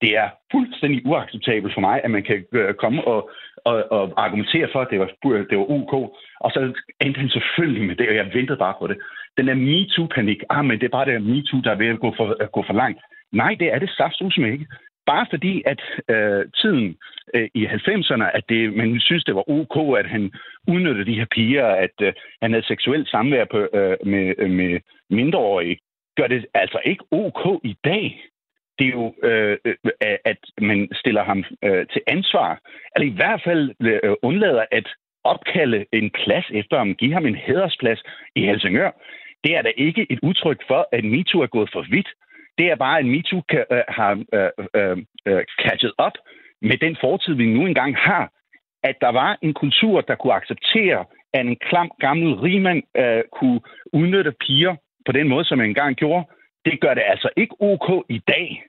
Det 0.02 0.16
er 0.16 0.28
fuldstændig 0.52 1.06
uacceptabelt 1.06 1.74
for 1.74 1.80
mig, 1.80 2.00
at 2.04 2.10
man 2.10 2.22
kan 2.22 2.44
øh, 2.52 2.74
komme 2.74 3.04
og, 3.04 3.30
og, 3.64 3.92
og 3.92 4.12
argumentere 4.16 4.68
for, 4.72 4.80
at 4.80 4.88
det 4.90 5.00
var, 5.00 5.10
øh, 5.26 5.46
det 5.50 5.58
var 5.58 5.70
ok. 5.70 5.92
Og 6.40 6.50
så 6.54 6.60
endte 7.00 7.20
han 7.20 7.28
selvfølgelig 7.28 7.86
med 7.86 7.96
det, 7.96 8.08
og 8.08 8.14
jeg 8.14 8.30
ventede 8.34 8.58
bare 8.58 8.74
på 8.78 8.86
det. 8.86 8.96
Den 9.36 9.48
er 9.48 9.54
MeToo-panik. 9.54 10.40
Ah, 10.50 10.64
men 10.64 10.78
det 10.80 10.86
er 10.86 10.96
bare 10.98 11.06
det 11.10 11.22
MeToo, 11.22 11.60
der 11.60 11.70
er 11.70 11.80
ved 11.82 11.86
at 11.86 12.00
gå 12.00 12.14
for, 12.16 12.36
at 12.40 12.52
gå 12.52 12.64
for 12.66 12.72
langt. 12.72 13.00
Nej, 13.32 13.56
det 13.60 13.72
er 13.74 13.78
det 13.78 13.90
saftsusme 13.90 14.52
ikke. 14.52 14.66
Bare 15.06 15.26
fordi, 15.30 15.62
at 15.66 15.80
øh, 16.08 16.44
tiden 16.60 16.96
øh, 17.34 17.48
i 17.54 17.66
90'erne, 17.66 18.36
at 18.36 18.44
det, 18.48 18.74
man 18.74 19.00
synes, 19.00 19.24
det 19.24 19.34
var 19.34 19.50
ok, 19.50 19.98
at 19.98 20.06
han 20.06 20.32
udnyttede 20.68 21.06
de 21.06 21.18
her 21.18 21.26
piger, 21.30 21.66
at 21.66 21.96
øh, 22.02 22.12
han 22.42 22.52
havde 22.52 22.66
seksuelt 22.66 23.08
samvær 23.08 23.44
på, 23.44 23.58
øh, 23.78 23.96
med, 24.06 24.34
øh, 24.38 24.50
med 24.50 24.80
mindreårige, 25.10 25.78
gør 26.16 26.26
det 26.26 26.46
altså 26.54 26.80
ikke 26.84 27.04
ok 27.10 27.60
i 27.64 27.76
dag. 27.84 28.24
Det 28.78 28.86
er 28.86 28.90
jo, 28.90 29.14
øh, 29.22 29.58
øh, 29.64 29.74
at 30.24 30.38
man 30.60 30.88
stiller 30.92 31.24
ham 31.24 31.44
øh, 31.64 31.86
til 31.92 32.02
ansvar, 32.06 32.60
eller 32.96 33.12
i 33.12 33.16
hvert 33.16 33.42
fald 33.44 33.74
øh, 33.80 34.14
undlader 34.22 34.64
at 34.70 34.86
opkalde 35.24 35.86
en 35.92 36.10
plads 36.10 36.46
efter 36.50 36.78
ham, 36.78 36.94
give 36.94 37.12
ham 37.12 37.26
en 37.26 37.36
hædersplads 37.36 38.02
i 38.36 38.40
Helsingør. 38.46 38.90
Det 39.44 39.56
er 39.56 39.62
da 39.62 39.72
ikke 39.76 40.06
et 40.10 40.18
udtryk 40.22 40.60
for, 40.68 40.88
at 40.92 41.04
MeToo 41.04 41.40
er 41.40 41.46
gået 41.46 41.70
for 41.72 41.86
vidt. 41.90 42.08
Det 42.58 42.66
er 42.70 42.76
bare, 42.76 42.98
at 42.98 43.06
MeToo 43.06 43.40
kan, 43.48 43.64
øh, 43.70 43.82
har 43.88 44.12
øh, 44.32 44.50
øh, 44.74 44.96
øh, 45.26 45.44
catchet 45.62 45.92
op 45.98 46.12
med 46.62 46.76
den 46.76 46.96
fortid, 47.00 47.34
vi 47.34 47.46
nu 47.46 47.66
engang 47.66 47.96
har. 47.96 48.30
At 48.82 48.96
der 49.00 49.08
var 49.08 49.38
en 49.42 49.54
kultur, 49.54 50.00
der 50.00 50.14
kunne 50.14 50.34
acceptere, 50.34 51.04
at 51.32 51.46
en 51.46 51.56
klam 51.56 51.90
gammel 52.00 52.34
rigmand 52.34 52.82
øh, 52.96 53.22
kunne 53.32 53.60
udnytte 53.92 54.32
piger 54.32 54.74
på 55.06 55.12
den 55.12 55.28
måde, 55.28 55.44
som 55.44 55.58
man 55.58 55.66
engang 55.66 55.96
gjorde. 55.96 56.24
Det 56.64 56.80
gør 56.80 56.94
det 56.94 57.02
altså 57.06 57.28
ikke 57.36 57.54
ok 57.60 58.04
i 58.08 58.18
dag. 58.28 58.64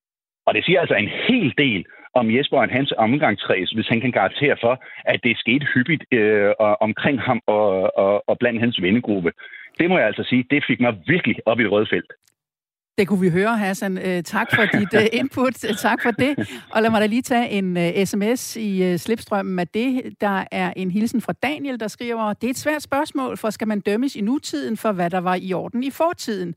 Og 0.45 0.54
det 0.54 0.65
siger 0.65 0.80
altså 0.80 0.95
en 0.95 1.10
hel 1.28 1.54
del 1.58 1.86
om 2.13 2.36
Jesper 2.36 2.58
og 2.58 2.69
hans 2.69 2.93
omgangskreds, 2.98 3.71
hvis 3.71 3.88
han 3.88 4.02
kan 4.02 4.12
garantere 4.12 4.58
for, 4.62 4.84
at 5.06 5.19
det 5.24 5.38
skete 5.38 5.65
hyppigt 5.74 6.04
øh, 6.12 6.54
omkring 6.88 7.21
ham 7.21 7.41
og, 7.48 7.98
og, 7.98 8.30
og 8.30 8.38
blandt 8.39 8.60
hans 8.60 8.82
vennegruppe. 8.82 9.32
Det 9.80 9.89
må 9.89 9.98
jeg 9.98 10.08
altså 10.08 10.24
sige, 10.24 10.45
det 10.50 10.63
fik 10.67 10.80
mig 10.80 10.93
virkelig 11.08 11.36
op 11.45 11.60
i 11.60 11.67
rødfelt. 11.67 12.12
Det 12.97 13.08
kunne 13.08 13.19
vi 13.19 13.29
høre, 13.29 13.58
Hassan. 13.58 13.97
Øh, 13.97 14.23
tak 14.23 14.47
for 14.55 14.65
dit 14.65 14.93
øh, 14.93 15.08
input. 15.19 15.53
Tak 15.81 16.01
for 16.03 16.12
det. 16.12 16.49
Og 16.69 16.81
lad 16.81 16.89
mig 16.89 17.01
da 17.01 17.05
lige 17.05 17.21
tage 17.21 17.49
en 17.49 18.05
sms 18.05 18.58
øh, 18.58 18.63
i 18.63 18.97
slipstrømmen 18.97 19.60
af 19.60 19.67
det. 19.67 20.13
Der 20.21 20.43
er 20.51 20.73
en 20.75 20.91
hilsen 20.91 21.21
fra 21.21 21.34
Daniel, 21.43 21.79
der 21.79 21.88
skriver, 21.88 22.34
det 22.34 22.47
er 22.47 22.51
et 22.51 22.58
svært 22.58 22.81
spørgsmål, 22.81 23.38
for 23.38 23.49
skal 23.49 23.67
man 23.67 23.79
dømmes 23.79 24.15
i 24.15 24.21
nutiden 24.21 24.77
for, 24.77 24.91
hvad 24.91 25.10
der 25.10 25.17
var 25.17 25.36
i 25.36 25.53
orden 25.53 25.84
i 25.84 25.91
fortiden? 25.91 26.55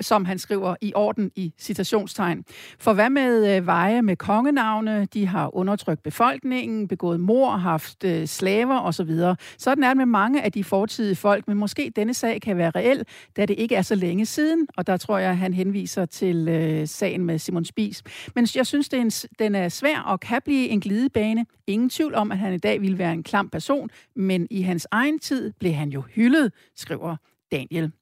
Som 0.00 0.24
han 0.24 0.38
skriver 0.38 0.76
i 0.80 0.92
orden 0.94 1.30
i 1.36 1.52
citationstegn. 1.58 2.44
For 2.78 2.92
hvad 2.92 3.10
med 3.10 3.56
øh, 3.56 3.66
veje 3.66 4.02
med 4.02 4.16
kongenavne? 4.16 5.08
De 5.14 5.26
har 5.26 5.56
undertrykt 5.56 6.02
befolkningen, 6.02 6.88
begået 6.88 7.20
mor, 7.20 7.50
haft 7.50 8.04
øh, 8.04 8.26
slaver 8.26 8.80
osv. 8.80 9.10
Sådan 9.58 9.84
er 9.84 9.88
det 9.88 9.96
med 9.96 10.06
mange 10.06 10.42
af 10.42 10.52
de 10.52 10.64
fortidige 10.64 11.16
folk, 11.16 11.48
men 11.48 11.56
måske 11.56 11.92
denne 11.96 12.14
sag 12.14 12.40
kan 12.40 12.56
være 12.56 12.70
reel, 12.70 13.04
da 13.36 13.46
det 13.46 13.58
ikke 13.58 13.74
er 13.74 13.82
så 13.82 13.94
længe 13.94 14.26
siden, 14.26 14.66
og 14.76 14.86
der 14.86 14.96
tror 14.96 15.18
jeg, 15.18 15.38
han 15.38 15.54
henviser 15.54 16.06
til 16.06 16.48
øh, 16.48 16.88
sagen 16.88 17.24
med 17.24 17.38
Simon 17.38 17.64
Spies. 17.64 18.02
Men 18.34 18.48
jeg 18.54 18.66
synes, 18.66 18.88
det 18.88 18.96
er 18.96 19.02
en, 19.02 19.10
den 19.38 19.54
er 19.54 19.68
svær 19.68 19.98
og 19.98 20.20
kan 20.20 20.42
blive 20.44 20.68
en 20.68 20.80
glidebane. 20.80 21.46
Ingen 21.66 21.90
tvivl 21.90 22.14
om, 22.14 22.32
at 22.32 22.38
han 22.38 22.54
i 22.54 22.58
dag 22.58 22.80
ville 22.80 22.98
være 22.98 23.12
en 23.12 23.22
klam 23.22 23.48
person, 23.48 23.90
men 24.16 24.46
i 24.50 24.62
hans 24.62 24.86
egen 24.90 25.18
tid 25.18 25.52
blev 25.60 25.72
han 25.72 25.88
jo 25.88 26.00
hyldet, 26.00 26.52
skriver 26.76 27.16
Daniel. 27.52 27.92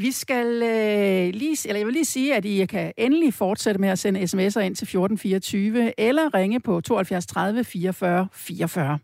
Vi 0.00 0.12
skal 0.12 0.62
øh, 0.62 1.34
lige, 1.34 1.68
eller 1.68 1.78
jeg 1.78 1.86
vil 1.86 1.92
lige 1.92 2.04
sige, 2.04 2.34
at 2.34 2.44
I 2.44 2.66
kan 2.66 2.92
endelig 2.96 3.34
fortsætte 3.34 3.80
med 3.80 3.88
at 3.88 3.98
sende 3.98 4.20
sms'er 4.20 4.60
ind 4.60 4.76
til 4.76 4.84
1424, 4.84 6.00
eller 6.00 6.34
ringe 6.34 6.60
på 6.60 6.80
72 6.80 7.26
30 7.26 7.64
44 7.64 8.28
44. 8.32 8.98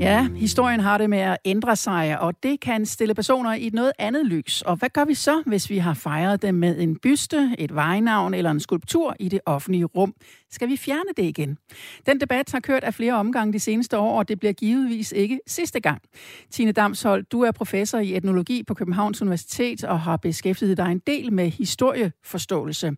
Ja, 0.00 0.28
historien 0.36 0.80
har 0.80 0.98
det 0.98 1.10
med 1.10 1.18
at 1.18 1.36
ændre 1.44 1.76
sig, 1.76 2.20
og 2.20 2.34
det 2.42 2.60
kan 2.60 2.86
stille 2.86 3.14
personer 3.14 3.54
i 3.54 3.66
et 3.66 3.74
noget 3.74 3.92
andet 3.98 4.26
lys. 4.26 4.62
Og 4.62 4.76
hvad 4.76 4.88
gør 4.88 5.04
vi 5.04 5.14
så, 5.14 5.42
hvis 5.46 5.70
vi 5.70 5.78
har 5.78 5.94
fejret 5.94 6.42
dem 6.42 6.54
med 6.54 6.78
en 6.78 6.96
byste, 6.96 7.54
et 7.58 7.74
vejnavn 7.74 8.34
eller 8.34 8.50
en 8.50 8.60
skulptur 8.60 9.16
i 9.20 9.28
det 9.28 9.40
offentlige 9.46 9.84
rum? 9.84 10.14
Skal 10.50 10.68
vi 10.68 10.76
fjerne 10.76 11.10
det 11.16 11.22
igen? 11.22 11.58
Den 12.06 12.20
debat 12.20 12.52
har 12.52 12.60
kørt 12.60 12.84
af 12.84 12.94
flere 12.94 13.12
omgange 13.12 13.52
de 13.52 13.60
seneste 13.60 13.98
år, 13.98 14.18
og 14.18 14.28
det 14.28 14.38
bliver 14.38 14.52
givetvis 14.52 15.12
ikke 15.12 15.40
sidste 15.46 15.80
gang. 15.80 16.02
Tine 16.50 16.72
Damshold, 16.72 17.24
du 17.24 17.42
er 17.42 17.50
professor 17.50 17.98
i 17.98 18.16
etnologi 18.16 18.62
på 18.62 18.74
Københavns 18.74 19.22
Universitet 19.22 19.84
og 19.84 20.00
har 20.00 20.16
beskæftiget 20.16 20.76
dig 20.76 20.92
en 20.92 21.02
del 21.06 21.32
med 21.32 21.50
historieforståelse. 21.50 22.92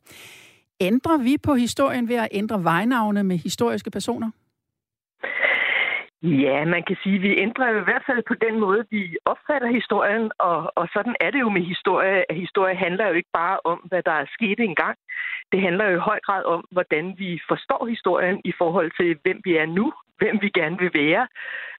Ændrer 0.80 1.16
vi 1.16 1.36
på 1.38 1.54
historien 1.54 2.08
ved 2.08 2.16
at 2.16 2.28
ændre 2.32 2.64
vejnavne 2.64 3.22
med 3.22 3.38
historiske 3.38 3.90
personer? 3.90 4.30
Ja, 6.22 6.64
man 6.64 6.82
kan 6.88 6.96
sige, 7.02 7.16
at 7.16 7.22
vi 7.22 7.38
ændrer 7.46 7.68
i 7.80 7.84
hvert 7.88 8.04
fald 8.06 8.22
på 8.28 8.34
den 8.34 8.60
måde, 8.60 8.84
vi 8.90 9.16
opfatter 9.24 9.68
historien, 9.78 10.30
og, 10.38 10.72
og 10.76 10.88
sådan 10.94 11.16
er 11.20 11.30
det 11.30 11.40
jo 11.40 11.48
med 11.48 11.62
historie. 11.62 12.24
Historie 12.30 12.76
handler 12.76 13.06
jo 13.08 13.14
ikke 13.14 13.32
bare 13.32 13.58
om, 13.64 13.78
hvad 13.90 14.02
der 14.02 14.12
er 14.22 14.26
sket 14.36 14.60
engang. 14.60 14.96
Det 15.52 15.60
handler 15.66 15.84
jo 15.88 15.96
i 15.96 16.06
høj 16.10 16.20
grad 16.26 16.44
om, 16.44 16.64
hvordan 16.70 17.14
vi 17.18 17.40
forstår 17.48 17.86
historien 17.86 18.40
i 18.44 18.52
forhold 18.58 18.90
til, 19.00 19.18
hvem 19.22 19.40
vi 19.44 19.56
er 19.56 19.66
nu, 19.66 19.92
hvem 20.18 20.38
vi 20.42 20.48
gerne 20.60 20.78
vil 20.78 20.92
være, 20.94 21.26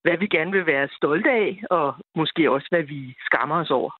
hvad 0.03 0.17
vi 0.17 0.27
gerne 0.27 0.51
vil 0.51 0.65
være 0.65 0.87
stolte 0.97 1.29
af, 1.29 1.63
og 1.69 1.95
måske 2.15 2.51
også, 2.51 2.67
hvad 2.71 2.83
vi 2.83 3.15
skammer 3.27 3.55
os 3.63 3.71
over. 3.71 3.91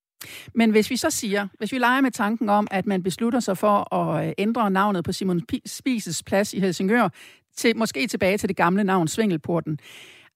Men 0.54 0.70
hvis 0.70 0.90
vi 0.90 0.96
så 0.96 1.10
siger, 1.10 1.48
hvis 1.58 1.72
vi 1.72 1.78
leger 1.78 2.00
med 2.00 2.10
tanken 2.10 2.48
om, 2.48 2.66
at 2.70 2.86
man 2.86 3.02
beslutter 3.02 3.40
sig 3.40 3.58
for 3.58 3.94
at 3.94 4.26
øh, 4.26 4.32
ændre 4.38 4.70
navnet 4.70 5.04
på 5.04 5.12
Simon 5.12 5.40
Spises 5.66 6.22
plads 6.22 6.54
i 6.54 6.60
Helsingør, 6.60 7.08
til, 7.56 7.76
måske 7.76 8.06
tilbage 8.06 8.38
til 8.38 8.48
det 8.48 8.56
gamle 8.56 8.84
navn 8.84 9.08
Svingelporten, 9.08 9.78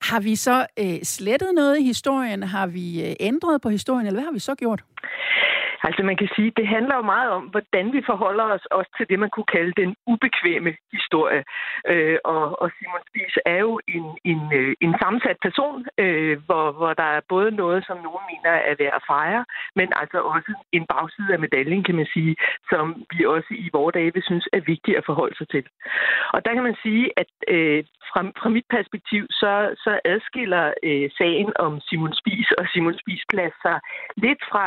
har 0.00 0.20
vi 0.20 0.36
så 0.36 0.66
øh, 0.78 1.02
slettet 1.02 1.54
noget 1.54 1.78
i 1.78 1.82
historien? 1.82 2.42
Har 2.42 2.66
vi 2.66 3.06
øh, 3.06 3.16
ændret 3.20 3.60
på 3.60 3.68
historien, 3.68 4.06
eller 4.06 4.20
hvad 4.20 4.24
har 4.24 4.32
vi 4.32 4.38
så 4.38 4.54
gjort? 4.54 4.84
Altså 5.86 6.02
man 6.02 6.16
kan 6.16 6.30
sige, 6.36 6.50
det 6.56 6.66
handler 6.66 6.96
jo 6.96 7.02
meget 7.02 7.30
om, 7.30 7.44
hvordan 7.52 7.92
vi 7.92 8.02
forholder 8.06 8.44
os 8.44 8.66
også 8.78 8.90
til 8.96 9.06
det, 9.10 9.18
man 9.18 9.30
kunne 9.30 9.50
kalde 9.56 9.72
den 9.82 9.90
ubekvemme 10.06 10.72
historie. 10.92 11.42
Øh, 11.92 12.18
og, 12.24 12.62
og 12.62 12.70
Simon 12.76 13.02
Spies 13.08 13.38
er 13.46 13.58
jo 13.66 13.80
en, 13.88 14.04
en, 14.24 14.42
øh, 14.58 14.74
en 14.80 14.94
sammensat 15.02 15.38
person, 15.42 15.86
øh, 15.98 16.38
hvor, 16.46 16.72
hvor 16.72 16.92
der 16.94 17.08
er 17.16 17.20
både 17.28 17.50
noget, 17.50 17.86
som 17.86 17.96
nogen 17.96 18.24
mener 18.32 18.54
er 18.70 18.74
værd 18.78 18.98
at 19.00 19.06
fejre, 19.06 19.44
men 19.76 19.88
altså 20.02 20.18
også 20.20 20.52
en 20.72 20.84
bagside 20.92 21.32
af 21.32 21.38
medaljen, 21.38 21.84
kan 21.84 21.94
man 21.94 22.08
sige, 22.14 22.36
som 22.70 22.84
vi 23.16 23.24
også 23.24 23.50
i 23.50 23.68
vores 23.72 23.92
dage 23.94 24.14
vil 24.14 24.22
synes 24.22 24.48
er 24.52 24.60
vigtigt 24.60 24.96
at 24.96 25.06
forholde 25.06 25.36
sig 25.36 25.48
til. 25.48 25.64
Og 26.34 26.44
der 26.44 26.52
kan 26.54 26.62
man 26.62 26.76
sige, 26.82 27.04
at 27.16 27.30
øh, 27.48 27.84
fra, 28.10 28.20
fra 28.40 28.48
mit 28.56 28.68
perspektiv, 28.76 29.22
så, 29.30 29.52
så 29.84 30.00
adskiller 30.04 30.64
øh, 30.88 31.10
sagen 31.18 31.52
om 31.66 31.80
Simon 31.80 32.14
Spies 32.20 32.50
og 32.58 32.64
Simon 32.72 32.98
Spies 33.00 33.24
plads 33.32 33.56
sig 33.64 33.78
lidt 34.16 34.42
fra 34.50 34.64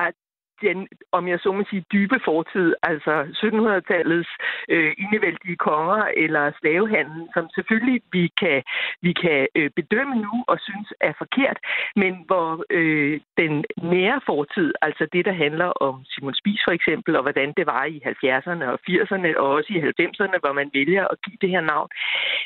den, 0.62 0.88
om 1.12 1.28
jeg 1.28 1.39
så 1.39 1.52
må 1.52 1.63
sige, 1.69 1.86
dybe 1.93 2.19
fortid, 2.26 2.76
altså 2.84 3.13
1700-tallets 3.41 4.32
øh, 4.69 4.91
indevældige 5.04 5.56
konger 5.56 6.04
eller 6.24 6.52
slavehandel, 6.60 7.21
som 7.34 7.50
selvfølgelig 7.56 8.02
vi 8.12 8.32
kan, 8.41 8.63
vi 9.02 9.13
kan 9.13 9.47
øh, 9.55 9.70
bedømme 9.76 10.16
nu 10.16 10.43
og 10.47 10.57
synes 10.68 10.93
er 11.01 11.14
forkert, 11.18 11.57
men 11.95 12.14
hvor 12.28 12.64
øh, 12.70 13.20
den 13.38 13.66
nære 13.82 14.22
fortid, 14.26 14.74
altså 14.82 15.07
det, 15.14 15.26
der 15.26 15.34
handler 15.45 15.70
om 15.88 15.95
Simon 16.12 16.36
Spies 16.36 16.62
for 16.68 16.72
eksempel, 16.72 17.16
og 17.16 17.22
hvordan 17.22 17.53
det 17.57 17.66
var 17.66 17.86
i 17.86 17.97
70'erne 18.05 18.66
og 18.74 18.80
80'erne 18.89 19.30
og 19.41 19.47
også 19.57 19.70
i 19.74 19.80
90'erne, 20.01 20.38
hvor 20.43 20.53
man 20.53 20.70
vælger 20.74 21.03
at 21.07 21.22
give 21.26 21.38
det 21.41 21.49
her 21.49 21.62
navn, 21.62 21.89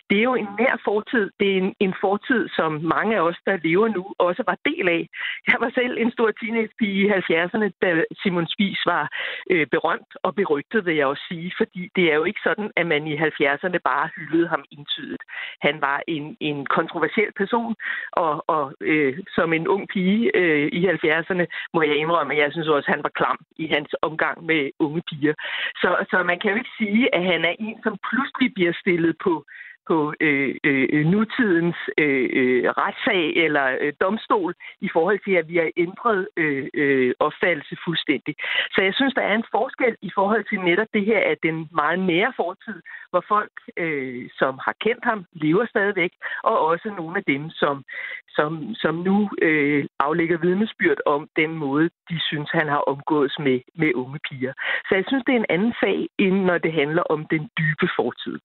det 0.09 0.17
er 0.17 0.23
jo 0.29 0.35
en 0.35 0.49
nær 0.59 0.75
fortid. 0.83 1.25
Det 1.39 1.47
er 1.53 1.57
en, 1.57 1.73
en 1.79 1.93
fortid, 2.01 2.49
som 2.57 2.71
mange 2.95 3.15
af 3.15 3.21
os, 3.21 3.39
der 3.45 3.57
lever 3.63 3.87
nu, 3.87 4.03
også 4.17 4.43
var 4.47 4.57
del 4.65 4.89
af. 4.89 5.07
Jeg 5.47 5.57
var 5.59 5.71
selv 5.79 5.97
en 5.97 6.11
stor 6.11 6.31
teenagepige 6.31 6.97
i 7.05 7.09
70'erne, 7.09 7.69
da 7.81 8.03
Simon 8.21 8.47
Spies 8.47 8.81
var 8.85 9.03
øh, 9.49 9.67
berømt 9.67 10.13
og 10.23 10.35
berygtet, 10.35 10.85
vil 10.85 10.95
jeg 10.95 11.07
også 11.07 11.23
sige, 11.29 11.51
fordi 11.57 11.89
det 11.95 12.11
er 12.11 12.15
jo 12.15 12.23
ikke 12.23 12.39
sådan, 12.43 12.71
at 12.75 12.85
man 12.87 13.07
i 13.07 13.15
70'erne 13.17 13.79
bare 13.91 14.09
hyldede 14.15 14.47
ham 14.47 14.63
entydigt. 14.71 15.23
Han 15.61 15.81
var 15.81 16.01
en, 16.07 16.37
en 16.39 16.65
kontroversiel 16.65 17.31
person, 17.37 17.75
og, 18.11 18.49
og 18.49 18.73
øh, 18.81 19.19
som 19.35 19.53
en 19.53 19.67
ung 19.67 19.87
pige 19.93 20.35
øh, 20.35 20.67
i 20.77 20.87
70'erne, 20.87 21.45
må 21.73 21.81
jeg 21.81 21.95
indrømme, 21.95 22.33
at 22.33 22.39
jeg 22.39 22.51
synes 22.51 22.67
også, 22.67 22.87
at 22.87 22.95
han 22.95 23.03
var 23.03 23.13
klam 23.19 23.39
i 23.57 23.67
hans 23.67 23.95
omgang 24.01 24.45
med 24.45 24.71
unge 24.79 25.01
piger. 25.09 25.33
Så, 25.81 26.05
så 26.09 26.23
man 26.23 26.39
kan 26.39 26.51
jo 26.51 26.57
ikke 26.57 26.77
sige, 26.77 27.15
at 27.15 27.23
han 27.23 27.45
er 27.45 27.55
en, 27.59 27.77
som 27.83 27.97
pludselig 28.09 28.53
bliver 28.53 28.73
stillet 28.81 29.15
på 29.23 29.45
på 29.87 30.13
øh, 30.19 30.55
øh, 30.63 31.05
nutidens 31.05 31.79
øh, 31.97 32.29
øh, 32.39 32.63
retssag 32.81 33.23
eller 33.45 33.65
øh, 33.81 33.93
domstol 34.01 34.53
i 34.81 34.89
forhold 34.93 35.19
til, 35.25 35.33
at 35.41 35.47
vi 35.47 35.55
har 35.57 35.69
ændret 35.77 36.27
øh, 36.37 36.67
øh, 36.73 37.13
opfattelse 37.19 37.75
fuldstændig. 37.85 38.35
Så 38.73 38.79
jeg 38.81 38.93
synes, 38.93 39.13
der 39.13 39.21
er 39.21 39.35
en 39.35 39.51
forskel 39.51 39.95
i 40.01 40.11
forhold 40.15 40.43
til 40.49 40.59
netop 40.59 40.87
det 40.93 41.05
her, 41.05 41.19
at 41.31 41.37
den 41.43 41.69
meget 41.71 41.99
nære 41.99 42.33
fortid, 42.35 42.81
hvor 43.09 43.23
folk, 43.27 43.55
øh, 43.77 44.29
som 44.39 44.59
har 44.65 44.75
kendt 44.85 45.03
ham, 45.03 45.25
lever 45.33 45.65
stadigvæk, 45.65 46.11
og 46.43 46.59
også 46.59 46.87
nogle 46.97 47.17
af 47.17 47.23
dem, 47.23 47.49
som, 47.49 47.83
som, 48.29 48.75
som 48.75 48.95
nu 48.95 49.29
øh, 49.41 49.85
aflægger 49.99 50.37
vidnesbyrd 50.37 50.97
om 51.05 51.29
den 51.35 51.51
måde, 51.57 51.89
de 52.09 52.19
synes, 52.19 52.49
han 52.51 52.67
har 52.67 52.83
omgået 52.93 53.31
med, 53.39 53.59
med 53.75 53.91
unge 53.95 54.19
piger. 54.29 54.53
Så 54.87 54.95
jeg 54.95 55.03
synes, 55.07 55.23
det 55.27 55.33
er 55.33 55.39
en 55.39 55.53
anden 55.55 55.73
sag, 55.79 56.07
end 56.19 56.35
når 56.49 56.57
det 56.57 56.73
handler 56.73 57.03
om 57.03 57.25
den 57.25 57.49
dybe 57.59 57.87
fortid. 57.95 58.39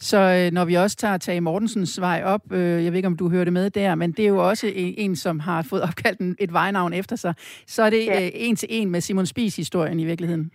Så 0.00 0.18
øh, 0.18 0.52
når 0.52 0.64
vi 0.64 0.74
også 0.74 0.96
tager 0.96 1.16
Tage 1.16 1.40
Mortensens 1.40 2.00
vej 2.00 2.22
op, 2.24 2.52
øh, 2.52 2.84
jeg 2.84 2.92
ved 2.92 2.96
ikke, 2.96 3.06
om 3.06 3.16
du 3.16 3.28
hørte 3.28 3.50
med 3.50 3.70
der, 3.70 3.94
men 3.94 4.12
det 4.12 4.22
er 4.22 4.28
jo 4.28 4.48
også 4.48 4.66
en, 4.66 4.94
en 4.98 5.16
som 5.16 5.40
har 5.40 5.62
fået 5.62 5.82
opkaldt 5.82 6.20
en, 6.20 6.36
et 6.38 6.52
vejnavn 6.52 6.92
efter 6.92 7.16
sig. 7.16 7.34
Så 7.66 7.82
er 7.82 7.90
det 7.90 8.06
ja. 8.06 8.24
øh, 8.24 8.30
en 8.34 8.56
til 8.56 8.68
en 8.70 8.90
med 8.90 9.00
Simon 9.00 9.26
Spies 9.26 9.56
historien 9.56 10.00
i 10.00 10.04
virkeligheden. 10.04 10.50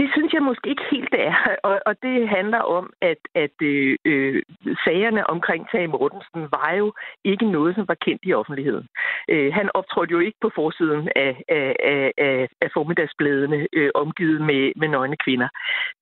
Det 0.00 0.08
synes 0.12 0.32
jeg 0.32 0.42
måske 0.42 0.68
ikke 0.70 0.86
helt, 0.90 1.10
det 1.12 1.22
er. 1.26 1.36
Og, 1.68 1.80
og 1.86 1.94
det 2.02 2.28
handler 2.28 2.58
om, 2.58 2.92
at, 3.00 3.20
at 3.34 3.56
øh, 3.62 3.96
øh, 4.04 4.42
sagerne 4.84 5.30
omkring 5.30 5.62
Tage 5.72 5.86
Mortensen 5.86 6.42
var 6.56 6.72
jo 6.78 6.92
ikke 7.24 7.46
noget, 7.50 7.74
som 7.74 7.88
var 7.88 7.98
kendt 8.04 8.22
i 8.24 8.32
offentligheden. 8.32 8.86
Øh, 9.28 9.52
han 9.54 9.70
optrådte 9.74 10.12
jo 10.12 10.18
ikke 10.18 10.38
på 10.40 10.50
forsiden 10.54 11.08
af, 11.16 11.42
af, 11.48 11.76
af, 11.92 12.12
af, 12.18 12.48
af 12.60 12.68
formiddagsbladene 12.74 13.66
øh, 13.72 13.90
omgivet 13.94 14.40
med, 14.40 14.72
med 14.76 14.88
nøgne 14.88 15.16
kvinder. 15.24 15.48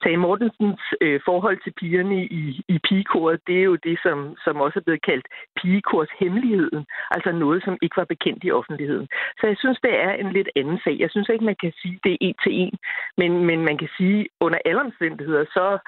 Tage 0.02 0.16
Mortensens 0.16 0.82
øh, 1.00 1.20
forhold 1.24 1.58
til 1.64 1.72
pigerne 1.80 2.24
i, 2.24 2.62
i 2.68 2.78
pigekoret, 2.88 3.40
det 3.46 3.58
er 3.58 3.62
jo 3.62 3.76
det, 3.76 3.98
som, 4.02 4.36
som 4.44 4.56
også 4.56 4.78
er 4.78 4.84
blevet 4.86 5.02
kaldt 5.02 5.26
pigekors 5.56 6.08
hemmeligheden. 6.20 6.86
Altså 7.10 7.32
noget, 7.32 7.64
som 7.64 7.78
ikke 7.82 7.96
var 7.96 8.04
bekendt 8.14 8.44
i 8.44 8.50
offentligheden. 8.50 9.08
Så 9.40 9.46
jeg 9.46 9.56
synes, 9.58 9.78
det 9.82 9.94
er 10.02 10.12
en 10.12 10.32
lidt 10.32 10.48
anden 10.56 10.78
sag. 10.84 10.96
Jeg 10.98 11.10
synes 11.10 11.28
ikke, 11.28 11.44
man 11.44 11.60
kan 11.62 11.72
sige, 11.82 12.00
det 12.04 12.12
er 12.12 12.18
en 12.20 12.34
til 12.44 12.52
en. 12.62 12.74
Men, 13.16 13.30
men 13.44 13.64
man 13.64 13.78
kan 13.78 13.87
sige, 13.96 14.28
under 14.40 14.58
alle 14.64 14.80
omstændigheder, 14.80 15.44
så 15.44 15.78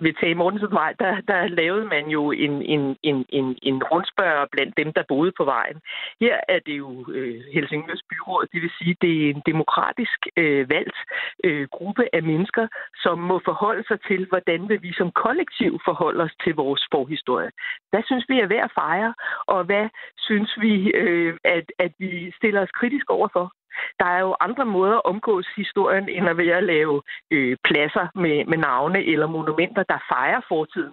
ved 0.00 0.12
Tage 0.20 0.34
Mortensens 0.34 0.72
vej, 0.72 0.92
der, 0.98 1.20
der 1.20 1.48
lavede 1.48 1.84
man 1.84 2.06
jo 2.08 2.30
en, 2.30 2.62
en, 2.62 2.96
en, 3.02 3.26
en, 3.28 3.58
en 3.62 3.82
rundspørg 3.84 4.48
blandt 4.52 4.76
dem, 4.76 4.92
der 4.92 5.02
boede 5.08 5.32
på 5.36 5.44
vejen. 5.44 5.78
Her 6.20 6.36
er 6.48 6.58
det 6.66 6.76
jo 6.78 7.04
øh, 7.10 7.40
Helsingørs 7.54 8.02
byråd, 8.10 8.46
det 8.52 8.62
vil 8.62 8.72
sige, 8.78 8.96
det 9.02 9.12
er 9.26 9.30
en 9.30 9.42
demokratisk 9.46 10.18
øh, 10.36 10.70
valgt 10.70 10.98
øh, 11.44 11.68
gruppe 11.68 12.04
af 12.12 12.22
mennesker, 12.22 12.66
som 13.02 13.18
må 13.18 13.40
forholde 13.44 13.84
sig 13.88 13.98
til, 14.08 14.26
hvordan 14.28 14.68
vil 14.68 14.82
vi 14.82 14.92
som 14.92 15.10
kollektiv 15.10 15.80
forholde 15.84 16.22
os 16.24 16.34
til 16.44 16.54
vores 16.54 16.82
forhistorie. 16.92 17.50
Hvad 17.90 18.02
synes 18.06 18.24
vi 18.28 18.40
er 18.40 18.46
værd 18.46 18.64
at 18.64 18.72
fejre, 18.74 19.14
og 19.46 19.64
hvad 19.64 19.88
synes 20.18 20.50
vi, 20.60 20.90
øh, 20.90 21.36
at, 21.44 21.66
at 21.78 21.92
vi 21.98 22.32
stiller 22.38 22.60
os 22.62 22.70
kritisk 22.80 23.10
overfor? 23.10 23.52
Der 24.00 24.06
er 24.06 24.20
jo 24.20 24.36
andre 24.40 24.64
måder 24.64 24.96
at 24.96 25.04
omgås 25.04 25.46
historien, 25.56 26.08
end 26.08 26.28
at 26.28 26.36
være 26.36 26.56
at 26.56 26.64
lave 26.64 27.02
øh, 27.30 27.56
pladser 27.64 28.06
med, 28.14 28.44
med 28.44 28.58
navne 28.58 29.04
eller 29.04 29.26
monumenter, 29.26 29.82
der 29.82 29.98
fejrer 30.08 30.40
fortiden. 30.48 30.92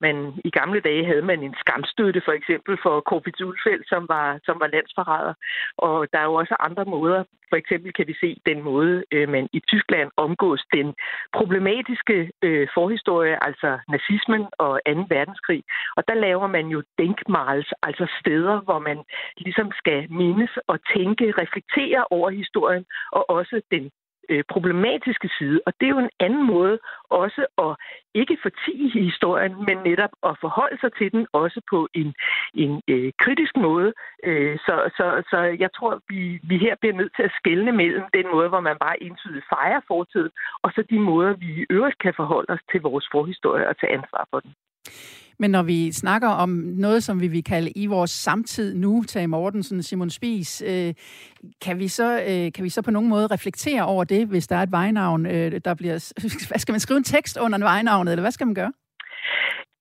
Men 0.00 0.40
i 0.44 0.50
gamle 0.50 0.80
dage 0.80 1.04
havde 1.04 1.22
man 1.22 1.42
en 1.42 1.54
skamstøtte, 1.62 2.20
for 2.24 2.32
eksempel 2.32 2.78
for 2.82 3.00
Corpitz 3.00 3.40
Ulfeldt, 3.40 3.88
som 3.88 4.02
var, 4.08 4.40
som 4.44 4.60
var 4.60 4.66
landsforræder. 4.66 5.34
Og 5.78 6.06
der 6.12 6.18
er 6.18 6.24
jo 6.24 6.34
også 6.34 6.56
andre 6.60 6.84
måder. 6.84 7.24
For 7.50 7.56
eksempel 7.56 7.92
kan 7.92 8.06
vi 8.06 8.14
se 8.20 8.36
den 8.46 8.62
måde, 8.62 9.04
øh, 9.12 9.28
man 9.28 9.48
i 9.52 9.60
Tyskland 9.60 10.10
omgås 10.16 10.62
den 10.72 10.94
problematiske 11.38 12.30
øh, 12.42 12.68
forhistorie, 12.74 13.44
altså 13.48 13.78
nazismen 13.88 14.46
og 14.58 14.80
2. 14.86 14.92
verdenskrig. 15.16 15.62
Og 15.96 16.02
der 16.08 16.14
laver 16.14 16.46
man 16.46 16.66
jo 16.66 16.82
denkmals, 16.98 17.68
altså 17.82 18.06
steder, 18.20 18.60
hvor 18.60 18.78
man 18.78 18.98
ligesom 19.36 19.72
skal 19.80 20.12
mindes 20.12 20.50
og 20.66 20.78
tænke, 20.96 21.34
reflektere 21.42 22.04
over 22.10 22.30
historien, 22.30 22.84
og 23.12 23.30
også 23.30 23.60
den 23.70 23.90
øh, 24.28 24.44
problematiske 24.48 25.28
side. 25.38 25.60
Og 25.66 25.72
det 25.80 25.86
er 25.86 25.94
jo 25.96 25.98
en 25.98 26.16
anden 26.20 26.46
måde 26.46 26.78
også 27.10 27.46
at 27.58 27.72
ikke 28.14 28.36
fortige 28.42 28.90
historien, 29.08 29.54
men 29.68 29.76
netop 29.90 30.10
at 30.28 30.34
forholde 30.40 30.78
sig 30.80 30.90
til 30.98 31.12
den 31.12 31.26
også 31.32 31.60
på 31.70 31.88
en, 31.94 32.14
en 32.54 32.82
øh, 32.88 33.12
kritisk 33.24 33.56
måde. 33.56 33.92
Øh, 34.24 34.58
så, 34.66 34.74
så, 34.96 35.06
så 35.30 35.38
jeg 35.64 35.70
tror, 35.76 36.02
vi, 36.08 36.40
vi 36.50 36.58
her 36.58 36.74
bliver 36.80 36.96
nødt 37.00 37.12
til 37.16 37.22
at 37.22 37.36
skelne 37.40 37.72
mellem 37.72 38.04
den 38.14 38.26
måde, 38.34 38.48
hvor 38.48 38.60
man 38.60 38.76
bare 38.80 39.02
entydigt 39.02 39.50
fejrer 39.54 39.80
fortiden, 39.88 40.30
og 40.62 40.70
så 40.74 40.82
de 40.90 40.98
måder, 40.98 41.32
vi 41.32 41.48
i 41.62 41.66
øvrigt 41.70 41.98
kan 41.98 42.14
forholde 42.16 42.52
os 42.52 42.64
til 42.70 42.80
vores 42.80 43.06
forhistorie 43.12 43.68
og 43.68 43.78
tage 43.80 43.92
ansvar 43.92 44.26
for 44.30 44.40
den. 44.40 44.52
Men 45.38 45.50
når 45.50 45.62
vi 45.62 45.92
snakker 45.92 46.28
om 46.28 46.48
noget, 46.76 47.04
som 47.04 47.20
vi 47.20 47.28
vil 47.28 47.44
kalde 47.44 47.70
i 47.70 47.86
vores 47.86 48.10
samtid 48.10 48.74
nu, 48.74 49.04
Tage 49.08 49.26
Mortensen, 49.26 49.82
Simon 49.82 50.10
Spies, 50.10 50.62
øh, 50.66 50.94
kan, 51.60 51.78
vi 51.78 51.88
så, 51.88 52.20
øh, 52.20 52.52
kan 52.52 52.64
vi 52.64 52.68
så 52.68 52.82
på 52.82 52.90
nogen 52.90 53.08
måde 53.08 53.26
reflektere 53.26 53.86
over 53.86 54.04
det, 54.04 54.26
hvis 54.26 54.46
der 54.46 54.56
er 54.56 54.62
et 54.62 54.72
vejnavn, 54.72 55.26
øh, 55.26 55.60
der 55.64 55.74
bliver... 55.74 56.12
Hvad 56.48 56.58
skal 56.58 56.72
man 56.72 56.80
skrive 56.80 56.98
en 56.98 57.04
tekst 57.04 57.36
under 57.36 57.58
vejnavnet, 57.58 58.12
eller 58.12 58.22
hvad 58.22 58.32
skal 58.32 58.46
man 58.46 58.54
gøre? 58.54 58.72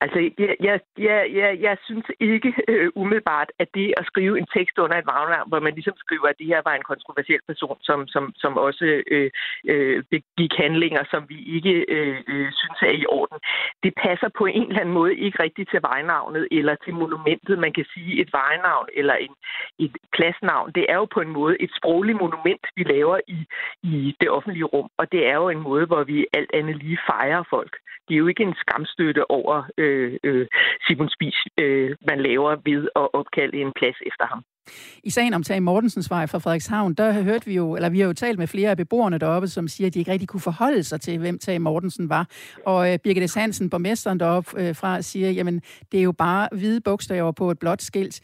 Altså, 0.01 0.19
jeg, 0.39 0.55
jeg, 0.67 0.79
jeg, 0.97 1.19
jeg, 1.39 1.57
jeg 1.61 1.77
synes 1.85 2.05
ikke 2.19 2.53
øh, 2.71 2.89
umiddelbart, 2.95 3.49
at 3.59 3.67
det 3.73 3.93
at 3.97 4.05
skrive 4.05 4.37
en 4.37 4.47
tekst 4.55 4.77
under 4.77 4.97
et 4.97 5.09
vagnavn, 5.13 5.49
hvor 5.49 5.59
man 5.59 5.73
ligesom 5.73 5.97
skriver, 5.97 6.27
at 6.29 6.39
det 6.39 6.47
her 6.47 6.61
var 6.65 6.75
en 6.75 6.89
kontroversiel 6.91 7.39
person, 7.47 7.77
som, 7.81 8.07
som, 8.07 8.33
som 8.35 8.57
også 8.57 8.85
øh, 9.11 9.31
øh, 9.71 10.03
begik 10.11 10.53
handlinger, 10.57 11.03
som 11.11 11.21
vi 11.29 11.37
ikke 11.55 11.75
øh, 11.95 12.17
øh, 12.27 12.49
synes 12.59 12.79
er 12.81 12.95
i 13.01 13.05
orden, 13.05 13.39
det 13.83 13.93
passer 14.05 14.29
på 14.37 14.45
en 14.45 14.67
eller 14.67 14.81
anden 14.81 14.97
måde 14.99 15.15
ikke 15.15 15.43
rigtigt 15.43 15.69
til 15.69 15.81
vejnavnet 15.81 16.47
eller 16.51 16.75
til 16.83 16.93
monumentet. 16.93 17.59
Man 17.59 17.73
kan 17.73 17.85
sige 17.93 18.21
et 18.21 18.29
vejnavn 18.33 18.87
eller 18.93 19.15
en, 19.25 19.33
et 19.79 19.95
pladsnavn. 20.15 20.71
Det 20.75 20.85
er 20.89 20.95
jo 20.95 21.05
på 21.05 21.21
en 21.21 21.33
måde 21.39 21.55
et 21.61 21.71
sprogligt 21.77 22.17
monument, 22.17 22.63
vi 22.75 22.83
laver 22.83 23.19
i, 23.27 23.39
i 23.83 24.15
det 24.21 24.29
offentlige 24.29 24.71
rum, 24.73 24.89
og 24.97 25.11
det 25.11 25.21
er 25.27 25.33
jo 25.33 25.49
en 25.49 25.63
måde, 25.69 25.85
hvor 25.85 26.03
vi 26.03 26.25
alt 26.33 26.51
andet 26.53 26.75
lige 26.83 26.99
fejrer 27.09 27.43
folk. 27.49 27.73
Det 28.07 28.13
er 28.13 28.17
jo 28.23 28.27
ikke 28.27 28.43
en 28.43 28.55
skamstøtte 28.63 29.31
over 29.31 29.55
øh, 29.77 29.86
Øh, 29.87 30.11
øh, 30.23 30.47
Simon 30.85 31.09
Spies, 31.15 31.39
øh, 31.63 31.89
man 32.09 32.19
laver 32.27 32.51
ved 32.69 32.81
at 33.01 33.07
opkalde 33.19 33.57
en 33.63 33.71
plads 33.79 33.99
efter 34.09 34.25
ham. 34.31 34.41
I 35.03 35.09
sagen 35.09 35.33
om 35.33 35.43
Tage 35.43 35.61
Mortensens 35.61 36.09
vej 36.09 36.27
fra 36.27 36.37
Frederikshavn, 36.37 36.93
der 36.93 37.23
hørte 37.23 37.45
vi 37.45 37.55
jo, 37.55 37.75
eller 37.75 37.89
vi 37.89 37.99
har 37.99 38.07
jo 38.07 38.13
talt 38.13 38.39
med 38.39 38.47
flere 38.47 38.69
af 38.69 38.77
beboerne 38.77 39.17
deroppe, 39.17 39.47
som 39.47 39.67
siger, 39.67 39.87
at 39.87 39.93
de 39.93 39.99
ikke 39.99 40.11
rigtig 40.11 40.27
kunne 40.27 40.41
forholde 40.41 40.83
sig 40.83 41.01
til, 41.01 41.19
hvem 41.19 41.39
Tage 41.39 41.59
Mortensen 41.59 42.09
var. 42.09 42.27
Og 42.65 42.93
øh, 42.93 42.99
Birgit 43.03 43.35
Hansen, 43.35 43.69
borgmesteren 43.69 44.19
deroppe 44.19 44.61
øh, 44.61 44.75
fra, 44.75 45.01
siger, 45.01 45.31
jamen, 45.31 45.61
det 45.91 45.99
er 45.99 46.03
jo 46.03 46.11
bare 46.11 46.47
hvide 46.51 46.81
bogstaver 46.81 47.31
på 47.31 47.51
et 47.51 47.59
blåt 47.59 47.81
skilt. 47.81 48.21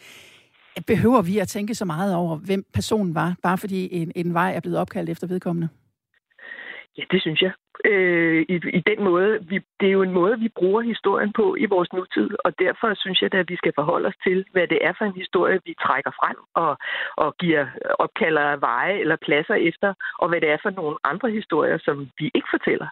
Behøver 0.87 1.21
vi 1.21 1.37
at 1.37 1.47
tænke 1.47 1.75
så 1.75 1.85
meget 1.85 2.15
over, 2.15 2.37
hvem 2.37 2.65
personen 2.73 3.15
var, 3.15 3.35
bare 3.43 3.57
fordi 3.57 3.89
en, 3.91 4.11
en 4.15 4.33
vej 4.33 4.53
er 4.55 4.59
blevet 4.59 4.77
opkaldt 4.77 5.09
efter 5.09 5.27
vedkommende? 5.27 5.69
Ja, 6.97 7.03
det 7.11 7.21
synes 7.21 7.41
jeg. 7.41 7.51
Øh, 7.85 8.45
i, 8.49 8.55
I 8.79 8.81
den 8.91 9.03
måde, 9.03 9.45
vi, 9.49 9.57
det 9.79 9.87
er 9.87 9.91
jo 9.91 10.01
en 10.01 10.11
måde, 10.11 10.39
vi 10.39 10.49
bruger 10.59 10.81
historien 10.81 11.33
på 11.33 11.55
i 11.55 11.65
vores 11.65 11.93
nutid, 11.93 12.29
og 12.45 12.59
derfor 12.59 12.93
synes 12.95 13.21
jeg, 13.21 13.33
at 13.33 13.49
vi 13.49 13.55
skal 13.55 13.73
forholde 13.75 14.07
os 14.07 14.19
til, 14.23 14.45
hvad 14.51 14.67
det 14.67 14.79
er 14.81 14.93
for 14.97 15.05
en 15.05 15.21
historie, 15.21 15.59
vi 15.65 15.75
trækker 15.85 16.11
frem 16.11 16.37
og, 16.53 16.77
og 17.17 17.37
giver 17.37 17.65
opkalder 17.99 18.55
veje 18.55 18.97
eller 18.99 19.15
pladser 19.15 19.55
efter, 19.55 19.93
og 20.19 20.29
hvad 20.29 20.41
det 20.41 20.49
er 20.49 20.57
for 20.61 20.69
nogle 20.69 20.97
andre 21.03 21.31
historier, 21.31 21.77
som 21.77 22.09
vi 22.19 22.31
ikke 22.35 22.47
fortæller. 22.51 22.87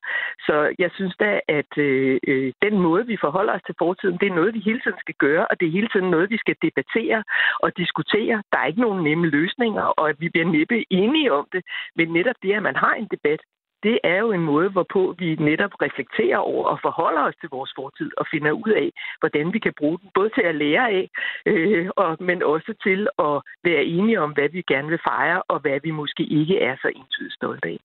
Så 0.47 0.75
jeg 0.79 0.89
synes 0.93 1.15
da, 1.19 1.39
at 1.47 1.77
øh, 1.77 2.19
øh, 2.27 2.53
den 2.61 2.79
måde, 2.79 3.07
vi 3.07 3.17
forholder 3.21 3.53
os 3.53 3.65
til 3.65 3.75
fortiden, 3.77 4.17
det 4.17 4.27
er 4.27 4.35
noget, 4.35 4.53
vi 4.53 4.59
hele 4.59 4.81
tiden 4.81 4.99
skal 4.99 5.15
gøre, 5.15 5.47
og 5.47 5.59
det 5.59 5.65
er 5.67 5.77
hele 5.77 5.89
tiden 5.93 6.09
noget, 6.11 6.29
vi 6.29 6.37
skal 6.37 6.55
debattere 6.61 7.23
og 7.59 7.77
diskutere. 7.77 8.43
Der 8.51 8.57
er 8.59 8.65
ikke 8.65 8.81
nogen 8.81 9.03
nemme 9.03 9.27
løsninger, 9.27 9.83
og 9.83 10.09
at 10.09 10.15
vi 10.19 10.29
bliver 10.29 10.47
næppe 10.47 10.85
enige 10.89 11.33
om 11.33 11.47
det, 11.53 11.63
men 11.95 12.07
netop 12.13 12.35
det, 12.43 12.53
at 12.53 12.63
man 12.63 12.75
har 12.75 12.93
en 12.93 13.07
debat, 13.11 13.41
det 13.83 13.99
er 14.03 14.19
jo 14.25 14.31
en 14.31 14.45
måde, 14.51 14.69
hvorpå 14.69 15.15
vi 15.21 15.35
netop 15.35 15.73
reflekterer 15.85 16.37
over 16.37 16.65
og 16.65 16.77
forholder 16.81 17.23
os 17.29 17.35
til 17.41 17.49
vores 17.49 17.71
fortid 17.79 18.09
og 18.17 18.25
finder 18.33 18.51
ud 18.51 18.71
af, 18.83 18.89
hvordan 19.21 19.53
vi 19.53 19.59
kan 19.59 19.73
bruge 19.79 19.97
den, 20.01 20.09
både 20.17 20.29
til 20.37 20.45
at 20.51 20.55
lære 20.55 20.85
af, 20.99 21.05
øh, 21.45 21.89
og, 21.95 22.17
men 22.19 22.43
også 22.43 22.71
til 22.85 23.01
at 23.27 23.35
være 23.69 23.83
enige 23.83 24.21
om, 24.21 24.31
hvad 24.31 24.49
vi 24.49 24.61
gerne 24.71 24.87
vil 24.87 25.01
fejre, 25.09 25.41
og 25.43 25.59
hvad 25.59 25.77
vi 25.83 25.91
måske 25.91 26.23
ikke 26.23 26.55
er 26.59 26.75
så 26.81 26.87
entydigt 26.95 27.33
stolte 27.33 27.67
af. 27.67 27.77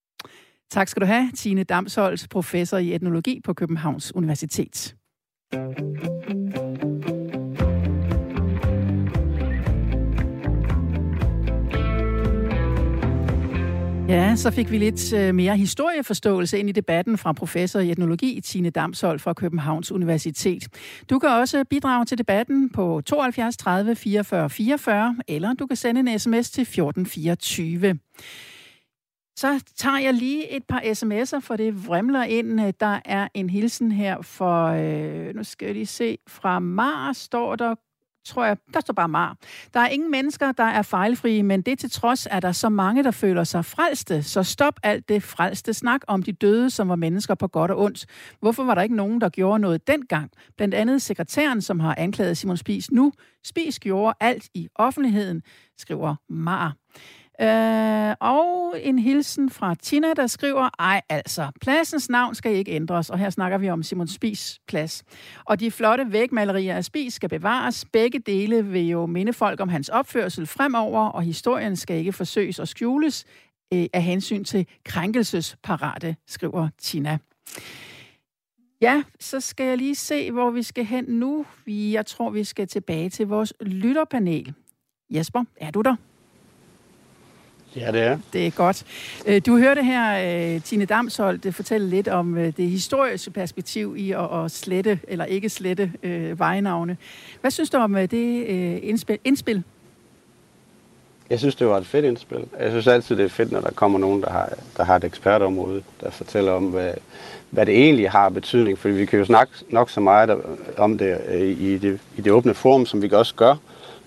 Tak 0.71 0.89
skal 0.89 1.01
du 1.01 1.07
have, 1.07 1.31
Tine 1.35 1.65
Damsholz, 1.65 2.29
professor 2.29 2.79
i 2.79 2.95
etnologi 2.95 3.41
på 3.45 3.53
Københavns 3.55 4.15
Universitet. 4.15 4.95
Ja, 14.09 14.37
så 14.37 14.51
fik 14.51 14.71
vi 14.71 14.79
lidt 14.79 15.13
øh, 15.13 15.35
mere 15.35 15.57
historieforståelse 15.57 16.59
ind 16.59 16.69
i 16.69 16.73
debatten 16.73 17.19
fra 17.19 17.33
professor 17.33 17.81
i 17.81 17.91
etnologi 17.91 18.41
Tine 18.41 18.71
Damshold 18.71 19.19
fra 19.19 19.33
Københavns 19.33 19.93
Universitet. 19.93 20.69
Du 21.11 21.19
kan 21.19 21.29
også 21.29 21.65
bidrage 21.65 22.05
til 22.05 22.19
debatten 22.19 22.71
på 22.71 23.01
72 23.07 23.57
30 23.57 23.97
44 23.97 24.51
44, 24.51 25.17
eller 25.29 25.55
du 25.55 25.67
kan 25.67 25.77
sende 25.77 26.01
en 26.01 26.19
sms 26.19 26.51
til 26.51 26.63
1424. 26.63 27.99
Så 29.39 29.65
tager 29.77 29.99
jeg 29.99 30.15
lige 30.15 30.57
et 30.57 30.65
par 30.69 30.81
sms'er, 30.81 31.41
for 31.41 31.57
det 31.57 31.87
vrimler 31.87 32.23
ind. 32.23 32.73
Der 32.81 33.01
er 33.05 33.29
en 33.35 33.51
hilsen 33.51 33.93
her 33.93 34.23
for, 34.23 34.67
øh, 34.67 35.35
nu 35.35 35.45
skal 35.45 35.67
jeg 35.67 35.75
lige 35.75 35.87
se, 35.87 36.19
fra 36.29 36.59
Mars 36.59 37.17
står 37.17 37.57
der, 37.57 37.75
tror 38.27 38.45
jeg, 38.45 38.57
der 38.75 38.81
står 38.81 38.95
bare 38.95 39.09
Mar. 39.09 39.37
Der 39.75 39.81
er 39.81 39.89
ingen 39.89 40.11
mennesker, 40.11 40.53
der 40.53 40.65
er 40.65 40.83
fejlfrie, 40.83 41.43
men 41.43 41.63
det 41.63 41.79
til 41.79 41.91
trods 41.91 42.29
er 42.31 42.41
der 42.41 42.53
så 42.53 42.69
mange, 42.69 43.05
der 43.05 43.11
føler 43.11 43.45
sig 43.45 43.65
frelste. 43.65 44.23
Så 44.23 44.43
stop 44.43 44.75
alt 44.83 45.09
det 45.09 45.23
frelste 45.23 45.75
snak 45.75 46.01
om 46.07 46.23
de 46.23 46.33
døde, 46.33 46.71
som 46.71 46.89
var 46.89 46.97
mennesker 46.97 47.35
på 47.35 47.49
godt 47.49 47.71
og 47.71 47.79
ondt. 47.79 48.07
Hvorfor 48.41 48.65
var 48.65 48.75
der 48.75 48.83
ikke 48.83 48.97
nogen, 48.97 49.21
der 49.21 49.29
gjorde 49.29 49.59
noget 49.59 49.87
dengang? 49.87 50.31
Blandt 50.57 50.75
andet 50.75 51.03
sekretæren, 51.03 51.63
som 51.63 51.81
har 51.81 51.95
anklaget 51.99 52.39
Simon 52.39 52.57
Spis 52.57 52.91
nu. 52.91 53.13
Spis 53.45 53.79
gjorde 53.79 54.15
alt 54.21 54.49
i 54.55 54.69
offentligheden, 54.75 55.43
skriver 55.79 56.15
Mar. 56.29 56.77
Øh, 57.41 58.15
og 58.21 58.75
en 58.83 58.99
hilsen 58.99 59.51
fra 59.51 59.75
Tina, 59.75 60.15
der 60.17 60.27
skriver, 60.27 60.71
ej 60.79 61.01
altså, 61.09 61.51
pladsens 61.61 62.11
navn 62.11 62.35
skal 62.35 62.55
ikke 62.55 62.73
ændres, 62.73 63.11
og 63.11 63.19
her 63.19 63.31
snakker 63.31 63.59
vi 63.59 63.71
om 63.71 63.83
Simon 63.83 64.09
Spis 64.09 64.61
plads. 64.69 65.05
Og 65.45 65.61
de 65.61 65.71
flotte 65.71 66.13
vægmalerier 66.13 66.77
af 66.77 66.85
Spis 66.85 67.15
skal 67.15 67.29
bevares. 67.29 67.85
Begge 67.93 68.19
dele 68.19 68.65
vil 68.65 68.89
jo 68.89 69.07
minde 69.07 69.33
folk 69.33 69.61
om 69.61 69.69
hans 69.69 69.89
opførsel 69.89 70.47
fremover, 70.47 71.09
og 71.09 71.23
historien 71.23 71.77
skal 71.77 71.97
ikke 71.97 72.13
forsøges 72.13 72.59
og 72.59 72.69
skjules 72.69 73.25
øh, 73.75 73.87
af 73.93 74.03
hensyn 74.03 74.45
til 74.45 74.67
krænkelsesparate, 74.85 76.17
skriver 76.27 76.69
Tina. 76.79 77.19
Ja, 78.81 79.03
så 79.21 79.41
skal 79.41 79.67
jeg 79.67 79.77
lige 79.77 79.95
se, 79.95 80.33
hvor 80.33 80.51
vi 80.51 80.63
skal 80.63 80.85
hen 80.85 81.05
nu. 81.05 81.47
Jeg 81.67 82.07
tror, 82.07 82.31
vi 82.31 82.45
skal 82.45 82.69
tilbage 82.69 83.11
til 83.11 83.27
vores 83.27 83.53
lytterpanel. 83.61 84.55
Jesper, 85.11 85.45
er 85.57 85.71
du 85.71 85.83
der? 85.83 85.97
Ja, 87.77 87.93
det 87.93 88.03
er. 88.03 88.19
Det 88.33 88.47
er 88.47 88.51
godt. 88.51 88.85
Øh, 89.27 89.41
du 89.47 89.59
hørte 89.59 89.83
her 89.83 90.55
øh, 90.55 90.63
Tine 90.63 90.85
Damsholdt 90.85 91.55
fortælle 91.55 91.89
lidt 91.89 92.09
om 92.09 92.39
øh, 92.39 92.53
det 92.57 92.71
historiske 92.71 93.31
perspektiv 93.31 93.95
i 93.99 94.13
at 94.13 94.51
slette 94.51 94.99
eller 95.09 95.25
ikke 95.25 95.49
slette 95.49 95.93
vejnavne. 96.39 96.97
Hvad 97.41 97.51
synes 97.51 97.71
du 97.71 97.77
om 97.77 97.95
det 97.95 98.45
indspil? 99.25 99.63
Jeg 101.31 101.39
synes, 101.39 101.55
det 101.55 101.67
var 101.67 101.79
et 101.79 101.87
fedt 101.87 102.05
indspil. 102.05 102.45
Jeg 102.61 102.71
synes 102.71 102.87
altid, 102.87 103.17
det 103.17 103.25
er 103.25 103.29
fedt, 103.29 103.53
når 103.53 103.61
der 103.61 103.71
kommer 103.71 103.99
nogen, 103.99 104.23
der 104.23 104.31
har, 104.31 104.53
der 104.77 104.85
har 104.85 104.97
et 104.97 105.05
ekspertområde, 105.05 105.83
der 106.01 106.11
fortæller 106.11 106.53
om, 106.53 106.65
hvad, 106.65 106.93
hvad 107.51 107.67
det 107.67 107.75
egentlig 107.75 108.11
har 108.11 108.29
betydning. 108.29 108.79
Fordi 108.79 108.95
vi 108.95 109.07
kan 109.07 109.19
jo 109.19 109.25
snakke 109.25 109.53
nok 109.69 109.91
så 109.91 110.01
meget 110.01 110.41
om 110.77 110.99
det 110.99 111.21
i 111.59 111.79
det, 111.79 112.01
i 112.17 112.21
det 112.21 112.33
åbne 112.33 112.55
forum, 112.55 112.87
som 112.87 113.03
vi 113.03 113.11
også 113.13 113.35
gør. 113.35 113.55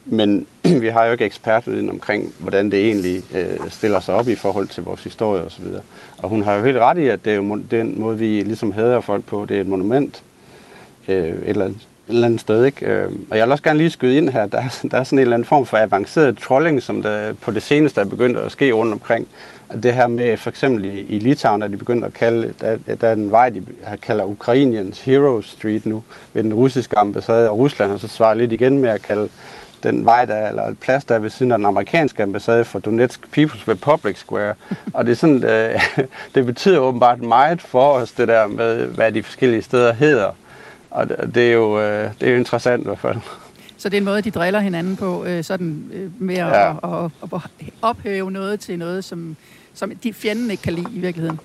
Men 0.05 0.47
vi 0.81 0.87
har 0.87 1.05
jo 1.05 1.11
ikke 1.11 1.25
ekspertviden 1.25 1.89
omkring, 1.89 2.33
hvordan 2.39 2.71
det 2.71 2.85
egentlig 2.85 3.23
øh, 3.35 3.69
stiller 3.69 3.99
sig 3.99 4.15
op 4.15 4.27
i 4.27 4.35
forhold 4.35 4.67
til 4.67 4.83
vores 4.83 5.03
historie 5.03 5.43
osv. 5.43 5.65
Og, 5.65 5.83
og 6.17 6.29
hun 6.29 6.43
har 6.43 6.55
jo 6.55 6.63
helt 6.63 6.77
ret 6.77 6.97
i, 6.97 7.07
at 7.07 7.25
det 7.25 7.31
er 7.31 7.37
jo 7.37 7.61
den 7.71 8.01
måde, 8.01 8.17
vi 8.17 8.41
ligesom 8.41 8.71
hader 8.71 9.01
folk 9.01 9.25
på, 9.25 9.45
det 9.45 9.57
er 9.57 9.61
et 9.61 9.67
monument 9.67 10.23
øh, 11.07 11.27
et, 11.27 11.43
eller 11.45 11.65
andet, 11.65 11.77
et 12.07 12.13
eller 12.13 12.25
andet 12.25 12.41
sted. 12.41 12.65
Ikke? 12.65 12.85
Øh, 12.85 13.11
og 13.31 13.37
jeg 13.37 13.45
vil 13.45 13.51
også 13.51 13.63
gerne 13.63 13.77
lige 13.77 13.89
skyde 13.89 14.17
ind 14.17 14.29
her, 14.29 14.45
der, 14.45 14.61
der 14.91 14.97
er 14.97 15.03
sådan 15.03 15.19
en 15.19 15.21
eller 15.21 15.33
anden 15.33 15.45
form 15.45 15.65
for 15.65 15.77
avanceret 15.77 16.37
trolling, 16.37 16.81
som 16.81 17.01
der 17.01 17.33
på 17.33 17.51
det 17.51 17.63
seneste 17.63 18.01
er 18.01 18.05
begyndt 18.05 18.37
at 18.37 18.51
ske 18.51 18.71
rundt 18.71 18.93
omkring. 18.93 19.27
Det 19.83 19.93
her 19.93 20.07
med, 20.07 20.37
for 20.37 20.49
eksempel 20.49 20.85
i, 20.85 20.99
i 20.99 21.19
Litauen, 21.19 21.63
at 21.63 21.71
de 21.71 21.77
begyndt 21.77 22.05
at 22.05 22.13
kalde, 22.13 22.53
der, 22.61 22.77
der 23.01 23.07
er 23.07 23.13
en 23.13 23.31
vej, 23.31 23.49
de 23.49 23.63
kalder 24.01 24.23
Ukrainians 24.23 25.01
Hero 25.01 25.41
Street 25.41 25.85
nu, 25.85 26.03
ved 26.33 26.43
den 26.43 26.53
russiske 26.53 26.97
ambassade, 26.97 27.49
og 27.49 27.57
Rusland 27.57 27.91
har 27.91 27.97
så 27.97 28.07
svaret 28.07 28.37
lidt 28.37 28.51
igen 28.51 28.77
med 28.77 28.89
at 28.89 29.01
kalde 29.01 29.29
den 29.83 30.05
vej, 30.05 30.25
der, 30.25 30.49
eller 30.49 30.63
et 30.63 30.79
plads, 30.79 31.05
der 31.05 31.15
er 31.15 31.19
ved 31.19 31.29
siden 31.29 31.51
af 31.51 31.57
den 31.57 31.65
amerikanske 31.65 32.23
ambassade 32.23 32.65
for 32.65 32.79
Donetsk 32.79 33.19
People's 33.37 33.67
Republic 33.67 34.17
Square. 34.17 34.53
Og 34.93 35.05
det, 35.05 35.11
er 35.11 35.15
sådan, 35.15 35.43
øh, 35.43 35.81
det 36.35 36.45
betyder 36.45 36.79
åbenbart 36.79 37.21
meget 37.21 37.61
for 37.61 37.91
os, 37.91 38.11
det 38.11 38.27
der 38.27 38.47
med, 38.47 38.85
hvad 38.85 39.11
de 39.11 39.23
forskellige 39.23 39.61
steder 39.61 39.93
hedder. 39.93 40.31
Og 40.89 41.09
det, 41.09 41.31
det 41.35 41.49
er 41.49 41.53
jo 41.53 41.79
øh, 41.79 42.11
det 42.19 42.27
er 42.27 42.31
jo 42.31 42.37
interessant 42.37 42.81
i 42.81 42.85
hvert 42.85 42.99
fald. 42.99 43.17
Så 43.77 43.89
det 43.89 43.97
er 43.97 44.01
en 44.01 44.05
måde, 44.05 44.21
de 44.21 44.31
driller 44.31 44.59
hinanden 44.59 44.95
på, 44.95 45.25
øh, 45.25 45.43
sådan 45.43 45.91
øh, 45.93 46.21
med 46.21 46.35
at, 46.35 46.47
ja. 46.47 46.71
at, 46.71 47.11
at, 47.23 47.29
at 47.33 47.41
ophæve 47.81 48.31
noget 48.31 48.59
til 48.59 48.79
noget, 48.79 49.03
som, 49.03 49.35
som 49.73 49.91
de 50.03 50.13
fjenden 50.13 50.51
ikke 50.51 50.63
kan 50.63 50.73
lide 50.73 50.87
i 50.93 50.99
virkeligheden. 50.99 51.39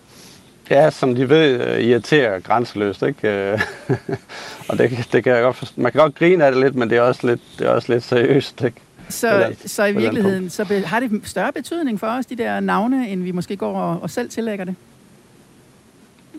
Ja, 0.71 0.91
som 0.91 1.15
de 1.15 1.29
ved, 1.29 1.77
uh, 1.77 1.85
irriterer 1.85 2.41
grænseløst, 2.41 3.03
ikke? 3.03 3.29
Øh, 3.29 3.61
og 4.69 4.79
det, 4.79 5.09
det 5.13 5.25
kan 5.25 5.33
jeg 5.33 5.43
godt 5.43 5.57
forstå. 5.57 5.81
Man 5.81 5.93
kan 5.93 6.01
godt 6.01 6.15
grine 6.15 6.45
af 6.45 6.53
det 6.53 6.61
lidt, 6.61 6.75
men 6.75 6.91
det 6.91 6.99
er 6.99 7.03
også 7.03 7.27
lidt, 7.27 7.41
det 7.59 7.67
er 7.67 7.71
også 7.71 7.93
lidt 7.93 8.05
seriøst, 8.05 8.63
ikke? 8.65 8.81
Så, 9.09 9.55
så 9.67 9.85
i 9.85 9.93
virkeligheden 9.93 10.51
så 10.51 10.65
be, 10.65 10.81
har 10.81 11.01
det 11.01 11.21
større 11.25 11.53
betydning 11.53 12.01
for 12.01 12.07
os, 12.07 12.27
de 12.27 12.37
der 12.37 12.61
navne, 12.61 13.09
end 13.09 13.23
vi 13.23 13.33
måske 13.33 13.57
går 13.57 13.81
og, 13.81 14.03
og 14.03 14.11
selv 14.11 14.31
tillægger 14.31 14.65
det? 14.65 14.75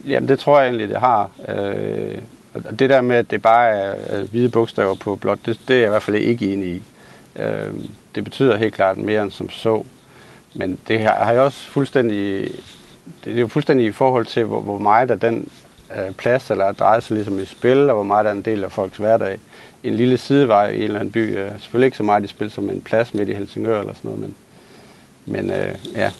Jamen, 0.05 0.29
det 0.29 0.39
tror 0.39 0.59
jeg 0.59 0.67
egentlig, 0.67 0.89
det 0.89 0.99
har. 0.99 1.31
Øh, 1.47 2.17
det 2.79 2.89
der 2.89 3.01
med, 3.01 3.15
at 3.15 3.31
det 3.31 3.41
bare 3.41 3.69
er 3.69 4.23
hvide 4.23 4.49
bogstaver 4.49 4.95
på 4.95 5.15
blot, 5.15 5.39
det, 5.45 5.59
det 5.67 5.75
er 5.75 5.79
jeg 5.79 5.87
i 5.87 5.89
hvert 5.89 6.03
fald 6.03 6.15
ikke 6.15 6.53
enig 6.53 6.67
i. 6.67 6.81
Øh, 7.35 7.73
det 8.15 8.23
betyder 8.23 8.57
helt 8.57 8.73
klart 8.73 8.97
mere 8.97 9.23
end 9.23 9.31
som 9.31 9.49
så. 9.49 9.83
Men 10.53 10.79
det 10.87 10.99
har, 10.99 11.23
har 11.23 11.31
jeg 11.31 11.41
også 11.41 11.69
fuldstændig 11.69 12.51
det 13.25 13.35
er 13.35 13.39
jo 13.39 13.47
fuldstændig 13.47 13.85
i 13.85 13.91
forhold 13.91 14.25
til, 14.25 14.43
hvor, 14.43 14.61
hvor 14.61 14.77
meget 14.77 15.11
af 15.11 15.19
den 15.19 15.49
øh, 15.97 16.13
plads 16.13 16.51
eller 16.51 16.65
adresse 16.65 17.13
ligesom 17.13 17.39
i 17.39 17.45
spil, 17.45 17.89
og 17.89 17.93
hvor 17.93 18.03
meget 18.03 18.27
er 18.27 18.31
en 18.31 18.41
del 18.41 18.63
af 18.63 18.71
folks 18.71 18.97
hverdag. 18.97 19.39
En 19.83 19.93
lille 19.93 20.17
sidevej 20.17 20.69
i 20.69 20.77
en 20.77 20.83
eller 20.83 20.99
anden 20.99 21.11
by 21.11 21.35
er 21.37 21.57
selvfølgelig 21.57 21.85
ikke 21.85 21.97
så 21.97 22.03
meget 22.03 22.23
i 22.23 22.27
spil 22.27 22.51
som 22.51 22.69
en 22.69 22.81
plads 22.81 23.13
midt 23.13 23.29
i 23.29 23.33
Helsingør 23.33 23.79
eller 23.79 23.93
sådan 23.93 24.11
noget, 24.11 24.21
men, 24.21 24.35
men 25.25 25.51
øh, 25.51 25.75
ja. 25.95 26.11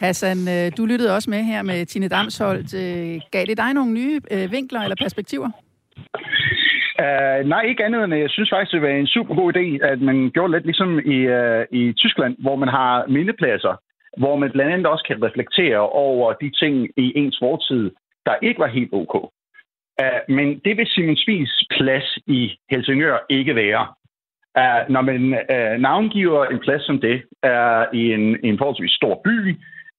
Hassan, 0.00 0.48
øh, 0.48 0.72
du 0.76 0.86
lyttede 0.86 1.14
også 1.14 1.30
med 1.30 1.42
her 1.42 1.62
med 1.62 1.86
Tine 1.86 2.08
Damsholdt. 2.08 2.74
Øh, 2.74 3.20
gav 3.30 3.46
det 3.46 3.56
dig 3.56 3.72
nogle 3.74 3.92
nye 3.92 4.20
øh, 4.30 4.52
vinkler 4.52 4.80
eller 4.80 4.96
perspektiver? 5.00 5.50
Uh, 7.04 7.48
nej, 7.48 7.62
ikke 7.62 7.84
andet 7.84 8.04
end, 8.04 8.14
jeg 8.14 8.30
synes 8.30 8.50
faktisk, 8.52 8.72
det 8.72 8.82
var 8.82 8.88
en 8.88 9.06
super 9.06 9.34
god 9.34 9.56
idé, 9.56 9.86
at 9.86 10.00
man 10.00 10.30
gjorde 10.34 10.52
lidt 10.52 10.64
ligesom 10.64 10.98
i, 10.98 11.18
uh, 11.38 11.62
i 11.80 11.92
Tyskland, 11.92 12.36
hvor 12.38 12.56
man 12.56 12.68
har 12.68 13.04
mindepladser, 13.08 13.80
hvor 14.16 14.36
man 14.36 14.50
blandt 14.50 14.72
andet 14.72 14.86
også 14.86 15.04
kan 15.06 15.22
reflektere 15.22 15.78
over 15.78 16.32
de 16.32 16.50
ting 16.50 16.88
i 16.96 17.12
ens 17.16 17.36
fortid, 17.42 17.90
der 18.26 18.34
ikke 18.42 18.60
var 18.60 18.66
helt 18.66 18.92
ok. 18.92 19.14
Uh, 20.02 20.34
men 20.36 20.58
det 20.64 20.76
vil 20.76 20.86
Simon 20.86 21.16
Spies 21.16 21.64
plads 21.70 22.18
i 22.26 22.58
Helsingør 22.70 23.18
ikke 23.28 23.54
være. 23.54 23.86
Uh, 24.60 24.92
når 24.92 25.00
man 25.00 25.22
uh, 25.52 25.80
navngiver 25.80 26.44
en 26.44 26.58
plads 26.58 26.82
som 26.86 27.00
det 27.00 27.22
uh, 27.46 27.98
i 28.00 28.12
en, 28.12 28.44
en 28.44 28.58
forholdsvis 28.58 28.90
stor 28.90 29.20
by, 29.24 29.56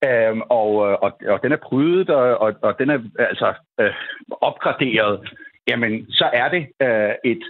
um, 0.07 0.37
uh, 0.37 0.45
og, 0.49 1.03
og, 1.03 1.11
og 1.27 1.39
den 1.43 1.51
er 1.51 1.57
prydet, 1.63 2.09
og, 2.09 2.37
og, 2.37 2.53
og 2.61 2.79
den 2.79 2.89
er 2.89 2.99
altså 3.19 3.53
øh, 3.79 3.93
opgraderet, 4.41 5.29
jamen 5.67 6.11
så 6.11 6.29
er 6.33 6.49
det 6.49 6.67
øh, 6.81 7.13
et 7.31 7.43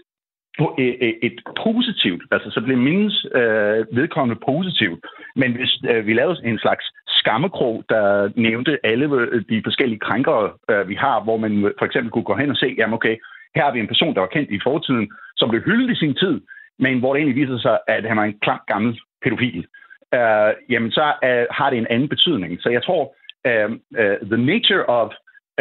Øh, 0.59 0.93
øh, 1.01 1.13
et 1.21 1.37
positivt, 1.63 2.23
altså 2.31 2.49
så 2.49 2.61
blev 2.61 2.77
mindes 2.77 3.25
øh, 3.35 3.85
vedkommende 3.99 4.41
positivt. 4.45 4.99
Men 5.35 5.51
hvis 5.57 5.71
øh, 5.89 6.07
vi 6.07 6.13
lavede 6.13 6.41
en 6.43 6.59
slags 6.59 6.85
skammekrog, 7.07 7.83
der 7.89 8.29
nævnte 8.35 8.79
alle 8.83 9.05
øh, 9.15 9.43
de 9.49 9.61
forskellige 9.63 9.99
krænkere, 9.99 10.51
øh, 10.71 10.89
vi 10.89 10.95
har, 10.95 11.23
hvor 11.23 11.37
man 11.37 11.73
for 11.79 11.85
eksempel 11.85 12.11
kunne 12.11 12.29
gå 12.31 12.35
hen 12.35 12.51
og 12.51 12.57
se, 12.57 12.75
jamen 12.77 12.93
okay, 12.93 13.15
her 13.55 13.63
har 13.63 13.73
vi 13.73 13.79
en 13.79 13.87
person, 13.87 14.13
der 14.13 14.19
var 14.19 14.35
kendt 14.35 14.51
i 14.51 14.59
fortiden, 14.63 15.11
som 15.35 15.49
blev 15.49 15.61
hyldet 15.61 15.91
i 15.91 15.99
sin 15.99 16.15
tid, 16.15 16.41
men 16.79 16.99
hvor 16.99 17.13
det 17.13 17.19
egentlig 17.19 17.41
viser 17.41 17.57
sig, 17.57 17.77
at 17.87 18.03
han 18.05 18.17
var 18.17 18.23
en 18.23 18.39
klam 18.41 18.59
gammel 18.67 18.99
pædofil. 19.23 19.65
Øh, 20.13 20.51
jamen 20.69 20.91
så 20.91 21.05
øh, 21.23 21.45
har 21.51 21.69
det 21.69 21.77
en 21.77 21.87
anden 21.89 22.09
betydning. 22.09 22.61
Så 22.61 22.69
jeg 22.69 22.83
tror, 22.83 23.03
uh, 23.49 23.71
uh, 24.01 24.17
the 24.31 24.41
nature 24.53 24.85
of 24.85 25.09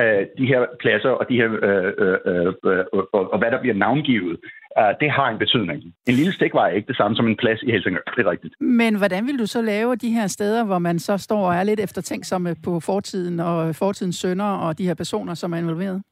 uh, 0.03 0.23
de 0.39 0.47
her 0.53 0.61
pladser 0.81 1.11
og 1.11 1.29
de 1.29 1.37
her 1.41 1.49
uh, 1.49 1.91
uh, 2.05 2.53
uh, 2.69 3.03
og, 3.13 3.33
og 3.33 3.39
hvad 3.39 3.51
der 3.51 3.61
bliver 3.61 3.75
navngivet, 3.75 4.37
uh, 4.81 4.93
det 5.01 5.11
har 5.11 5.29
en 5.29 5.39
betydning. 5.39 5.83
En 6.09 6.15
lille 6.15 6.33
stikvej 6.33 6.71
er 6.71 6.75
ikke 6.75 6.89
det 6.89 6.97
samme 6.97 7.17
som 7.17 7.27
en 7.27 7.37
plads 7.37 7.63
i 7.63 7.71
Helsingør, 7.71 8.13
det 8.17 8.27
er 8.27 8.31
rigtigt. 8.31 8.55
Men 8.61 8.99
hvordan 8.99 9.27
vil 9.27 9.39
du 9.39 9.47
så 9.47 9.63
lave 9.63 9.97
de 9.97 10.11
her 10.11 10.27
steder, 10.27 10.65
hvor 10.65 10.79
man 10.79 10.99
så 10.99 11.19
står 11.19 11.47
og 11.47 11.55
er 11.55 11.63
lidt 11.63 11.81
eftertænksomme 11.81 12.57
på 12.65 12.81
fortiden 12.81 13.41
og 13.41 13.75
fortidens 13.75 14.17
sønder 14.17 14.51
og 14.65 14.79
de 14.79 14.87
her 14.87 14.95
personer, 14.95 15.35
som 15.35 15.53
er 15.53 15.57
involveret? 15.57 16.03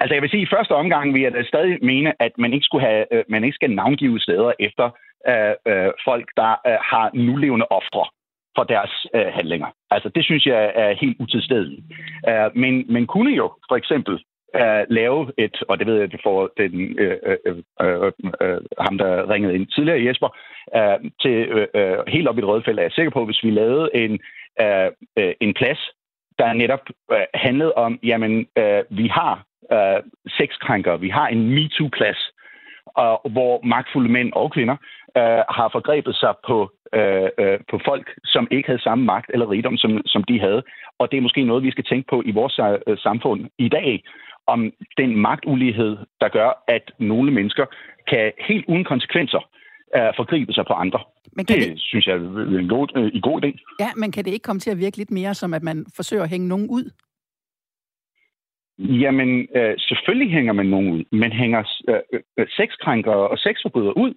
Altså 0.00 0.14
jeg 0.14 0.22
vil 0.22 0.30
sige, 0.30 0.42
at 0.42 0.48
i 0.48 0.54
første 0.56 0.72
omgang 0.72 1.14
vil 1.14 1.22
jeg 1.22 1.32
da 1.32 1.42
stadig 1.42 1.78
mene, 1.82 2.22
at 2.22 2.32
man 2.38 2.52
ikke, 2.52 2.64
skulle 2.64 2.86
have, 2.86 3.04
øh, 3.14 3.24
man 3.28 3.44
ikke 3.44 3.54
skal 3.54 3.70
navngive 3.70 4.20
steder 4.20 4.52
efter 4.60 4.86
øh, 5.28 5.54
øh, 5.72 5.90
folk, 6.04 6.26
der 6.36 6.52
øh, 6.66 6.78
har 6.90 7.10
nulevende 7.14 7.66
ofre 7.70 8.04
for 8.58 8.64
deres 8.64 8.94
øh, 9.14 9.28
handlinger. 9.36 9.70
Altså 9.90 10.08
det 10.14 10.24
synes 10.24 10.46
jeg 10.46 10.72
er 10.74 10.90
helt 11.02 11.16
utilstedeligt. 11.20 11.84
Øh, 12.28 12.48
men 12.62 12.72
man 12.88 13.06
kunne 13.06 13.32
jo 13.40 13.46
for 13.68 13.76
eksempel 13.76 14.14
øh, 14.60 14.84
lave 14.98 15.32
et, 15.38 15.56
og 15.68 15.78
det 15.78 15.86
ved 15.86 15.96
jeg 16.00 16.10
for 16.22 16.52
den, 16.56 16.98
øh 16.98 17.16
øh, 17.26 17.36
øh, 17.46 17.56
øh, 17.82 18.12
øh, 18.42 18.60
ham, 18.84 18.98
der 18.98 19.30
ringede 19.30 19.54
ind 19.54 19.66
tidligere, 19.66 20.04
Jesper, 20.06 20.30
øh, 20.76 21.10
til 21.22 21.36
øh, 21.56 21.66
øh, 21.74 21.98
helt 22.08 22.28
op 22.28 22.38
i 22.38 22.40
et 22.40 22.48
rødfelt, 22.48 22.78
er 22.78 22.82
jeg 22.82 22.92
sikker 22.92 23.10
på, 23.10 23.24
hvis 23.24 23.44
vi 23.44 23.50
lavede 23.50 23.90
en, 23.94 24.12
øh, 24.60 25.34
en 25.40 25.54
plads, 25.54 25.80
der 26.38 26.52
netop 26.52 26.84
øh, 27.12 27.26
handlede 27.34 27.72
om, 27.74 27.98
jamen, 28.02 28.46
øh, 28.58 28.82
vi 28.90 29.06
har 29.08 29.34
øh, 29.72 30.00
sexkrænker, 30.28 30.96
vi 30.96 31.08
har 31.08 31.26
en 31.28 31.50
MeToo-plads, 31.54 32.20
og 32.86 33.30
hvor 33.30 33.60
magtfulde 33.64 34.12
mænd 34.12 34.32
og 34.32 34.52
kvinder 34.52 34.76
uh, 35.16 35.42
har 35.58 35.68
forgrebet 35.72 36.14
sig 36.16 36.34
på, 36.46 36.58
uh, 36.96 37.28
uh, 37.42 37.58
på 37.70 37.80
folk, 37.84 38.06
som 38.24 38.48
ikke 38.50 38.66
havde 38.66 38.82
samme 38.82 39.04
magt 39.04 39.30
eller 39.32 39.50
rigdom, 39.50 39.76
som, 39.76 40.00
som 40.06 40.24
de 40.24 40.40
havde. 40.40 40.62
Og 40.98 41.10
det 41.10 41.16
er 41.16 41.20
måske 41.20 41.44
noget, 41.44 41.62
vi 41.62 41.70
skal 41.70 41.84
tænke 41.84 42.06
på 42.10 42.22
i 42.26 42.30
vores 42.30 42.58
uh, 42.58 42.98
samfund 42.98 43.40
i 43.58 43.68
dag, 43.68 44.04
om 44.46 44.72
den 44.96 45.16
magtulighed, 45.16 45.96
der 46.20 46.28
gør, 46.28 46.64
at 46.68 46.90
nogle 46.98 47.30
mennesker 47.32 47.66
kan 48.08 48.32
helt 48.48 48.64
uden 48.68 48.84
konsekvenser 48.84 49.42
uh, 49.96 50.10
forgribe 50.16 50.52
sig 50.52 50.64
på 50.66 50.72
andre. 50.72 51.00
Men 51.32 51.46
kan 51.46 51.56
det, 51.56 51.68
det 51.68 51.80
synes 51.80 52.06
jeg 52.06 52.14
er 52.14 52.58
en 52.64 52.68
god, 52.68 52.88
uh, 52.96 53.10
en 53.14 53.20
god 53.20 53.44
idé. 53.44 53.50
Ja, 53.80 53.90
men 53.96 54.12
kan 54.12 54.24
det 54.24 54.32
ikke 54.32 54.48
komme 54.48 54.60
til 54.60 54.70
at 54.70 54.78
virke 54.78 54.96
lidt 54.96 55.10
mere 55.10 55.34
som, 55.34 55.54
at 55.54 55.62
man 55.62 55.86
forsøger 55.96 56.22
at 56.22 56.30
hænge 56.30 56.48
nogen 56.48 56.68
ud? 56.70 56.90
Jamen, 58.78 59.48
øh, 59.56 59.74
selvfølgelig 59.78 60.32
hænger 60.32 60.52
man 60.52 60.66
nogen 60.66 60.90
ud, 60.92 61.04
men 61.12 61.32
hænger 61.32 61.62
øh, 61.88 62.20
øh, 62.38 62.46
sexkrænkere 62.48 63.28
og 63.28 63.38
sexforbrydere 63.38 63.96
ud. 63.96 64.14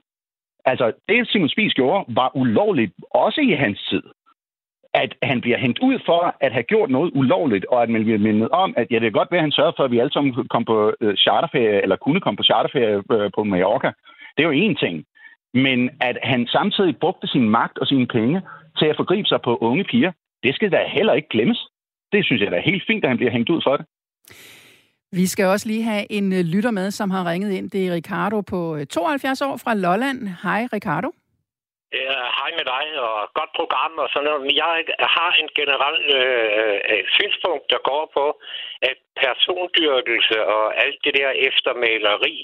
Altså, 0.65 0.91
det 1.09 1.27
Simon 1.27 1.49
Spies 1.49 1.73
gjorde, 1.73 2.05
var 2.15 2.31
ulovligt, 2.35 2.93
også 3.11 3.41
i 3.41 3.51
hans 3.51 3.79
tid. 3.89 4.03
At 4.93 5.15
han 5.23 5.41
bliver 5.41 5.57
hængt 5.57 5.79
ud 5.79 5.99
for 6.05 6.35
at 6.39 6.51
have 6.53 6.63
gjort 6.63 6.89
noget 6.89 7.11
ulovligt, 7.15 7.65
og 7.65 7.83
at 7.83 7.89
man 7.89 8.03
bliver 8.03 8.19
mindet 8.19 8.49
om, 8.49 8.73
at 8.77 8.87
ja, 8.91 8.99
det 8.99 9.07
er 9.07 9.19
godt 9.19 9.31
ved, 9.31 9.37
at 9.37 9.43
han 9.43 9.51
sørgede 9.51 9.73
for, 9.77 9.83
at 9.83 9.91
vi 9.91 9.99
alle 9.99 10.13
sammen 10.13 10.47
kom 10.47 10.65
på 10.65 10.93
øh, 11.01 11.15
charterferie, 11.15 11.81
eller 11.81 11.95
kunne 11.95 12.21
komme 12.21 12.37
på 12.37 12.43
charterferie 12.43 13.03
øh, 13.11 13.31
på 13.35 13.43
Mallorca. 13.43 13.91
Det 14.37 14.43
er 14.43 14.49
jo 14.49 14.69
én 14.69 14.79
ting. 14.79 15.05
Men 15.53 15.89
at 16.01 16.17
han 16.23 16.47
samtidig 16.47 16.97
brugte 16.97 17.27
sin 17.27 17.49
magt 17.49 17.77
og 17.77 17.87
sine 17.87 18.07
penge 18.07 18.41
til 18.79 18.85
at 18.85 18.95
forgribe 18.95 19.27
sig 19.27 19.41
på 19.41 19.57
unge 19.57 19.83
piger, 19.83 20.11
det 20.43 20.55
skal 20.55 20.71
da 20.71 20.85
heller 20.87 21.13
ikke 21.13 21.29
glemmes. 21.29 21.67
Det 22.11 22.25
synes 22.25 22.41
jeg 22.41 22.51
da 22.51 22.57
er 22.57 22.69
helt 22.71 22.83
fint, 22.87 23.03
at 23.03 23.09
han 23.09 23.17
bliver 23.17 23.31
hængt 23.31 23.49
ud 23.49 23.61
for 23.63 23.77
det. 23.77 23.85
Vi 25.19 25.25
skal 25.27 25.45
også 25.45 25.67
lige 25.67 25.83
have 25.83 26.05
en 26.17 26.33
øh, 26.33 26.43
lytter 26.53 26.71
med, 26.71 26.91
som 26.91 27.09
har 27.09 27.31
ringet 27.31 27.51
ind. 27.57 27.71
Det 27.71 27.87
er 27.87 27.95
Ricardo 27.95 28.41
på 28.41 28.75
øh, 28.77 28.85
72 28.85 29.41
år 29.41 29.55
fra 29.63 29.73
Lolland. 29.73 30.19
Hej, 30.43 30.61
Ricardo. 30.73 31.09
Ja, 31.93 32.17
hej 32.39 32.49
med 32.59 32.65
dig, 32.75 32.85
og 33.07 33.17
godt 33.39 33.51
program 33.59 33.93
og 34.03 34.07
sådan 34.09 34.27
noget. 34.27 34.41
Men 34.47 34.55
jeg 34.61 34.73
har 35.17 35.31
en 35.41 35.49
generel 35.59 35.99
øh, 36.19 36.77
øh, 36.91 37.03
synspunkt, 37.17 37.65
der 37.73 37.79
går 37.91 38.03
på, 38.17 38.25
at 38.89 38.97
persondyrkelse 39.21 40.37
og 40.55 40.65
alt 40.83 40.99
det 41.05 41.13
der 41.19 41.29
eftermaleri, 41.49 42.37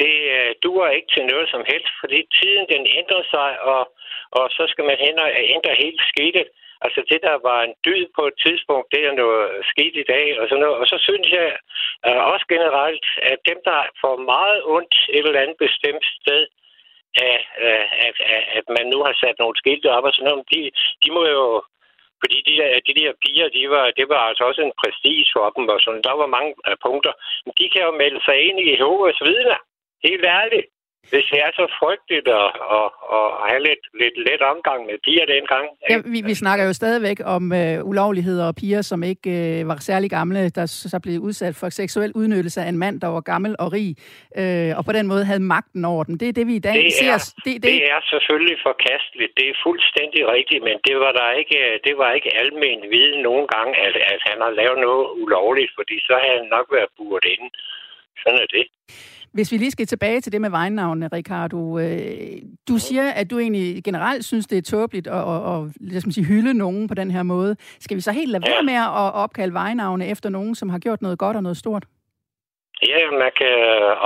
det 0.00 0.14
øh, 0.36 0.50
duer 0.62 0.88
ikke 0.96 1.10
til 1.14 1.24
noget 1.32 1.46
som 1.54 1.62
helst, 1.72 1.92
fordi 2.00 2.20
tiden 2.38 2.64
den 2.74 2.84
ændrer 2.98 3.24
sig, 3.34 3.50
og, 3.72 3.82
og 4.38 4.46
så 4.56 4.64
skal 4.72 4.84
man 4.90 4.98
hen 5.06 5.16
og 5.24 5.30
ændre 5.56 5.72
helt 5.84 6.02
skidtet. 6.10 6.48
Altså 6.84 7.00
det, 7.10 7.20
der 7.28 7.36
var 7.48 7.58
en 7.62 7.74
dyd 7.86 8.04
på 8.16 8.22
et 8.30 8.36
tidspunkt, 8.44 8.92
det 8.94 9.02
er 9.04 9.20
noget 9.22 9.44
skidt 9.70 9.96
i 10.02 10.08
dag 10.14 10.26
og 10.40 10.44
sådan 10.48 10.64
noget. 10.64 10.76
Og 10.82 10.86
så 10.92 10.96
synes 11.06 11.28
jeg 11.38 11.48
øh, 12.06 12.20
også 12.32 12.46
generelt, 12.54 13.06
at 13.32 13.38
dem, 13.48 13.58
der 13.68 13.80
får 14.02 14.16
meget 14.34 14.60
ondt 14.74 14.94
et 15.16 15.26
eller 15.26 15.40
andet 15.44 15.58
bestemt 15.66 16.06
sted, 16.20 16.42
af, 17.28 17.38
øh, 17.64 17.86
at, 18.06 18.16
at, 18.34 18.44
at 18.58 18.64
man 18.76 18.86
nu 18.92 18.98
har 19.06 19.14
sat 19.22 19.36
nogle 19.38 19.56
skilte 19.56 19.88
op 19.96 20.04
og 20.04 20.12
sådan 20.12 20.28
noget, 20.30 20.46
de, 20.52 20.60
de 21.02 21.08
må 21.16 21.22
jo 21.38 21.46
fordi 22.22 22.38
de 22.48 22.54
der, 22.60 22.70
de 22.88 22.94
der 23.00 23.12
piger, 23.22 23.48
de 23.56 23.70
var, 23.74 23.86
det 23.98 24.06
var 24.08 24.22
altså 24.28 24.44
også 24.44 24.62
en 24.62 24.78
prestige 24.82 25.26
for 25.34 25.50
dem, 25.56 25.68
og 25.74 25.80
sådan. 25.80 26.06
der 26.08 26.14
var 26.22 26.34
mange 26.36 26.52
øh, 26.68 26.76
punkter. 26.86 27.12
Men 27.44 27.52
de 27.58 27.66
kan 27.72 27.82
jo 27.88 27.92
melde 28.02 28.20
sig 28.26 28.36
ind 28.48 28.58
i 28.60 28.70
Jehovas 28.72 29.20
vidner. 29.28 29.60
Helt 30.06 30.24
ærligt. 30.24 30.66
Hvis 31.10 31.24
det 31.32 31.40
er 31.46 31.52
så 31.60 31.66
frygteligt 31.80 32.28
at, 32.28 32.48
at, 32.78 32.88
at 33.18 33.26
have 33.48 33.62
lidt, 33.68 33.82
lidt 34.02 34.16
let 34.28 34.42
omgang 34.52 34.80
med 34.86 34.96
piger 35.04 35.26
dengang. 35.34 35.64
Ja, 35.90 35.96
vi, 36.12 36.18
vi 36.30 36.34
snakker 36.34 36.64
jo 36.66 36.72
stadigvæk 36.72 37.18
om 37.36 37.52
øh, 37.52 37.84
ulovligheder 37.90 38.46
og 38.50 38.54
piger, 38.60 38.82
som 38.82 39.02
ikke 39.02 39.30
øh, 39.40 39.68
var 39.68 39.76
særlig 39.90 40.10
gamle, 40.10 40.48
der 40.48 40.66
så 40.66 40.98
blev 41.04 41.20
udsat 41.28 41.54
for 41.60 41.68
seksuel 41.68 42.12
udnyttelse 42.14 42.60
af 42.60 42.68
en 42.68 42.78
mand, 42.78 43.00
der 43.00 43.08
var 43.08 43.20
gammel 43.20 43.52
og 43.58 43.68
rig, 43.72 43.90
øh, 44.40 44.70
og 44.78 44.82
på 44.88 44.92
den 44.98 45.06
måde 45.06 45.24
havde 45.24 45.44
magten 45.54 45.84
over 45.84 46.04
dem. 46.04 46.14
Det 46.18 46.28
er 46.28 46.32
det, 46.38 46.46
vi 46.46 46.56
i 46.56 46.66
dag 46.68 46.78
det 46.84 46.92
ser. 46.92 47.12
Er, 47.12 47.32
det, 47.44 47.54
det... 47.62 47.62
det 47.62 47.90
er 47.94 48.00
selvfølgelig 48.12 48.58
forkasteligt. 48.68 49.32
Det 49.38 49.46
er 49.48 49.56
fuldstændig 49.66 50.22
rigtigt, 50.36 50.62
men 50.68 50.76
det 50.86 50.96
var 51.04 51.12
der 51.20 51.28
ikke, 51.40 51.58
det 51.86 51.94
var 52.00 52.10
ikke 52.12 52.30
almen 52.42 52.78
viden 52.94 53.20
nogen 53.28 53.46
gang, 53.54 53.68
at, 53.86 53.94
at 54.12 54.20
han 54.28 54.38
har 54.44 54.52
lavet 54.60 54.78
noget 54.86 55.06
ulovligt, 55.22 55.72
fordi 55.78 55.96
så 56.08 56.14
havde 56.22 56.38
han 56.40 56.48
nok 56.56 56.66
været 56.76 56.90
buret 56.98 57.24
inde. 57.34 57.48
Sådan 58.22 58.40
er 58.44 58.48
det. 58.56 58.66
Hvis 59.34 59.52
vi 59.52 59.56
lige 59.56 59.70
skal 59.70 59.86
tilbage 59.86 60.20
til 60.20 60.32
det 60.32 60.40
med 60.40 60.50
vejnavnene, 60.50 61.08
Ricardo. 61.12 61.78
Øh, 61.78 62.36
du 62.68 62.74
siger, 62.78 63.06
at 63.20 63.30
du 63.30 63.38
egentlig 63.38 63.84
generelt 63.84 64.24
synes, 64.24 64.46
det 64.46 64.58
er 64.58 64.62
tåbeligt 64.62 65.06
at, 65.06 65.22
at, 65.34 65.40
at 65.54 65.60
lad 65.80 65.96
os 65.96 66.14
sige, 66.14 66.30
hylde 66.32 66.54
nogen 66.64 66.88
på 66.88 66.94
den 66.94 67.10
her 67.10 67.22
måde. 67.22 67.56
Skal 67.84 67.96
vi 67.96 68.00
så 68.00 68.12
helt 68.12 68.30
lade 68.30 68.44
være 68.50 68.62
med 68.62 68.74
at 68.74 69.12
opkalde 69.24 69.54
vejnavne 69.54 70.04
efter 70.08 70.28
nogen, 70.36 70.54
som 70.54 70.68
har 70.68 70.78
gjort 70.78 71.02
noget 71.02 71.18
godt 71.18 71.36
og 71.36 71.42
noget 71.42 71.56
stort? 71.56 71.84
Ja, 72.90 73.00
man 73.22 73.32
kan 73.40 73.56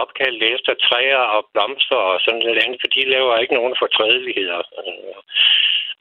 opkalde 0.02 0.40
det 0.40 0.48
efter 0.56 0.72
træer 0.86 1.22
og 1.36 1.42
blomster 1.52 2.00
og 2.10 2.20
sådan 2.20 2.40
noget 2.40 2.58
andet, 2.64 2.78
for 2.82 2.88
de 2.94 3.10
laver 3.14 3.38
ikke 3.42 3.54
nogen 3.54 3.74
fortrædeligheder. 3.82 4.60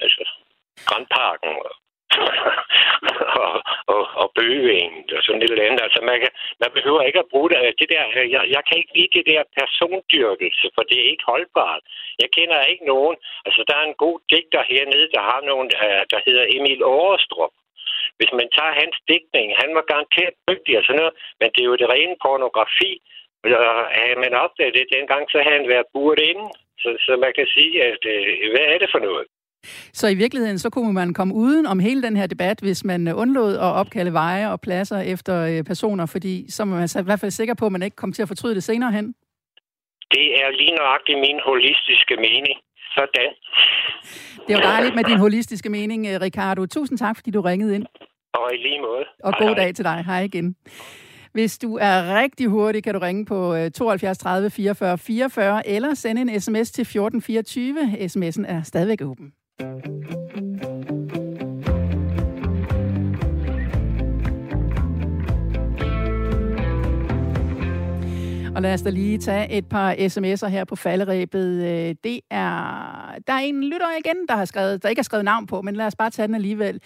Altså, 0.04 0.24
Grandparken 0.88 1.52
og, 3.44 3.54
og, 3.94 4.04
og 4.22 4.28
bøgevingen 4.38 5.04
og 5.18 5.22
sådan 5.24 5.42
et 5.42 5.52
eller 5.52 5.68
andet. 5.68 5.82
Altså, 5.88 6.00
man, 6.10 6.18
kan, 6.22 6.32
man 6.64 6.72
behøver 6.78 7.02
ikke 7.02 7.20
at 7.24 7.32
bruge 7.32 7.50
det, 7.50 7.58
altså, 7.58 7.76
det 7.82 7.90
der. 7.94 8.04
Jeg, 8.36 8.44
jeg 8.56 8.64
kan 8.68 8.78
ikke 8.78 8.96
lide 8.98 9.16
det 9.18 9.26
der 9.32 9.52
persondyrkelse, 9.58 10.66
for 10.76 10.84
det 10.90 10.98
er 11.00 11.12
ikke 11.12 11.30
holdbart. 11.32 11.84
Jeg 12.22 12.30
kender 12.38 12.72
ikke 12.72 12.86
nogen. 12.94 13.16
Altså, 13.48 13.62
der 13.68 13.76
er 13.78 13.86
en 13.88 14.02
god 14.06 14.18
digter 14.32 14.64
hernede, 14.72 15.08
der 15.16 15.24
har 15.32 15.42
nogen, 15.50 15.70
øh, 15.86 16.04
der 16.12 16.20
hedder 16.26 16.46
Emil 16.56 16.82
Årestrup. 16.84 17.54
Hvis 18.18 18.32
man 18.40 18.50
tager 18.58 18.80
hans 18.82 18.98
digtning, 19.12 19.48
han 19.62 19.70
var 19.78 19.86
garanteret 19.92 20.36
dygtig 20.50 20.74
og 20.78 20.84
sådan 20.84 21.00
noget, 21.02 21.16
men 21.40 21.50
det 21.54 21.62
er 21.62 21.70
jo 21.72 21.82
det 21.82 21.90
rene 21.94 22.16
pornografi. 22.26 22.92
Og 23.44 23.50
havde 24.02 24.20
man 24.26 24.34
opdaget 24.46 24.74
det 24.74 24.94
dengang, 24.96 25.24
så 25.32 25.38
havde 25.44 25.58
han 25.60 25.70
været 25.74 25.92
buret 25.94 26.20
inde. 26.32 26.46
Så, 26.82 26.90
så 27.06 27.12
man 27.26 27.34
kan 27.38 27.48
sige, 27.56 27.74
at 27.90 28.02
øh, 28.14 28.52
hvad 28.52 28.66
er 28.74 28.78
det 28.78 28.90
for 28.92 29.02
noget? 29.10 29.28
Så 29.94 30.08
i 30.08 30.16
virkeligheden, 30.16 30.60
så 30.60 30.70
kunne 30.70 30.94
man 30.94 31.14
komme 31.14 31.34
uden 31.34 31.66
om 31.66 31.80
hele 31.80 32.02
den 32.02 32.18
her 32.18 32.28
debat, 32.28 32.60
hvis 32.60 32.84
man 32.84 33.08
undlod 33.08 33.54
at 33.54 33.72
opkalde 33.82 34.14
veje 34.14 34.52
og 34.52 34.62
pladser 34.62 35.00
efter 35.00 35.36
øh, 35.42 35.64
personer, 35.64 36.06
fordi 36.06 36.52
så 36.52 36.64
er 36.64 36.66
man 36.66 36.90
i 37.00 37.04
hvert 37.04 37.20
fald 37.20 37.32
sikker 37.32 37.54
på, 37.54 37.66
at 37.66 37.72
man 37.72 37.84
ikke 37.84 37.96
kommer 37.96 38.14
til 38.14 38.22
at 38.22 38.28
fortryde 38.28 38.56
det 38.56 38.64
senere 38.64 38.92
hen. 38.92 39.16
Det 40.12 40.28
er 40.42 40.50
lige 40.52 40.76
nøjagtigt 40.76 41.20
min 41.20 41.40
holistiske 41.46 42.16
mening. 42.16 42.58
Sådan. 42.96 43.32
Det 44.48 44.56
var 44.56 44.62
dejligt 44.62 44.96
med 44.96 45.04
din 45.04 45.18
holistiske 45.18 45.70
mening, 45.70 46.08
øh, 46.08 46.22
Ricardo. 46.22 46.66
Tusind 46.66 46.98
tak, 46.98 47.16
fordi 47.16 47.32
du 47.32 47.42
ringede 47.42 47.76
ind. 47.76 47.86
Og 48.34 48.54
i 48.54 48.58
lige 48.58 48.82
måde. 48.82 49.06
Og 49.24 49.34
god 49.40 49.56
dag 49.56 49.76
til 49.76 49.86
dig. 49.86 50.04
Hej 50.06 50.22
igen. 50.22 50.56
Hvis 51.32 51.58
du 51.58 51.78
er 51.82 52.22
rigtig 52.22 52.48
hurtig, 52.48 52.84
kan 52.84 52.94
du 52.94 53.00
ringe 53.00 53.26
på 53.26 53.56
72 53.76 54.18
30 54.18 54.50
44 54.50 54.98
44 54.98 55.68
eller 55.68 55.94
sende 55.94 56.22
en 56.22 56.42
sms 56.42 56.72
til 56.72 56.82
1424. 56.82 57.80
SMS'en 57.82 58.52
er 58.56 58.62
stadigvæk 58.64 59.02
åben. 59.02 59.34
Og 59.60 59.64
lad 68.62 68.74
os 68.74 68.82
da 68.82 68.90
lige 68.90 69.18
tage 69.18 69.52
et 69.52 69.66
par 69.70 69.94
sms'er 69.94 70.48
her 70.48 70.66
på 70.66 70.76
falderæbet. 70.76 71.64
Øh, 71.64 71.96
det 72.04 72.20
er, 72.32 73.16
der 73.28 73.34
er 73.34 73.40
en 73.40 73.64
lytter 73.64 73.88
igen, 74.06 74.16
der 74.30 74.36
har 74.36 74.46
skrevet, 74.46 74.84
der 74.84 74.90
ikke 74.90 75.00
har 75.00 75.04
skrevet 75.04 75.26
navn 75.26 75.48
på, 75.48 75.62
men 75.62 75.76
lad 75.76 75.86
os 75.86 75.96
bare 75.96 76.10
tage 76.10 76.28
den 76.28 76.36
alligevel. 76.36 76.82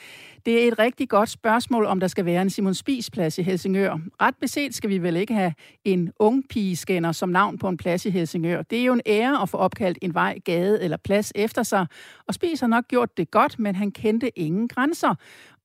Det 0.46 0.64
er 0.64 0.68
et 0.68 0.80
rigtig 0.80 1.10
godt 1.10 1.30
spørgsmål, 1.30 1.86
om 1.86 2.00
der 2.00 2.08
skal 2.08 2.26
være 2.26 2.42
en 2.42 2.50
Simon 2.50 2.74
Spies 2.74 3.12
plads 3.12 3.38
i 3.38 3.42
Helsingør. 3.42 4.00
Ret 4.22 4.36
beset 4.42 4.76
skal 4.76 4.90
vi 4.90 4.98
vel 4.98 5.16
ikke 5.16 5.34
have 5.34 5.54
en 5.86 6.12
ung 6.20 6.44
pigescanner 6.50 7.12
som 7.12 7.30
navn 7.30 7.58
på 7.58 7.70
en 7.70 7.78
plads 7.78 8.06
i 8.06 8.10
Helsingør. 8.10 8.62
Det 8.62 8.80
er 8.80 8.84
jo 8.84 8.94
en 8.94 9.02
ære 9.06 9.42
at 9.42 9.50
få 9.50 9.58
opkaldt 9.58 9.98
en 10.02 10.14
vej, 10.14 10.40
gade 10.46 10.84
eller 10.84 10.98
plads 10.98 11.32
efter 11.36 11.64
sig. 11.64 11.86
Og 12.28 12.34
Spies 12.34 12.60
har 12.60 12.68
nok 12.68 12.88
gjort 12.88 13.18
det 13.18 13.32
godt, 13.32 13.60
men 13.60 13.76
han 13.76 13.92
kendte 13.92 14.40
ingen 14.40 14.68
grænser. 14.68 15.16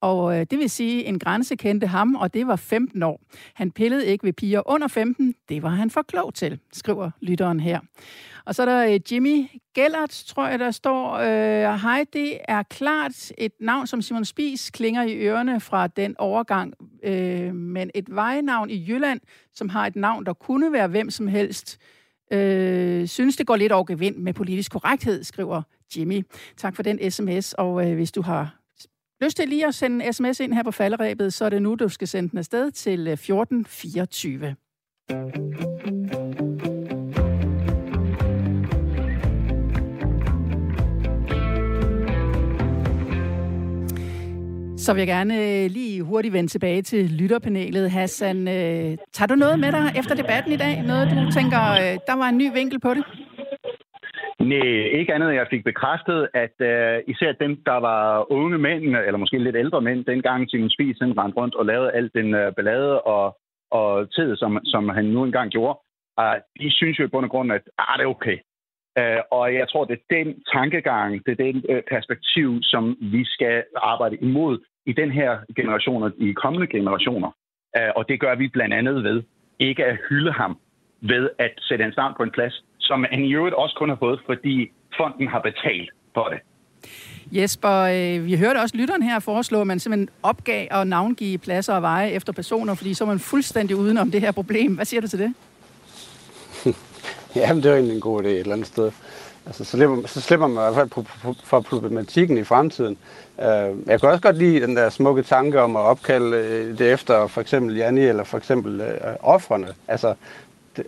Og 0.00 0.38
øh, 0.38 0.46
det 0.50 0.58
vil 0.58 0.70
sige, 0.70 1.02
at 1.02 1.08
en 1.08 1.18
grænse 1.18 1.56
kendte 1.56 1.86
ham, 1.86 2.14
og 2.14 2.34
det 2.34 2.46
var 2.46 2.56
15 2.56 3.02
år. 3.02 3.20
Han 3.54 3.70
pillede 3.70 4.06
ikke 4.06 4.24
ved 4.24 4.32
piger 4.32 4.62
under 4.70 4.88
15. 4.88 5.34
Det 5.48 5.62
var 5.62 5.68
han 5.68 5.90
for 5.90 6.02
klog 6.02 6.34
til, 6.34 6.58
skriver 6.72 7.10
lytteren 7.20 7.60
her. 7.60 7.80
Og 8.46 8.54
så 8.54 8.62
er 8.62 8.66
der 8.66 8.94
øh, 8.94 9.00
Jimmy 9.12 9.46
Gellert, 9.74 10.24
tror 10.26 10.48
jeg, 10.48 10.58
der 10.58 10.70
står, 10.70 11.12
øh, 11.14 11.80
hej, 11.80 12.04
det 12.12 12.38
er 12.48 12.62
klart 12.62 13.32
et 13.38 13.52
navn, 13.60 13.86
som 13.86 14.02
Simon 14.02 14.24
Spis 14.24 14.70
klinger 14.70 15.02
i 15.02 15.16
ørerne 15.16 15.60
fra 15.60 15.86
den 15.86 16.16
overgang, 16.18 16.74
øh, 17.04 17.54
men 17.54 17.90
et 17.94 18.14
vejnavn 18.14 18.70
i 18.70 18.84
Jylland, 18.88 19.20
som 19.54 19.68
har 19.68 19.86
et 19.86 19.96
navn, 19.96 20.26
der 20.26 20.32
kunne 20.32 20.72
være 20.72 20.88
hvem 20.88 21.10
som 21.10 21.28
helst, 21.28 21.78
øh, 22.32 23.06
synes, 23.06 23.36
det 23.36 23.46
går 23.46 23.56
lidt 23.56 23.72
over 23.72 23.84
gevind 23.84 24.16
med 24.16 24.34
politisk 24.34 24.72
korrekthed, 24.72 25.24
skriver 25.24 25.62
Jimmy. 25.96 26.22
Tak 26.56 26.76
for 26.76 26.82
den 26.82 27.10
sms, 27.10 27.52
og 27.52 27.90
øh, 27.90 27.94
hvis 27.94 28.12
du 28.12 28.22
har 28.22 28.56
lyst 29.24 29.36
til 29.36 29.48
lige 29.48 29.66
at 29.66 29.74
sende 29.74 30.06
en 30.06 30.12
sms 30.12 30.40
ind 30.40 30.54
her 30.54 30.62
på 30.62 30.70
falderæbet, 30.70 31.34
så 31.34 31.44
er 31.44 31.48
det 31.48 31.62
nu, 31.62 31.74
du 31.74 31.88
skal 31.88 32.08
sende 32.08 32.30
den 32.30 32.38
afsted 32.38 32.70
til 32.70 33.06
øh, 33.06 33.12
1424. 33.12 34.56
Så 44.86 44.92
vil 44.92 45.00
jeg 45.00 45.14
gerne 45.18 45.34
øh, 45.34 45.70
lige 45.78 46.02
hurtigt 46.02 46.34
vende 46.34 46.50
tilbage 46.50 46.82
til 46.82 47.10
lytterpanelet. 47.20 47.90
Hassan, 47.90 48.38
øh, 48.48 48.90
tager 49.12 49.28
du 49.28 49.34
noget 49.34 49.58
med 49.58 49.72
dig 49.72 49.86
efter 50.00 50.14
debatten 50.14 50.52
i 50.52 50.56
dag? 50.64 50.74
Noget, 50.90 51.06
du 51.10 51.30
tænker, 51.38 51.62
øh, 51.82 51.94
der 52.08 52.16
var 52.22 52.28
en 52.28 52.38
ny 52.42 52.48
vinkel 52.58 52.80
på 52.80 52.90
det? 52.96 53.04
Nej, 54.40 54.98
ikke 54.98 55.14
andet. 55.14 55.34
Jeg 55.34 55.46
fik 55.50 55.64
bekræftet, 55.64 56.28
at 56.34 56.56
øh, 56.70 56.96
især 57.12 57.32
dem, 57.32 57.52
der 57.70 57.78
var 57.88 58.32
unge 58.32 58.58
mænd, 58.58 58.82
eller 59.06 59.16
måske 59.16 59.38
lidt 59.38 59.56
ældre 59.56 59.80
mænd, 59.80 60.04
dengang 60.04 60.50
Simon 60.50 60.70
Spies 60.70 61.00
rendte 61.02 61.38
rundt 61.40 61.54
og 61.54 61.66
lavede 61.66 61.92
alt 61.92 62.12
den 62.14 62.34
øh, 62.34 62.54
ballade 62.54 63.00
og, 63.00 63.36
og 63.70 64.12
tid, 64.16 64.36
som, 64.36 64.60
som 64.64 64.88
han 64.88 65.04
nu 65.04 65.24
engang 65.24 65.50
gjorde, 65.50 65.78
øh, 66.20 66.36
de 66.60 66.70
synes 66.78 66.98
jo 66.98 67.04
i 67.04 67.12
bund 67.12 67.24
og 67.24 67.30
grund, 67.30 67.52
at 67.52 67.62
ah, 67.78 67.98
det 67.98 68.04
er 68.04 68.14
okay. 68.16 68.38
Øh, 68.98 69.20
og 69.30 69.54
jeg 69.54 69.68
tror, 69.68 69.84
det 69.84 69.98
er 69.98 70.14
den 70.16 70.28
tankegang, 70.54 71.10
det 71.26 71.32
er 71.32 71.44
den 71.46 71.56
øh, 71.70 71.82
perspektiv, 71.94 72.48
som 72.62 72.96
vi 73.00 73.24
skal 73.24 73.64
arbejde 73.76 74.16
imod 74.16 74.58
i 74.86 74.92
den 74.92 75.10
her 75.10 75.38
generation 75.56 76.02
og 76.02 76.12
i 76.18 76.32
kommende 76.32 76.66
generationer. 76.66 77.30
Uh, 77.78 77.90
og 77.96 78.08
det 78.08 78.20
gør 78.20 78.34
vi 78.34 78.48
blandt 78.48 78.74
andet 78.74 79.04
ved 79.04 79.22
ikke 79.58 79.84
at 79.84 79.98
hylde 80.08 80.32
ham, 80.32 80.58
ved 81.00 81.30
at 81.38 81.52
sætte 81.58 81.82
hans 81.82 81.96
navn 81.96 82.14
på 82.16 82.22
en 82.22 82.30
plads, 82.30 82.64
som 82.78 83.06
han 83.10 83.24
i 83.24 83.34
øvrigt 83.34 83.54
også 83.54 83.74
kun 83.78 83.88
har 83.88 83.96
fået, 83.96 84.20
fordi 84.26 84.70
fonden 84.98 85.28
har 85.28 85.40
betalt 85.40 85.90
for 86.14 86.28
det. 86.28 86.40
Jesper, 87.32 87.76
øh, 87.80 88.24
vi 88.26 88.36
hørte 88.36 88.58
også 88.58 88.76
lytteren 88.76 89.02
her 89.02 89.18
foreslå, 89.20 89.60
at 89.60 89.66
man 89.66 89.78
simpelthen 89.78 90.08
opgav 90.22 90.66
at 90.70 90.86
navngive 90.86 91.38
pladser 91.38 91.74
og 91.74 91.82
veje 91.82 92.10
efter 92.10 92.32
personer, 92.32 92.74
fordi 92.74 92.94
så 92.94 93.04
er 93.04 93.08
man 93.08 93.18
fuldstændig 93.18 93.76
uden 93.76 93.98
om 93.98 94.10
det 94.10 94.20
her 94.20 94.32
problem. 94.32 94.74
Hvad 94.74 94.84
siger 94.84 95.00
du 95.00 95.08
til 95.08 95.18
det? 95.18 95.34
Jamen, 97.36 97.62
det 97.62 97.66
er 97.66 97.70
jo 97.70 97.76
egentlig 97.76 97.94
en 97.94 98.00
god 98.00 98.22
idé 98.22 98.26
et 98.26 98.38
eller 98.40 98.52
andet 98.52 98.66
sted. 98.66 98.90
Altså, 99.46 99.64
så, 99.64 99.70
slipper, 99.70 100.06
så 100.06 100.20
slipper 100.20 100.46
man 100.46 100.56
i 100.56 100.74
hvert 100.74 100.90
fald 100.92 101.04
for 101.44 101.60
problematikken 101.60 102.38
i 102.38 102.44
fremtiden. 102.44 102.98
Øh, 103.40 103.46
jeg 103.86 104.00
kan 104.00 104.08
også 104.08 104.22
godt 104.22 104.36
lide 104.36 104.60
den 104.60 104.76
der 104.76 104.90
smukke 104.90 105.22
tanke 105.22 105.60
om 105.60 105.76
at 105.76 105.80
opkalde 105.80 106.36
øh, 106.36 106.78
det 106.78 106.92
efter 106.92 107.26
for 107.26 107.40
eksempel 107.40 107.76
Janni 107.76 108.04
eller 108.04 108.24
for 108.24 108.38
eksempel 108.38 108.80
øh, 108.80 109.16
offrene. 109.20 109.68
Altså, 109.88 110.14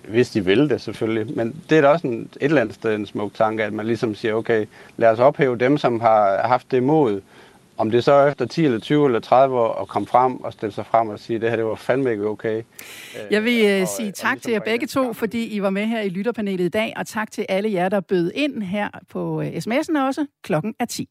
hvis 0.09 0.31
de 0.31 0.45
vil 0.45 0.71
det 0.71 0.81
selvfølgelig. 0.81 1.37
Men 1.37 1.57
det 1.71 1.79
er 1.79 1.83
da 1.83 1.89
også 1.89 2.07
en, 2.07 2.21
et 2.21 2.45
eller 2.45 2.61
andet 2.61 2.75
sted 2.75 2.95
en 2.95 3.07
smuk 3.07 3.35
tanke, 3.35 3.65
at 3.65 3.73
man 3.73 3.87
ligesom 3.87 4.15
siger, 4.15 4.35
okay, 4.35 4.67
lad 4.97 5.11
os 5.11 5.19
ophæve 5.19 5.59
dem, 5.59 5.79
som 5.79 6.01
har 6.01 6.47
haft 6.49 6.71
det 6.71 6.83
mod. 6.83 7.21
Om 7.79 7.91
det 7.91 8.05
så 8.05 8.13
er 8.13 8.29
efter 8.29 8.47
10 8.47 8.65
eller 8.65 8.79
20 8.79 9.07
eller 9.07 9.21
30 9.21 9.59
år 9.59 9.83
at 9.83 9.89
komme 9.89 10.07
frem 10.07 10.37
og 10.37 10.53
stille 10.53 10.73
sig 10.73 10.87
frem 10.87 11.09
og 11.09 11.19
sige, 11.19 11.35
at 11.37 11.43
det 11.43 11.51
her 11.51 11.57
det 11.57 11.65
var 11.65 11.75
fandme 11.75 12.11
ikke 12.11 12.27
okay. 12.27 12.63
Jeg 13.31 13.45
vil 13.45 13.77
uh, 13.77 13.83
og, 13.83 13.89
sige 13.89 14.13
tak 14.13 14.43
til 14.43 14.53
jer 14.53 14.61
begge 14.61 14.87
to, 14.87 15.13
fordi 15.13 15.47
I 15.47 15.63
var 15.63 15.71
med 15.71 15.87
her 15.87 16.01
i 16.01 16.09
lytterpanelet 16.09 16.65
i 16.65 16.69
dag, 16.69 16.93
og 16.97 17.07
tak 17.07 17.31
til 17.31 17.47
alle 17.49 17.73
jer, 17.73 17.89
der 17.89 18.01
bød 18.01 18.31
ind 18.35 18.63
her 18.63 18.89
på 19.11 19.43
sms'en 19.43 19.99
også. 20.01 20.27
Klokken 20.43 20.75
er 20.79 20.85
10. 20.85 21.09